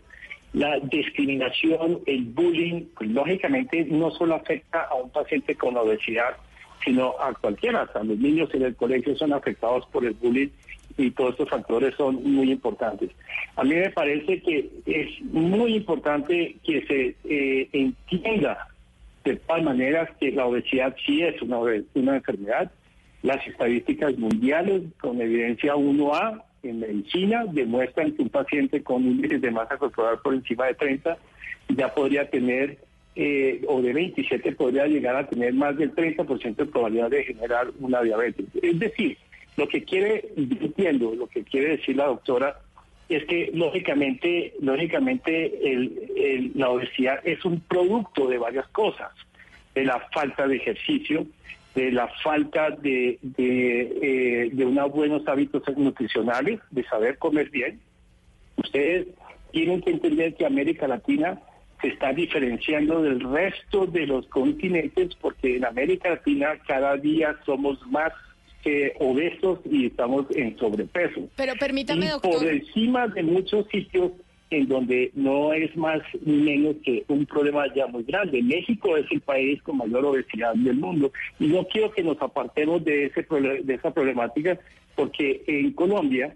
[0.53, 6.37] La discriminación, el bullying, pues, lógicamente no solo afecta a un paciente con obesidad,
[6.83, 7.81] sino a cualquiera.
[7.81, 10.49] Hasta los niños en el colegio son afectados por el bullying
[10.97, 13.11] y todos estos factores son muy importantes.
[13.55, 18.67] A mí me parece que es muy importante que se eh, entienda
[19.23, 21.59] de todas maneras que la obesidad sí es una,
[21.93, 22.71] una enfermedad.
[23.21, 29.51] Las estadísticas mundiales con evidencia 1A en medicina demuestran que un paciente con índices de
[29.51, 31.17] masa corporal por encima de 30
[31.69, 32.77] ya podría tener,
[33.15, 37.67] eh, o de 27 podría llegar a tener más del 30% de probabilidad de generar
[37.79, 38.45] una diabetes.
[38.61, 39.17] Es decir,
[39.57, 42.59] lo que quiere, entiendo, lo que quiere decir la doctora
[43.09, 45.51] es que lógicamente, lógicamente
[46.55, 49.11] la obesidad es un producto de varias cosas,
[49.73, 51.25] de la falta de ejercicio,
[51.77, 57.79] de la falta de, de, eh, de unos buenos hábitos nutricionales, de saber comer bien.
[58.55, 59.05] Ustedes
[59.51, 61.39] tienen que entender que América Latina
[61.79, 67.79] se está diferenciando del resto de los continentes porque en América Latina cada día somos
[67.85, 68.11] más
[68.65, 71.29] eh, obesos y estamos en sobrepeso.
[71.35, 72.39] Pero permítame, Y doctor.
[72.39, 74.13] por encima de muchos sitios
[74.49, 78.41] en donde no es más ni menos que un problema ya muy grande.
[78.41, 81.11] México es el país con mayor obesidad del mundo.
[81.39, 83.25] Y no quiero que nos apartemos de ese
[83.63, 84.57] de esa problemática
[84.95, 86.35] porque en Colombia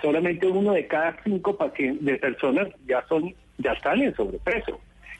[0.00, 4.78] solamente uno de cada cinco pacientes de personas ya son ya están en sobrepeso.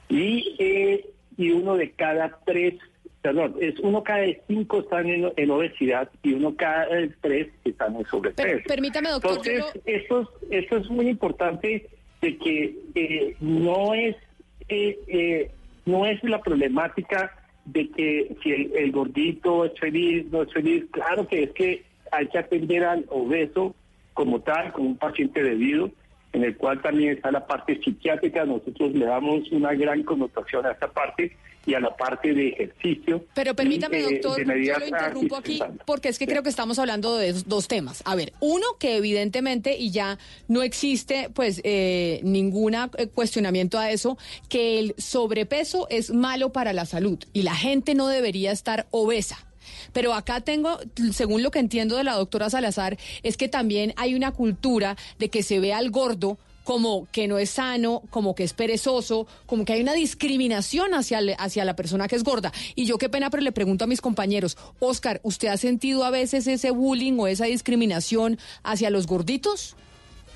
[0.09, 1.07] Y eh,
[1.37, 2.75] y uno de cada tres
[3.21, 6.87] perdón es uno cada cinco están en, en obesidad y uno cada
[7.21, 8.49] tres están en sobrepeso.
[8.49, 11.89] Per- permítame, doctor, yo entonces esto es, esto es muy importante
[12.21, 14.17] de que eh, no es
[14.69, 15.51] eh, eh,
[15.87, 17.35] no es la problemática
[17.65, 20.85] de que si el, el gordito es feliz, no es feliz.
[20.91, 23.75] Claro que es que hay que atender al obeso
[24.15, 25.91] como tal, como un paciente debido,
[26.33, 28.45] en el cual también está la parte psiquiátrica.
[28.45, 31.37] Nosotros le damos una gran connotación a esta parte
[31.67, 33.25] y a la parte de ejercicio.
[33.35, 36.49] Pero permítame, y, eh, doctor, de yo lo interrumpo aquí porque es que creo que
[36.49, 38.03] estamos hablando de dos, dos temas.
[38.07, 40.19] A ver, uno que evidentemente y ya
[40.49, 42.75] no existe pues eh, ningún
[43.15, 44.19] cuestionamiento a eso,
[44.49, 49.48] que el sobrepeso es malo para la salud y la gente no debería estar obesa.
[49.93, 50.79] Pero acá tengo,
[51.13, 55.29] según lo que entiendo de la doctora Salazar, es que también hay una cultura de
[55.29, 56.39] que se ve al gordo
[56.69, 61.21] como que no es sano, como que es perezoso, como que hay una discriminación hacia,
[61.39, 62.53] hacia la persona que es gorda.
[62.75, 66.11] Y yo qué pena, pero le pregunto a mis compañeros, Oscar, ¿usted ha sentido a
[66.11, 69.77] veces ese bullying o esa discriminación hacia los gorditos?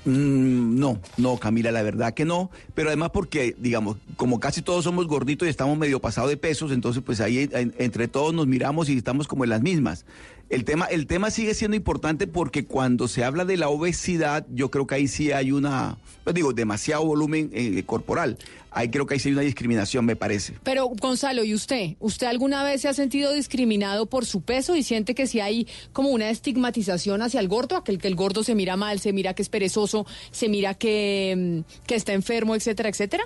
[0.05, 2.49] Mm, no, no, Camila, la verdad que no.
[2.75, 6.71] Pero además porque, digamos, como casi todos somos gorditos y estamos medio pasados de pesos,
[6.71, 10.05] entonces pues ahí en- entre todos nos miramos y estamos como en las mismas.
[10.53, 14.69] El tema, el tema sigue siendo importante porque cuando se habla de la obesidad, yo
[14.69, 18.37] creo que ahí sí hay una, pues digo, demasiado volumen eh, corporal.
[18.69, 20.53] Ahí creo que ahí sí hay una discriminación, me parece.
[20.61, 21.95] Pero Gonzalo, ¿y usted?
[21.99, 25.67] ¿Usted alguna vez se ha sentido discriminado por su peso y siente que si hay
[25.91, 29.33] como una estigmatización hacia el gordo, aquel que el gordo se mira mal, se mira
[29.33, 33.23] que es perezoso, se mira que, mm, que está enfermo, etcétera, etcétera?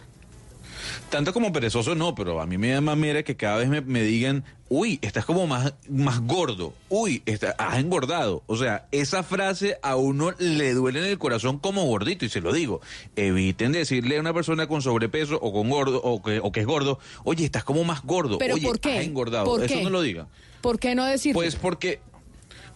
[1.09, 3.81] Tanto como perezoso no, pero a mí me da más mera que cada vez me,
[3.81, 8.43] me digan, uy, estás como más, más gordo, uy, está- has engordado.
[8.47, 12.41] O sea, esa frase a uno le duele en el corazón como gordito, y se
[12.41, 12.81] lo digo.
[13.15, 16.65] Eviten decirle a una persona con sobrepeso o con gordo, o que, o que es
[16.65, 18.97] gordo, oye, estás como más gordo, ¿Pero oye, por qué?
[18.99, 19.45] has engordado.
[19.45, 19.83] ¿Por Eso qué?
[19.83, 20.27] no lo diga.
[20.61, 21.39] ¿Por qué no decirlo?
[21.39, 21.99] Pues porque,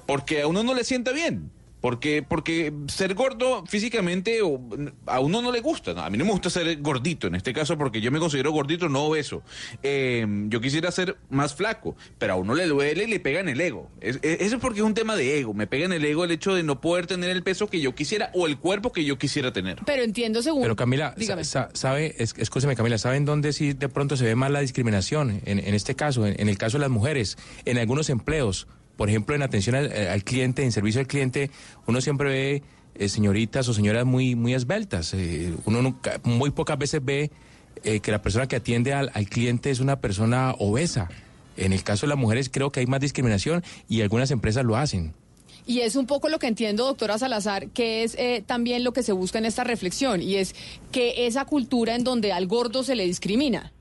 [0.06, 1.52] porque a uno no le sienta bien.
[1.82, 4.62] Porque, porque ser gordo físicamente o,
[5.08, 5.94] a uno no le gusta.
[5.94, 6.02] ¿no?
[6.02, 8.88] A mí no me gusta ser gordito en este caso porque yo me considero gordito,
[8.88, 9.42] no obeso.
[9.82, 13.50] Eh, yo quisiera ser más flaco, pero a uno le duele y le pega en
[13.50, 13.90] el ego.
[14.00, 15.54] Es- es- eso es porque es un tema de ego.
[15.56, 17.96] Me pega en el ego el hecho de no poder tener el peso que yo
[17.96, 19.80] quisiera o el cuerpo que yo quisiera tener.
[19.86, 20.62] Pero entiendo según...
[20.62, 21.44] Pero Camila, Dígame.
[21.44, 22.16] sa- sa- ¿sabe?
[22.20, 25.42] Es, escúcheme Camila, ¿saben dónde sí de pronto se ve más la discriminación?
[25.46, 28.68] En, en este caso, en, en el caso de las mujeres, en algunos empleos,
[29.02, 31.50] por ejemplo, en atención al, eh, al cliente, en servicio al cliente,
[31.88, 32.64] uno siempre ve
[32.94, 35.16] eh, señoritas o señoras muy, muy esbeltas.
[35.16, 37.32] Eh, uno nunca- muy pocas veces ve
[37.82, 41.10] que la persona que atiende al, al cliente es una persona obesa.
[41.58, 44.78] En el caso de las mujeres creo que hay más discriminación y algunas empresas lo
[44.78, 45.16] hacen.
[45.66, 48.16] Y es un poco lo que entiendo, doctora Salazar, que es
[48.46, 50.54] también lo que se busca en esta reflexión, y es
[50.92, 53.74] que esa cultura en donde al gordo se le discrimina.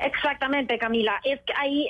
[0.00, 1.20] Exactamente, Camila.
[1.24, 1.88] Es que ahí,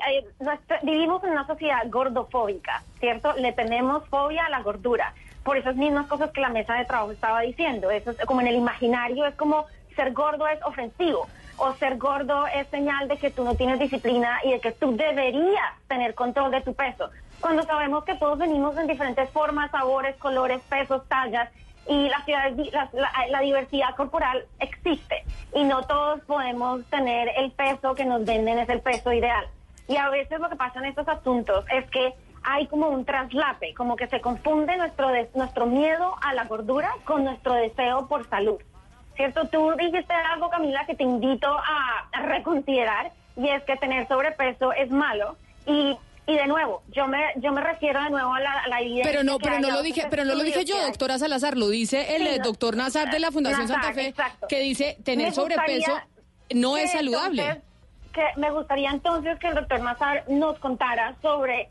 [0.82, 3.32] vivimos en una sociedad gordofóbica, ¿cierto?
[3.34, 5.14] Le tenemos fobia a la gordura.
[5.42, 7.90] Por esas mismas cosas que la mesa de trabajo estaba diciendo.
[7.90, 11.28] Eso es como en el imaginario, es como ser gordo es ofensivo.
[11.56, 14.96] O ser gordo es señal de que tú no tienes disciplina y de que tú
[14.96, 17.10] deberías tener control de tu peso.
[17.40, 21.50] Cuando sabemos que todos venimos en diferentes formas, sabores, colores, pesos, tallas,
[21.86, 25.24] y la, ciudad- la, la- la diversidad corporal existe
[25.54, 29.46] y no todos podemos tener el peso que nos venden es el peso ideal.
[29.86, 33.74] Y a veces lo que pasa en estos asuntos es que hay como un traslape,
[33.74, 38.28] como que se confunde nuestro, des- nuestro miedo a la gordura con nuestro deseo por
[38.28, 38.60] salud.
[39.16, 39.46] ¿Cierto?
[39.48, 44.72] Tú dijiste algo, Camila, que te invito a, a reconsiderar y es que tener sobrepeso
[44.72, 45.36] es malo.
[45.66, 48.78] Y, y de nuevo, yo me, yo me refiero de nuevo a la, a la.
[49.02, 52.16] Pero no, pero no lo dije, pero no lo dije yo, doctora Salazar, lo dice
[52.16, 54.46] el Sí, eh, no, doctor Nazar de la Fundación Nazar, Santa Fe, exacto.
[54.48, 56.00] que dice tener sobrepeso
[56.54, 57.42] no es saludable.
[57.42, 57.64] entonces-
[58.12, 61.68] que me gustaría entonces que el doctor Nazar nos contara sobre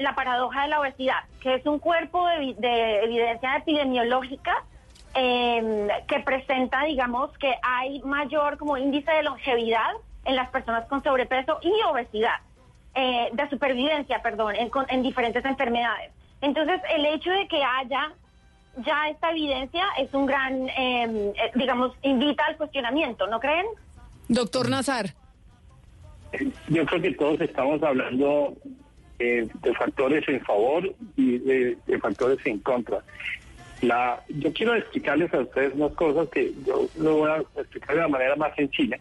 [0.00, 4.64] la paradoja de la obesidad, que es un cuerpo de, de evidencia epidemiológica
[5.14, 9.92] eh, que presenta, digamos, que hay mayor como índice de longevidad
[10.26, 12.36] en las personas con sobrepeso y obesidad,
[12.96, 16.10] eh, de supervivencia, perdón, en, con- en diferentes enfermedades.
[16.40, 18.12] Entonces, el hecho de que haya
[18.84, 23.66] ya esta evidencia es un gran, eh, eh, digamos, invita al cuestionamiento, ¿no creen?
[24.28, 25.14] Doctor Nazar.
[26.68, 28.54] Yo creo que todos estamos hablando
[29.18, 32.98] eh, de factores en favor y de, de factores en contra.
[33.80, 38.02] La, yo quiero explicarles a ustedes unas cosas que yo lo voy a explicar de
[38.02, 38.98] la manera más sencilla,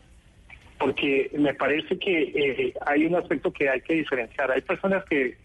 [0.78, 4.52] porque me parece que eh, hay un aspecto que hay que diferenciar.
[4.52, 5.38] Hay personas que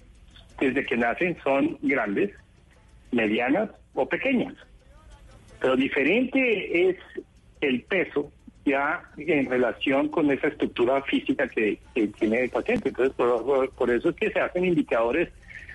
[0.59, 2.31] desde que nacen son grandes,
[3.12, 4.55] medianas o pequeñas.
[5.60, 6.97] Pero diferente es
[7.60, 8.31] el peso
[8.65, 11.78] ya en relación con esa estructura física que,
[12.18, 12.91] tiene el paciente.
[12.91, 15.28] Entonces, por, eso es que se hacen indicadores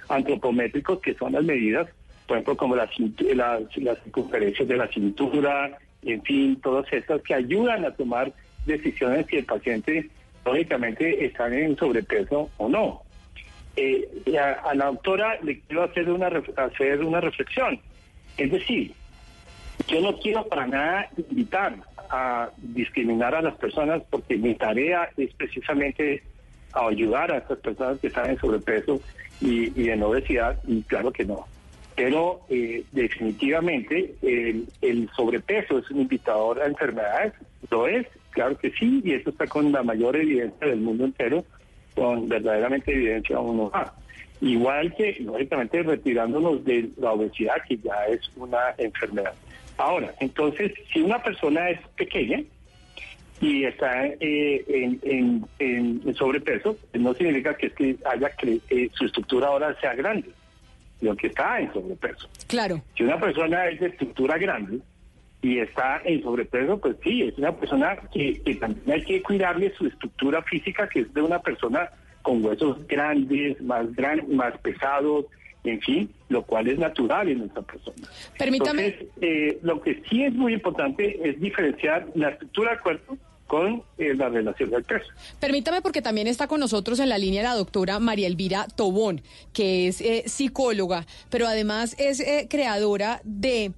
[0.09, 1.87] antropométricos que son las medidas,
[2.27, 7.91] por ejemplo, como las circunferencias de la cintura, en fin, todas estas que ayudan a
[7.91, 8.31] tomar
[8.65, 10.09] decisiones si el paciente,
[10.45, 13.01] lógicamente, está en sobrepeso o no.
[13.75, 14.07] Eh,
[14.39, 17.79] a, a la doctora le quiero hacer una, hacer una reflexión.
[18.37, 18.93] Es decir,
[19.87, 21.75] yo no quiero para nada invitar
[22.09, 26.23] a discriminar a las personas porque mi tarea es precisamente
[26.73, 29.01] ayudar a estas personas que están en sobrepeso
[29.41, 31.45] y, en obesidad y claro que no.
[31.95, 37.33] Pero eh, definitivamente el, sobrepeso es un indicador a enfermedades,
[37.69, 41.43] lo es, claro que sí, y eso está con la mayor evidencia del mundo entero,
[41.95, 43.91] con verdaderamente evidencia uno a
[44.41, 49.33] Igual que, lógicamente, retirándonos de la obesidad, que ya es una enfermedad.
[49.77, 52.43] Ahora, entonces, si una persona es pequeña
[53.39, 58.59] y está eh, en, en- en- en sobrepeso, no significa que, es que haya que
[58.69, 60.29] eh, su estructura ahora sea grande,
[60.99, 62.27] sino que está en sobrepeso.
[62.47, 62.81] Claro.
[62.97, 64.79] Si una persona es de estructura grande
[65.45, 69.71] y está en sobrepeso, pues sí, es una persona que, que también hay que cuidarle
[69.77, 71.87] su estructura física, que es de una persona
[72.23, 75.25] con huesos grandes, más gran, más pesados,
[75.63, 78.07] en fin, lo cual es natural en esa persona.
[78.39, 78.87] Permítame.
[78.87, 83.15] Entonces, eh, lo que sí es muy importante es diferenciar la estructura del cuerpo
[83.45, 85.05] con eh, la relación del peso.
[85.39, 89.21] Permítame porque también está con nosotros en la línea la doctora María Elvira Tobón,
[89.53, 93.73] que es eh, psicóloga, pero además es eh, creadora de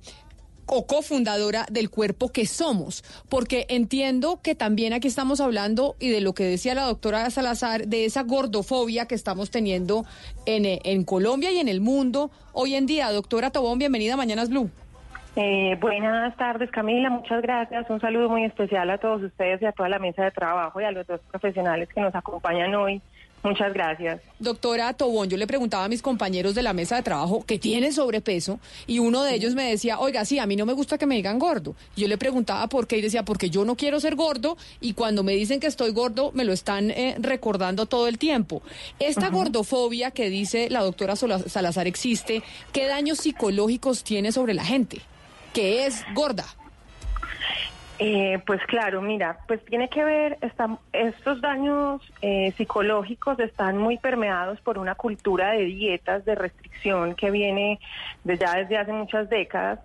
[0.68, 6.22] o cofundadora del cuerpo que somos, porque entiendo que también aquí estamos hablando y de
[6.22, 10.06] lo que decía la doctora Salazar, de esa gordofobia que estamos teniendo
[10.46, 13.12] en, en Colombia y en el mundo hoy en día.
[13.12, 14.70] Doctora Tobón, bienvenida a Mañanas Blue.
[15.40, 17.12] Eh, buenas tardes, Camila.
[17.12, 17.88] Muchas gracias.
[17.92, 20.84] Un saludo muy especial a todos ustedes y a toda la mesa de trabajo y
[20.84, 23.02] a los dos profesionales que nos acompañan hoy.
[23.44, 24.22] Muchas gracias.
[24.40, 27.94] Doctora Tobón, yo le preguntaba a mis compañeros de la mesa de trabajo que tienen
[27.94, 31.06] sobrepeso y uno de ellos me decía, oiga, sí, a mí no me gusta que
[31.06, 31.76] me digan gordo.
[31.96, 35.24] Yo le preguntaba por qué y decía, porque yo no quiero ser gordo y cuando
[35.24, 38.62] me dicen que estoy gordo me lo están eh, recordando todo el tiempo.
[39.00, 42.44] Esta gordofobia que dice la doctora Salazar existe,
[42.74, 45.02] ¿qué daños psicológicos tiene sobre la gente?
[45.54, 46.46] Que es gorda.
[48.00, 50.38] Eh, pues claro, mira, pues tiene que ver,
[50.94, 57.32] estos daños eh, psicológicos están muy permeados por una cultura de dietas, de restricción que
[57.32, 57.80] viene
[58.24, 59.80] de ya desde hace muchas décadas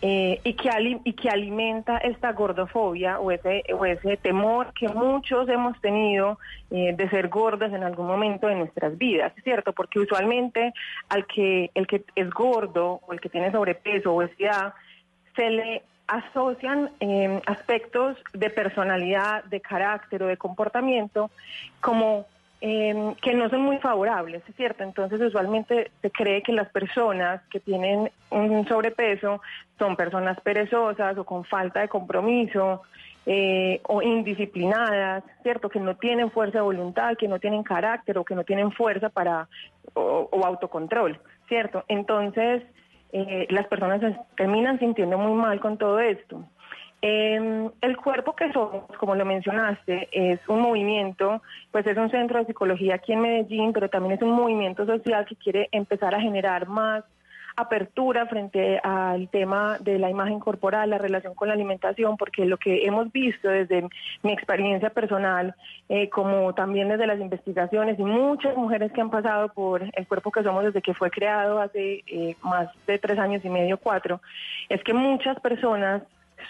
[0.00, 4.88] eh, y, que ali- y que alimenta esta gordofobia o ese, o ese temor que
[4.88, 6.38] muchos hemos tenido
[6.70, 9.74] eh, de ser gordos en algún momento de nuestras vidas, ¿cierto?
[9.74, 10.72] Porque usualmente
[11.10, 14.72] al que el que es gordo o el que tiene sobrepeso obesidad
[15.36, 21.30] se le asocian eh, aspectos de personalidad, de carácter o de comportamiento
[21.80, 22.26] como
[22.60, 24.82] eh, que no son muy favorables, ¿es cierto?
[24.82, 29.40] Entonces usualmente se cree que las personas que tienen un sobrepeso
[29.78, 32.82] son personas perezosas o con falta de compromiso
[33.24, 35.68] eh, o indisciplinadas, ¿cierto?
[35.68, 39.10] Que no tienen fuerza de voluntad, que no tienen carácter o que no tienen fuerza
[39.10, 39.48] para
[39.94, 41.84] o autocontrol, ¿cierto?
[41.88, 42.62] Entonces
[43.12, 46.44] eh, las personas se terminan sintiendo muy mal con todo esto.
[47.02, 51.40] Eh, el cuerpo que somos, como lo mencionaste, es un movimiento,
[51.70, 55.24] pues es un centro de psicología aquí en Medellín, pero también es un movimiento social
[55.24, 57.04] que quiere empezar a generar más
[57.60, 62.56] apertura frente al tema de la imagen corporal, la relación con la alimentación, porque lo
[62.56, 63.88] que hemos visto desde
[64.22, 65.54] mi experiencia personal,
[65.88, 70.30] eh, como también desde las investigaciones y muchas mujeres que han pasado por el cuerpo
[70.30, 74.20] que somos desde que fue creado hace eh, más de tres años y medio, cuatro,
[74.68, 76.02] es que muchas personas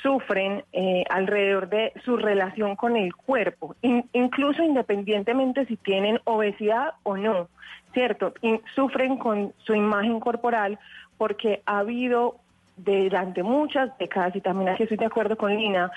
[0.03, 6.95] sufren eh, alrededor de su relación con el cuerpo, in- incluso independientemente si tienen obesidad
[7.03, 7.49] o no,
[7.93, 8.33] ¿cierto?
[8.75, 10.79] Sufren con su imagen corporal
[11.19, 12.37] porque ha habido
[12.77, 15.91] durante muchas décadas, y también aquí estoy de acuerdo con Lina,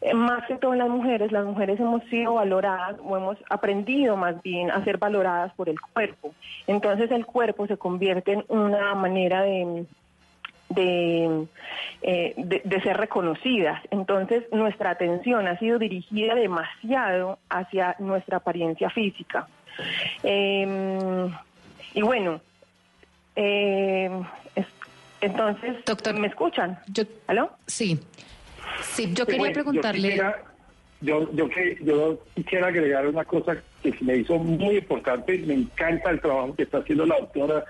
[0.00, 4.40] eh, más que todo las mujeres, las mujeres hemos sido valoradas o hemos aprendido más
[4.42, 6.32] bien a ser valoradas por el cuerpo.
[6.66, 9.84] Entonces el cuerpo se convierte en una manera de,
[10.78, 11.46] de,
[12.02, 13.82] eh, de, de ser reconocidas.
[13.90, 19.48] Entonces nuestra atención ha sido dirigida demasiado hacia nuestra apariencia física.
[20.22, 21.28] Eh,
[21.94, 22.40] y bueno,
[23.36, 24.10] eh,
[24.54, 24.66] es-
[25.20, 25.74] entonces,
[26.14, 26.78] ¿me escuchan?
[27.26, 27.50] ¿Aló?
[27.66, 27.98] Sí.
[28.82, 30.00] Sí, yo quería bueno, preguntarle...
[30.00, 30.42] Yo quisiera,
[31.00, 35.38] yo, yo que- yo quisiera agregar una cosa que se me hizo muy importante.
[35.38, 37.64] Me encanta el trabajo que está haciendo la doctora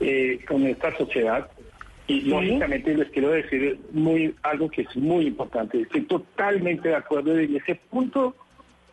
[0.00, 1.48] eh, con esta sociedad.
[2.08, 5.82] Y lógicamente les quiero decir muy algo que es muy importante.
[5.82, 8.34] Estoy totalmente de acuerdo en ese punto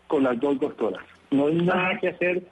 [0.07, 1.03] con las dos doctoras.
[1.31, 2.43] No hay nada que hacer,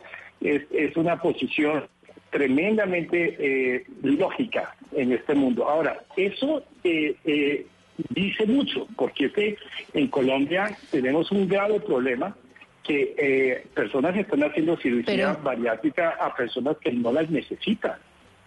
[0.42, 1.84] es, es una posición
[2.32, 5.70] tremendamente eh, lógica en este mundo.
[5.70, 7.68] Ahora, eso eh, eh,
[8.10, 9.58] dice mucho, porque es que
[9.94, 12.36] en Colombia tenemos un grave problema
[12.84, 17.94] que eh, personas están haciendo cirugía bariátrica a personas que no las necesitan.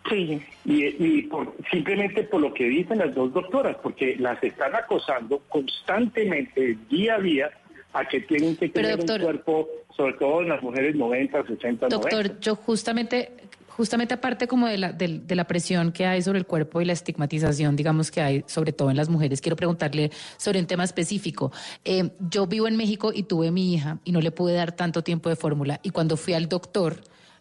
[0.08, 0.40] Sí.
[0.64, 5.42] Y, y por- simplemente por lo que dicen las dos doctoras, porque las están acosando
[5.48, 7.50] constantemente, día a día,
[7.92, 11.42] a que tienen que Pero, tener doctor- un cuerpo, sobre todo en las mujeres 90,
[11.46, 11.88] 60, 90.
[11.88, 13.32] Doctor, yo justamente,
[13.68, 16.84] justamente aparte como de la, del- de, la presión que hay sobre el cuerpo y
[16.84, 20.84] la estigmatización, digamos, que hay sobre todo en las mujeres, quiero preguntarle sobre un tema
[20.84, 21.52] específico.
[21.84, 25.02] Eh, yo vivo en México y tuve mi hija y no le pude dar tanto
[25.02, 26.96] tiempo de fórmula y cuando fui al doctor...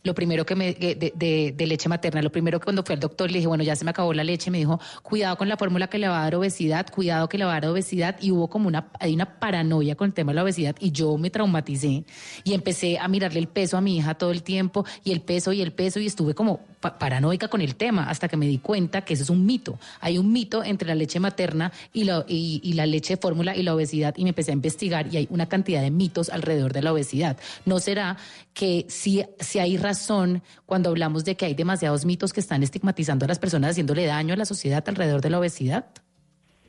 [0.05, 3.39] Lo primero que me, de, leche materna, lo primero que cuando fui al doctor le
[3.39, 5.97] dije, bueno, ya se me acabó la leche, me dijo, cuidado con la fórmula que
[5.97, 8.67] le va a dar obesidad, cuidado que le va a dar obesidad, y hubo como
[8.67, 12.03] una, hay una paranoia con el tema de la obesidad, y yo me traumaticé,
[12.43, 15.51] y empecé a mirarle el peso a mi hija todo el tiempo, y el peso,
[15.53, 18.59] y el peso, y estuve como pa- paranoica con el tema, hasta que me di
[18.59, 19.79] cuenta que eso es un mito.
[20.01, 23.63] Hay un mito entre la leche materna y la, y la leche de fórmula y
[23.63, 26.83] la obesidad, y me empecé a investigar, y hay una cantidad de mitos alrededor de
[26.83, 27.37] la obesidad.
[27.65, 28.17] ¿No será
[28.55, 33.25] que si, si hay razón cuando hablamos de que hay demasiados mitos que están estigmatizando
[33.25, 35.85] a las personas, haciéndole daño a la sociedad alrededor de la obesidad?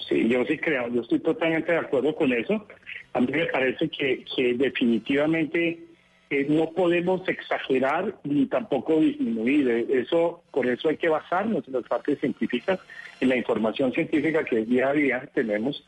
[0.09, 2.67] Sí, yo sí creo, yo estoy totalmente de acuerdo con eso.
[3.15, 5.87] A mí me parece que, que definitivamente
[6.29, 9.69] eh, no podemos exagerar ni tampoco disminuir.
[9.69, 12.81] Eh, Eso, por eso hay que basarnos en las partes científicas,
[13.21, 15.85] en la información científica que día a día tenemos.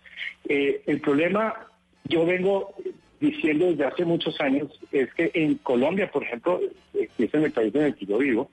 [0.49, 1.55] Eh, el problema,
[2.05, 2.75] yo vengo
[3.20, 6.60] diciendo desde hace muchos años, es que en Colombia, por ejemplo,
[6.92, 8.50] que es en el país en el que yo vivo,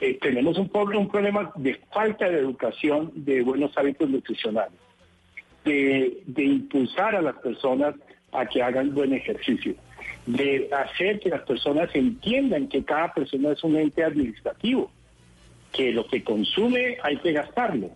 [0.00, 4.78] eh, tenemos un, un problema de falta de educación de buenos hábitos nutricionales,
[5.64, 7.94] de, de impulsar a las personas
[8.32, 9.74] a que hagan buen ejercicio,
[10.26, 14.90] de hacer que las personas entiendan que cada persona es un ente administrativo,
[15.72, 17.90] que lo que consume hay que gastarlo.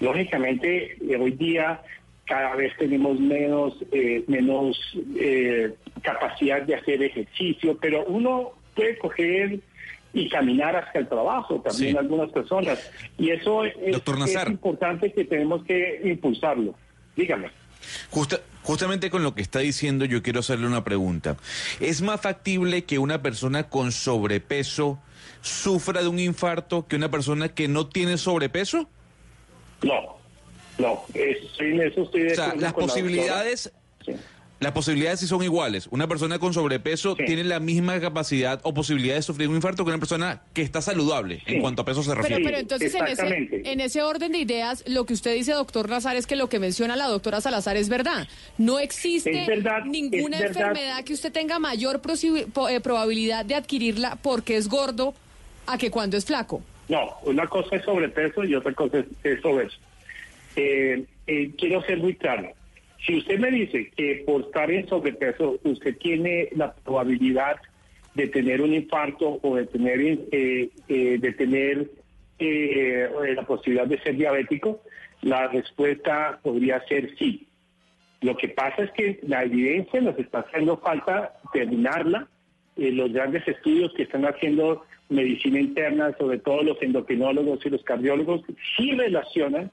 [0.00, 1.82] Lógicamente, eh, hoy día
[2.26, 4.76] cada vez tenemos menos, eh, menos
[5.18, 9.60] eh, capacidad de hacer ejercicio, pero uno puede coger
[10.12, 11.98] y caminar hasta el trabajo, también Sí.
[11.98, 12.90] algunas personas.
[13.18, 14.48] Y eso es, Doctor es Nazar.
[14.48, 16.74] importante que tenemos que impulsarlo.
[17.16, 17.50] Dígame.
[18.10, 21.36] Justa- justamente con lo que está diciendo, yo quiero hacerle una pregunta.
[21.80, 24.98] ¿Es más factible que una persona con sobrepeso
[25.42, 28.88] sufra de un infarto que una persona que no tiene sobrepeso?
[29.82, 30.16] No,
[30.78, 33.72] no, es- en eso estoy de O sea, acuerdo las la posibilidades,
[34.60, 35.88] las posibilidades sí son iguales.
[35.90, 39.90] Una persona con sobrepeso tiene la misma capacidad o posibilidad de sufrir un infarto que
[39.90, 42.44] una persona que está saludable en cuanto a peso se Pero, refiere.
[42.44, 46.16] pero entonces en ese, en ese orden de ideas, lo que usted dice, doctor Nazar,
[46.16, 48.26] es que lo que menciona la doctora Salazar es verdad.
[48.56, 50.68] No existe Es verdad, ninguna es verdad.
[50.70, 52.00] enfermedad que usted tenga mayor
[52.70, 55.14] eh, probabilidad de adquirirla porque es gordo
[55.66, 56.62] a que cuando es flaco.
[56.88, 59.76] No, una cosa es sobrepeso y otra cosa es, es obeso.
[60.56, 62.52] Eh, eh, quiero ser muy claro.
[63.06, 67.56] Si usted me dice que por estar en sobrepeso usted tiene la probabilidad
[68.14, 71.90] de tener un infarto o de tener eh, eh, de tener
[72.38, 74.80] eh, la posibilidad de ser diabético,
[75.22, 77.46] la respuesta podría ser sí.
[78.24, 82.26] Lo que pasa es que la evidencia nos está haciendo falta terminarla.
[82.76, 87.82] Eh, los grandes estudios que están haciendo medicina interna, sobre todo los endocrinólogos y los
[87.84, 88.40] cardiólogos,
[88.76, 89.70] sí relacionan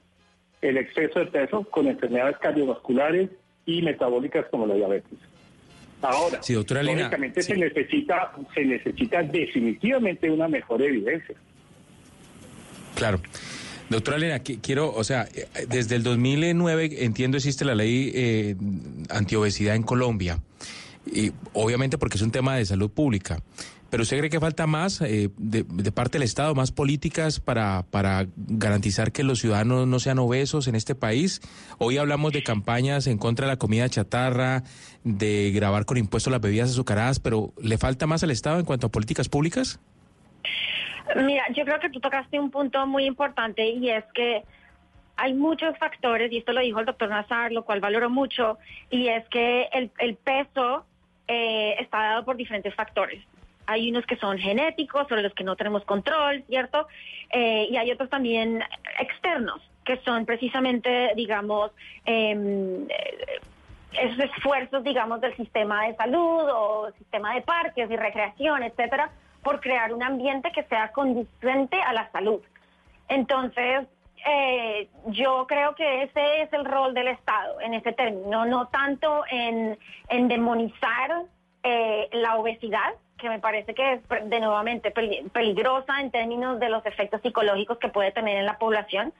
[0.62, 3.28] el exceso de peso con enfermedades cardiovasculares
[3.66, 5.18] y metabólicas como la diabetes.
[6.00, 11.34] Ahora, Sí, doctora Lina, lógicamente se necesita se necesita definitivamente una mejor evidencia.
[12.94, 13.20] Claro.
[13.88, 18.56] Doctora Elena, qui- quiero, o sea, eh, desde el 2009 entiendo existe la ley eh,
[19.10, 20.38] antiobesidad en Colombia,
[21.06, 23.42] y obviamente porque es un tema de salud pública.
[23.92, 28.24] Pero usted cree que falta más eh, de, parte del Estado, más políticas para, para
[28.36, 31.42] garantizar que los ciudadanos no sean obesos en este país.
[31.76, 34.62] Hoy hablamos de campañas en contra de la comida chatarra,
[35.04, 38.86] de grabar con impuestos las bebidas azucaradas, pero ¿le falta más al Estado en cuanto
[38.86, 39.78] a políticas públicas?
[41.14, 44.42] Mira, yo creo que tú tocaste un punto muy importante y es que
[45.16, 48.56] hay muchos factores, y esto lo dijo el doctor Nazar, lo cual valoro mucho,
[48.88, 50.86] y es que el, el peso
[51.28, 53.22] eh, está dado por diferentes factores.
[53.66, 56.86] Hay unos que son genéticos, sobre los que no tenemos control, ¿cierto?
[57.30, 58.62] Eh, y hay otros también
[58.98, 61.70] externos, que son precisamente, digamos,
[62.04, 63.40] em, eh,
[63.92, 69.10] esos esfuerzos, digamos, del sistema de salud o sistema de parques y recreación, etcétera,
[69.42, 72.40] por crear un ambiente que sea conducente a la salud.
[73.08, 73.86] Entonces,
[74.24, 79.24] eh, yo creo que ese es el rol del Estado en ese término, no tanto
[79.30, 81.24] en, en demonizar
[81.64, 86.68] eh, la obesidad, que me parece que es de nuevamente peli- peligrosa en términos de
[86.68, 89.14] los efectos psicológicos que puede tener en la población,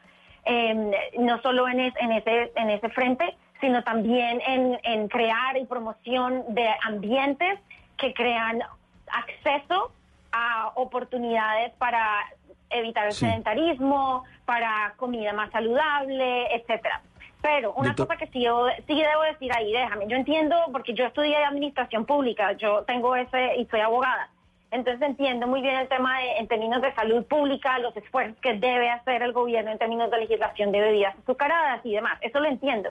[0.45, 0.75] eh,
[1.19, 5.65] no solo en, es- en ese, en ese frente, sino también en, en crear y
[5.65, 7.61] promoción de ambientes
[7.97, 8.61] que crean
[9.07, 9.93] acceso
[10.33, 12.25] a oportunidades para
[12.71, 13.25] evitar el Sí.
[13.27, 17.03] sedentarismo, para comida más saludable, etcétera.
[17.43, 20.95] Pero una Doctor- cosa que sí debo, sí debo decir ahí, déjame, yo entiendo, porque
[20.95, 24.31] yo estudié administración pública, yo tengo ese y soy abogada,
[24.71, 28.55] entonces entiendo muy bien el tema de, en términos de salud pública, los esfuerzos que
[28.55, 32.47] debe hacer el gobierno en términos de legislación de bebidas azucaradas y demás, eso lo
[32.49, 32.91] entiendo.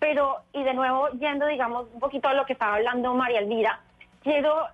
[0.00, 3.78] Pero, y de nuevo, yendo, digamos, un poquito a lo que estaba hablando María Elvira,
[4.24, 4.66] quiero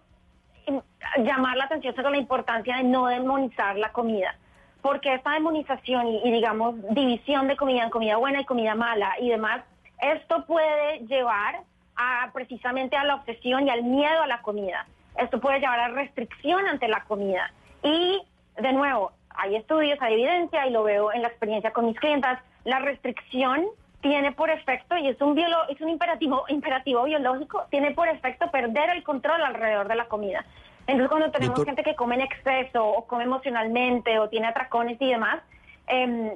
[0.67, 0.79] mm,
[1.23, 4.35] llamar la atención sobre la importancia de no demonizar la comida.
[4.83, 9.15] Porque esta demonización y, y, digamos, división de comida en comida buena y comida mala
[9.21, 9.63] y demás,
[10.01, 11.61] esto puede llevar
[11.97, 14.87] a precisamente a la obsesión y al miedo a la comida.
[15.17, 17.51] Esto puede llevar a restricción ante la comida.
[17.83, 18.23] Y,
[18.57, 22.41] de nuevo, hay estudios, hay evidencia y lo veo en la experiencia con mis clientas,
[22.65, 23.67] la restricción
[24.01, 28.49] tiene por efecto, y es un, biolo- es un imperativo, imperativo biológico, tiene por efecto
[28.53, 30.45] perder el control alrededor de la comida.
[30.89, 34.97] Entonces, cuando tenemos Doctor- gente que come en exceso o come emocionalmente o tiene atracones
[35.01, 35.41] y demás,
[35.87, 36.31] em,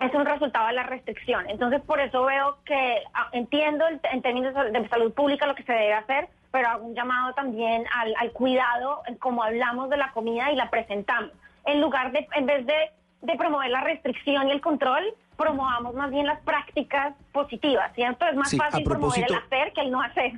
[0.00, 1.48] es un resultado de la restricción.
[1.50, 5.72] Entonces, por eso veo que ah, entiendo en términos de salud pública lo que se
[5.72, 10.12] debe hacer, pero hago un llamado también al, al cuidado en cómo hablamos de la
[10.12, 11.30] comida y la presentamos.
[11.64, 12.90] En lugar de, en vez de,
[13.22, 15.02] de promover la restricción y el control,
[15.36, 18.24] promovamos más bien las prácticas positivas, ¿cierto?
[18.26, 20.32] Es más Sí, fácil promover el hacer que el no hacer.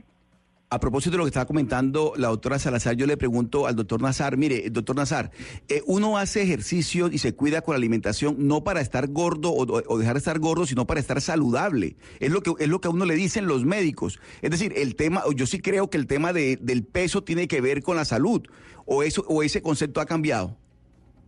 [0.70, 4.02] A propósito de lo que estaba comentando la doctora Salazar, yo le pregunto al doctor
[4.02, 5.30] Nazar, mire, doctor Nazar,
[5.70, 9.98] eh, uno hace ejercicio y se cuida con la alimentación no para estar gordo o,
[9.98, 11.96] dejar de estar gordo, sino para estar saludable.
[12.20, 14.20] Es lo que es lo que a uno le dicen los médicos.
[14.42, 17.62] Es decir, el tema, yo sí creo que el tema de- del peso tiene que
[17.62, 18.42] ver con la salud,
[18.84, 20.54] o eso o ese concepto ha cambiado.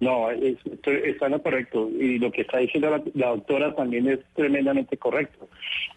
[0.01, 1.89] No, es, está en lo correcto.
[1.99, 5.49] Y lo que está diciendo la, la doctora también es tremendamente correcto.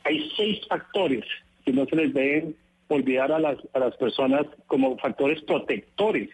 [0.06, 1.26] Hay seis factores
[1.66, 2.56] que no se les deben
[2.94, 6.30] olvidar a las, a las personas como factores protectores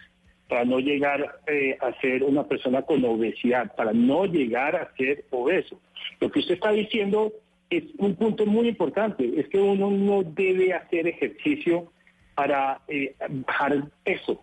[0.47, 5.25] para no llegar eh, a ser una persona con obesidad, para no llegar a ser
[5.29, 5.79] obeso.
[6.19, 7.31] Lo que usted está diciendo
[7.69, 11.91] es un punto muy importante, es que uno no debe hacer ejercicio
[12.33, 13.13] para eh,
[13.45, 14.41] bajar peso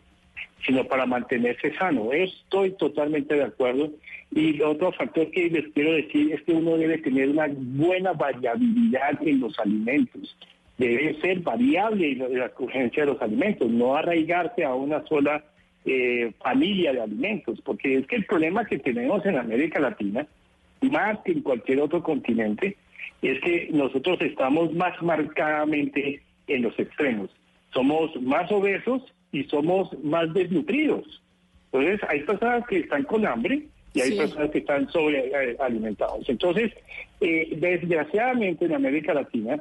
[0.65, 2.13] sino para mantenerse sano.
[2.13, 3.91] Estoy totalmente de acuerdo.
[4.33, 9.19] Y otro factor que les quiero decir es que uno debe tener una buena variabilidad
[9.23, 10.37] en los alimentos.
[10.79, 15.43] Debe ser variable la, escogencia de los alimentos, no arraigarse a una sola
[15.87, 20.27] eh, familia de alimentos, porque es que el problema que tenemos en América Latina,
[20.83, 22.77] más que en cualquier otro continente,
[23.23, 27.31] es que nosotros estamos más marcadamente en los extremos.
[27.73, 31.23] Somos más obesos y somos más desnutridos.
[31.73, 33.63] Entonces, hay personas que están con hambre
[33.95, 34.19] y hay Sí.
[34.19, 36.29] personas que están sobrealimentados.
[36.29, 36.73] Entonces,
[37.21, 39.61] eh, desgraciadamente en América Latina,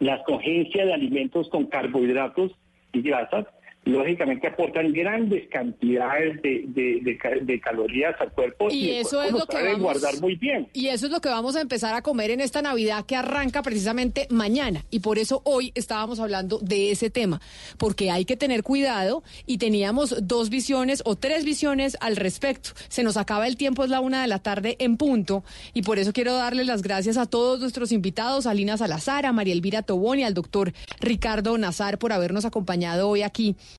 [0.00, 2.52] la escogencia de alimentos con carbohidratos
[2.92, 3.46] y grasas,
[3.84, 9.22] lógicamente aportan grandes cantidades de, de- de ca- de calorías al cuerpo Y el eso
[9.22, 10.68] es lo que vamos- guardar muy bien.
[10.74, 13.62] Y eso es lo que vamos a empezar a comer en esta Navidad que arranca
[13.62, 14.84] precisamente mañana.
[14.90, 17.40] Y por eso hoy estábamos hablando de ese tema,
[17.78, 22.70] porque hay que tener cuidado y teníamos dos visiones o tres visiones al respecto.
[22.88, 25.42] Se nos acaba el tiempo, es la una de la tarde en punto.
[25.72, 29.32] Y por eso quiero darle las gracias a todos nuestros invitados, a Lina Salazar, a
[29.32, 33.56] María Elvira Tobón y al doctor Ricardo Nazar por habernos acompañado hoy aquí